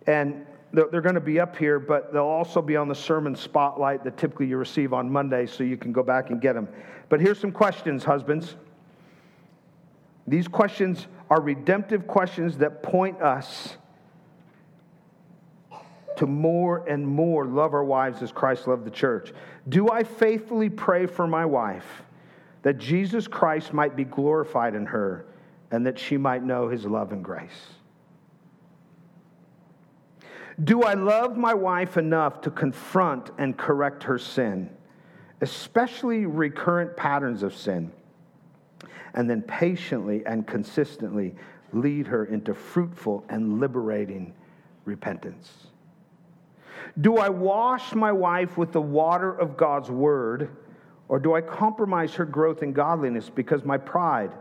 And 0.08 0.46
they're 0.74 1.02
going 1.02 1.16
to 1.16 1.22
be 1.22 1.40
up 1.40 1.56
here, 1.56 1.80
but 1.80 2.14
they'll 2.14 2.24
also 2.24 2.62
be 2.62 2.76
on 2.76 2.88
the 2.88 2.96
sermon 2.96 3.36
spotlight 3.36 4.04
that 4.04 4.18
typically 4.18 4.48
you 4.48 4.58
receive 4.58 4.94
on 4.94 5.12
Monday, 5.12 5.46
so 5.46 5.64
you 5.64 5.78
can 5.78 5.92
go 5.92 6.04
back 6.04 6.30
and 6.30 6.40
get 6.40 6.54
them. 6.54 6.68
But 7.10 7.20
here's 7.20 7.40
some 7.40 7.52
questions, 7.52 8.04
husbands. 8.04 8.56
These 10.28 10.48
questions 10.48 11.08
are 11.30 11.42
redemptive 11.42 12.08
questions 12.08 12.58
that 12.58 12.84
point 12.84 13.22
us 13.22 13.78
to 16.22 16.28
more 16.28 16.88
and 16.88 17.08
more 17.08 17.48
love 17.48 17.74
our 17.74 17.84
wives 17.84 18.22
as 18.22 18.32
Christ 18.32 18.68
loved 18.68 18.86
the 18.86 18.92
church? 18.92 19.34
Do 19.70 19.90
I 19.90 20.04
faithfully 20.04 20.70
pray 20.70 21.08
for 21.08 21.26
my 21.26 21.46
wife 21.46 22.04
that 22.62 22.78
Jesus 22.78 23.28
Christ 23.28 23.74
might 23.74 23.96
be 23.96 24.04
glorified 24.04 24.76
in 24.76 24.86
her 24.86 25.26
and 25.72 25.84
that 25.88 25.98
she 25.98 26.18
might 26.18 26.44
know 26.44 26.70
his 26.70 26.86
love 26.86 27.12
and 27.12 27.24
grace? 27.24 27.50
Do 30.64 30.84
I 30.84 30.94
love 30.94 31.38
my 31.38 31.54
wife 31.54 31.98
enough 31.98 32.42
to 32.42 32.52
confront 32.52 33.32
and 33.38 33.58
correct 33.58 34.04
her 34.04 34.18
sin, 34.18 34.70
especially 35.40 36.26
recurrent 36.26 36.96
patterns 36.98 37.42
of 37.42 37.56
sin, 37.56 37.92
and 39.14 39.30
then 39.30 39.42
patiently 39.42 40.26
and 40.26 40.46
consistently 40.46 41.36
lead 41.74 42.08
her 42.08 42.26
into 42.26 42.54
fruitful 42.54 43.24
and 43.30 43.60
liberating 43.60 44.34
repentance? 44.86 45.68
Do 47.00 47.18
I 47.18 47.30
wash 47.30 47.96
my 47.96 48.12
wife 48.12 48.58
with 48.58 48.74
the 48.74 48.82
water 48.82 49.34
of 49.34 49.56
God's 49.56 49.90
word, 49.90 50.50
or 51.08 51.20
do 51.20 51.34
I 51.34 51.42
compromise 51.42 52.14
her 52.16 52.26
growth 52.26 52.64
in 52.64 52.74
godliness 52.74 53.30
because 53.30 53.64
my 53.64 53.78
pride, 53.78 54.32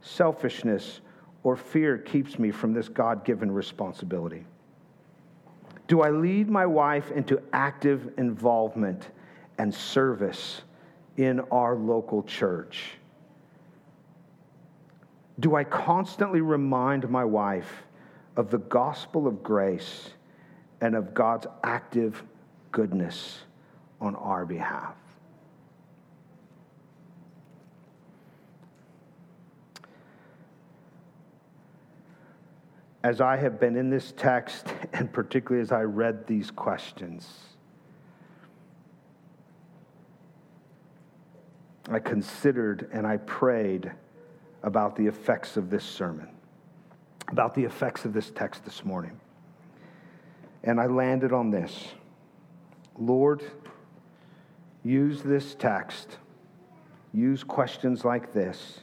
selfishness, 0.00 1.00
or 1.42 1.56
fear 1.56 1.98
keeps 1.98 2.38
me 2.38 2.50
from 2.50 2.72
this 2.72 2.88
God 2.88 3.24
given 3.24 3.50
responsibility? 3.50 4.46
Do 5.88 6.02
I 6.02 6.10
lead 6.10 6.48
my 6.48 6.66
wife 6.66 7.10
into 7.10 7.42
active 7.52 8.12
involvement 8.18 9.08
and 9.58 9.74
service 9.74 10.62
in 11.16 11.40
our 11.50 11.74
local 11.74 12.22
church? 12.22 12.92
Do 15.40 15.56
I 15.56 15.64
constantly 15.64 16.40
remind 16.40 17.08
my 17.10 17.24
wife 17.24 17.82
of 18.36 18.50
the 18.50 18.58
gospel 18.58 19.26
of 19.26 19.42
grace? 19.42 20.10
and 20.80 20.94
of 20.94 21.14
God's 21.14 21.46
active 21.64 22.22
goodness 22.72 23.38
on 24.00 24.14
our 24.16 24.44
behalf. 24.46 24.94
As 33.08 33.22
I 33.22 33.38
have 33.38 33.58
been 33.58 33.74
in 33.74 33.88
this 33.88 34.12
text, 34.18 34.66
and 34.92 35.10
particularly 35.10 35.62
as 35.62 35.72
I 35.72 35.80
read 35.80 36.26
these 36.26 36.50
questions, 36.50 37.26
I 41.90 42.00
considered 42.00 42.90
and 42.92 43.06
I 43.06 43.16
prayed 43.16 43.90
about 44.62 44.94
the 44.94 45.06
effects 45.06 45.56
of 45.56 45.70
this 45.70 45.84
sermon, 45.84 46.28
about 47.28 47.54
the 47.54 47.64
effects 47.64 48.04
of 48.04 48.12
this 48.12 48.30
text 48.30 48.66
this 48.66 48.84
morning. 48.84 49.18
And 50.62 50.78
I 50.78 50.84
landed 50.84 51.32
on 51.32 51.50
this 51.50 51.92
Lord, 52.98 53.42
use 54.84 55.22
this 55.22 55.54
text, 55.54 56.18
use 57.14 57.42
questions 57.42 58.04
like 58.04 58.34
this 58.34 58.80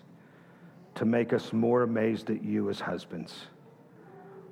to 0.95 1.05
make 1.05 1.31
us 1.31 1.53
more 1.53 1.83
amazed 1.83 2.31
at 2.31 2.43
you 2.43 2.71
as 2.71 2.79
husbands 2.79 3.49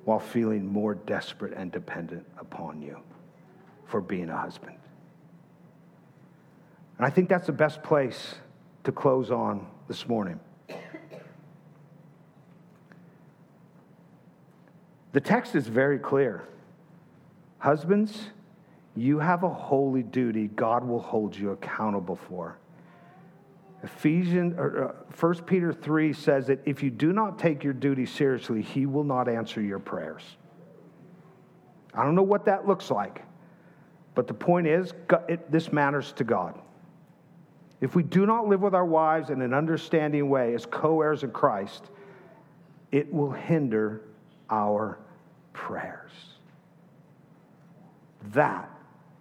while 0.04 0.18
feeling 0.18 0.66
more 0.66 0.94
desperate 0.94 1.52
and 1.54 1.72
dependent 1.72 2.26
upon 2.38 2.82
you 2.82 2.98
for 3.86 4.00
being 4.00 4.28
a 4.28 4.36
husband. 4.36 4.76
And 6.98 7.06
I 7.06 7.10
think 7.10 7.28
that's 7.28 7.46
the 7.46 7.52
best 7.52 7.82
place 7.82 8.36
to 8.84 8.92
close 8.92 9.30
on 9.30 9.66
this 9.88 10.06
morning. 10.06 10.38
The 15.12 15.20
text 15.20 15.54
is 15.54 15.68
very 15.68 15.98
clear. 15.98 16.42
Husbands, 17.58 18.30
you 18.96 19.20
have 19.20 19.44
a 19.44 19.48
holy 19.48 20.02
duty 20.02 20.48
God 20.48 20.84
will 20.86 21.00
hold 21.00 21.36
you 21.36 21.52
accountable 21.52 22.16
for. 22.16 22.58
Ephesians 23.84 24.54
or 24.56 24.96
uh, 24.96 25.14
1 25.20 25.34
Peter 25.44 25.72
3 25.72 26.14
says 26.14 26.46
that 26.46 26.60
if 26.64 26.82
you 26.82 26.90
do 26.90 27.12
not 27.12 27.38
take 27.38 27.62
your 27.62 27.74
duty 27.74 28.06
seriously, 28.06 28.62
he 28.62 28.86
will 28.86 29.04
not 29.04 29.28
answer 29.28 29.60
your 29.60 29.78
prayers. 29.78 30.22
I 31.92 32.02
don't 32.02 32.14
know 32.14 32.22
what 32.22 32.46
that 32.46 32.66
looks 32.66 32.90
like, 32.90 33.22
but 34.14 34.26
the 34.26 34.34
point 34.34 34.66
is, 34.66 34.94
it, 35.28 35.52
this 35.52 35.70
matters 35.70 36.12
to 36.14 36.24
God. 36.24 36.58
if 37.82 37.94
we 37.94 38.02
do 38.02 38.24
not 38.24 38.48
live 38.48 38.62
with 38.62 38.74
our 38.74 38.86
wives 38.86 39.28
in 39.28 39.42
an 39.42 39.52
understanding 39.52 40.30
way 40.30 40.54
as 40.54 40.64
co 40.64 41.02
heirs 41.02 41.22
of 41.22 41.34
Christ, 41.34 41.90
it 42.90 43.12
will 43.12 43.32
hinder 43.32 44.00
our 44.48 44.98
prayers. 45.52 46.12
That 48.32 48.70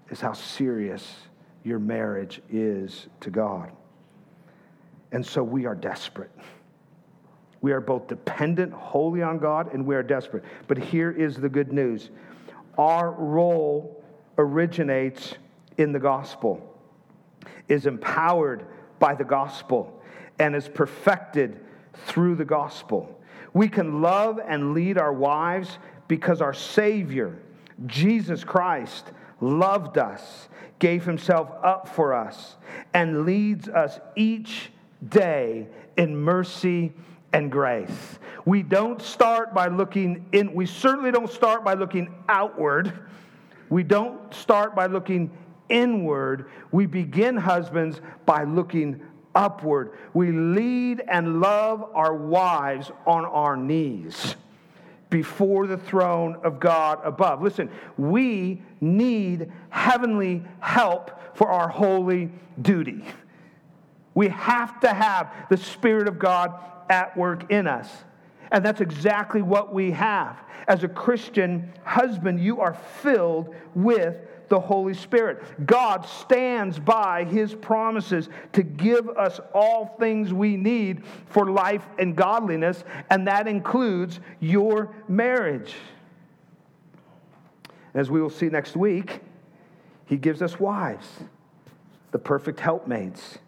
is 0.09 0.22
how 0.22 0.34
serious 0.34 1.16
your 1.64 1.80
marriage 1.80 2.41
is 2.49 3.07
to 3.20 3.30
God. 3.30 3.72
And 5.14 5.26
so 5.26 5.41
we 5.43 5.66
are 5.66 5.76
desperate. 5.76 6.32
We 7.61 7.72
are 7.72 7.80
both 7.80 8.07
dependent 8.07 8.74
wholly 8.74 9.22
on 9.22 9.39
God 9.39 9.74
and 9.74 9.86
we 9.86 9.95
are 9.95 10.03
desperate. 10.03 10.43
But 10.68 10.78
here 10.78 11.11
is 11.11 11.38
the 11.38 11.47
good 11.47 11.72
news 11.72 12.09
our 12.78 13.11
role 13.11 14.03
originates 14.38 15.36
in 15.78 15.91
the 15.91 15.99
gospel, 15.99 16.76
is 17.70 17.86
empowered 17.86 18.66
by 18.99 19.14
the 19.14 19.24
gospel, 19.24 20.01
and 20.39 20.55
is 20.55 20.68
perfected 20.68 21.59
through 21.93 22.36
the 22.36 22.45
gospel. 22.45 23.20
We 23.53 23.70
can 23.70 24.01
love 24.01 24.39
and 24.45 24.74
lead 24.74 24.97
our 24.97 25.14
wives 25.14 25.78
because 26.07 26.41
our 26.41 26.53
Savior, 26.53 27.38
Jesus 27.86 28.43
Christ, 28.43 29.11
loved 29.39 29.99
us, 29.99 30.49
gave 30.80 31.05
himself 31.05 31.51
up 31.64 31.88
for 31.88 32.14
us, 32.14 32.55
and 32.93 33.26
leads 33.26 33.70
us 33.70 33.99
each 34.16 34.72
day 35.10 35.68
in 35.97 36.16
mercy 36.16 36.93
and 37.34 37.51
grace. 37.51 38.20
We 38.45 38.62
don't 38.62 39.01
start 39.01 39.54
by 39.54 39.68
looking 39.68 40.26
in, 40.32 40.54
we 40.54 40.66
certainly 40.66 41.12
don't 41.12 41.30
start 41.30 41.64
by 41.64 41.74
looking 41.74 42.14
outward. 42.30 42.93
We 43.70 43.84
don't 43.84 44.34
start 44.34 44.76
by 44.76 44.86
looking 44.86 45.32
inward. 45.70 46.49
We 46.72 46.86
begin, 46.86 47.38
husbands, 47.38 48.01
by 48.26 48.43
looking 48.43 49.01
upward. 49.34 49.97
We 50.14 50.32
lead 50.32 51.01
and 51.08 51.41
love 51.41 51.89
our 51.95 52.14
wives 52.14 52.91
on 53.08 53.26
our 53.26 53.58
knees 53.58 54.36
before 55.10 55.68
the 55.68 55.78
throne 55.78 56.38
of 56.43 56.60
God 56.60 56.99
above. 57.04 57.41
Listen, 57.41 57.70
we 57.97 58.62
need 58.82 59.51
heavenly 59.70 60.43
help 60.60 61.36
for 61.36 61.49
our 61.49 61.68
holy 61.68 62.32
duty. 62.62 63.04
We 64.16 64.30
have 64.30 64.80
to 64.82 64.93
have 64.93 65.34
the 65.49 65.57
Spirit 65.57 66.07
of 66.07 66.20
God 66.20 66.53
at 66.89 67.16
work 67.18 67.51
in 67.51 67.68
us. 67.68 67.89
And 68.51 68.64
that's 68.64 68.82
exactly 68.82 69.41
what 69.41 69.74
we 69.74 69.91
have. 69.91 70.39
As 70.68 70.84
a 70.84 70.88
Christian 70.88 71.74
husband, 71.84 72.39
you 72.39 72.61
are 72.61 72.76
filled 73.01 73.55
with 73.74 74.16
the 74.49 74.59
Holy 74.59 74.93
Spirit. 74.93 75.66
God 75.66 76.05
stands 76.05 76.78
by 76.78 77.24
his 77.24 77.55
promises 77.55 78.30
to 78.51 78.61
give 78.61 79.09
us 79.09 79.39
all 79.53 79.95
things 79.99 80.32
we 80.32 80.55
need 80.55 81.03
for 81.26 81.49
life 81.49 81.84
and 81.97 82.16
godliness, 82.16 82.84
and 83.09 83.28
that 83.28 83.47
includes 83.47 84.20
your 84.39 84.93
marriage. 85.07 85.74
As 87.95 88.11
we 88.11 88.22
will 88.22 88.30
see 88.30 88.49
next 88.49 88.76
week, 88.76 89.22
he 90.05 90.18
gives 90.18 90.43
us 90.43 90.59
wives, 90.59 91.07
the 92.11 92.20
perfect 92.20 92.59
helpmates 92.59 93.39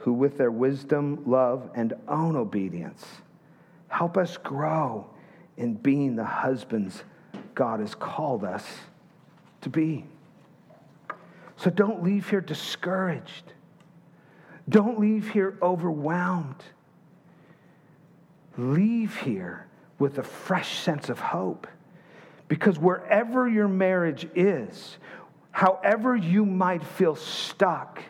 who, 0.00 0.12
with 0.12 0.38
their 0.38 0.50
wisdom, 0.50 1.22
love, 1.26 1.70
and 1.74 1.92
own 2.08 2.36
obedience, 2.36 3.04
help 3.88 4.16
us 4.16 4.36
grow 4.38 5.06
in 5.56 5.74
being 5.74 6.16
the 6.16 6.24
husbands 6.24 7.04
God 7.54 7.80
has 7.80 7.94
called 7.94 8.44
us 8.44 8.66
to 9.60 9.68
be. 9.68 10.04
So 11.56 11.68
don't 11.68 12.02
leave 12.02 12.30
here 12.30 12.40
discouraged. 12.40 13.52
Don't 14.68 14.98
leave 14.98 15.30
here 15.30 15.58
overwhelmed. 15.60 16.64
Leave 18.56 19.16
here 19.16 19.66
with 19.98 20.18
a 20.18 20.22
fresh 20.22 20.78
sense 20.78 21.10
of 21.10 21.18
hope. 21.18 21.66
Because 22.48 22.78
wherever 22.78 23.46
your 23.46 23.68
marriage 23.68 24.26
is, 24.34 24.96
however 25.50 26.16
you 26.16 26.46
might 26.46 26.82
feel 26.82 27.14
stuck, 27.14 28.02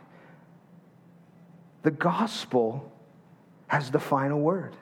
the 1.82 1.90
gospel 1.90 2.92
has 3.66 3.90
the 3.90 3.98
final 3.98 4.40
word. 4.40 4.74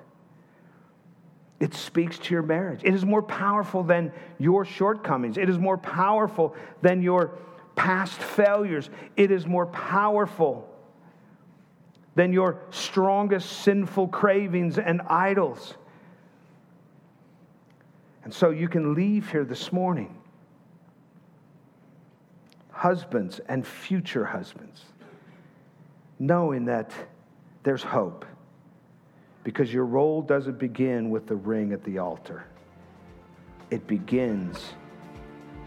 It 1.60 1.74
speaks 1.74 2.18
to 2.18 2.34
your 2.34 2.42
marriage. 2.42 2.80
It 2.84 2.94
is 2.94 3.04
more 3.04 3.22
powerful 3.22 3.82
than 3.82 4.12
your 4.38 4.64
shortcomings. 4.64 5.36
It 5.36 5.48
is 5.48 5.58
more 5.58 5.76
powerful 5.76 6.54
than 6.82 7.02
your 7.02 7.38
past 7.74 8.18
failures. 8.20 8.90
It 9.16 9.30
is 9.30 9.46
more 9.46 9.66
powerful 9.66 10.68
than 12.14 12.32
your 12.32 12.60
strongest 12.70 13.62
sinful 13.62 14.08
cravings 14.08 14.78
and 14.78 15.00
idols. 15.02 15.74
And 18.24 18.32
so 18.32 18.50
you 18.50 18.68
can 18.68 18.94
leave 18.94 19.30
here 19.30 19.44
this 19.44 19.72
morning, 19.72 20.16
husbands 22.70 23.40
and 23.48 23.66
future 23.66 24.24
husbands 24.24 24.84
knowing 26.18 26.64
that 26.64 26.92
there's 27.62 27.82
hope 27.82 28.24
because 29.44 29.72
your 29.72 29.84
role 29.84 30.20
doesn't 30.20 30.58
begin 30.58 31.10
with 31.10 31.26
the 31.26 31.36
ring 31.36 31.72
at 31.72 31.82
the 31.84 31.98
altar, 31.98 32.44
it 33.70 33.86
begins 33.86 34.74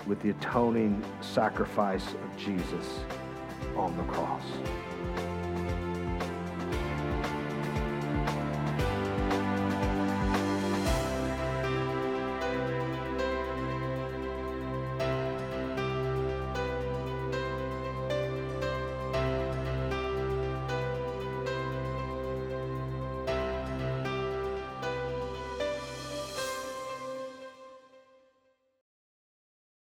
with 0.05 0.21
the 0.21 0.31
atoning 0.31 1.03
sacrifice 1.21 2.07
of 2.07 2.37
Jesus 2.37 2.99
on 3.75 3.95
the 3.97 4.03
cross. 4.03 4.43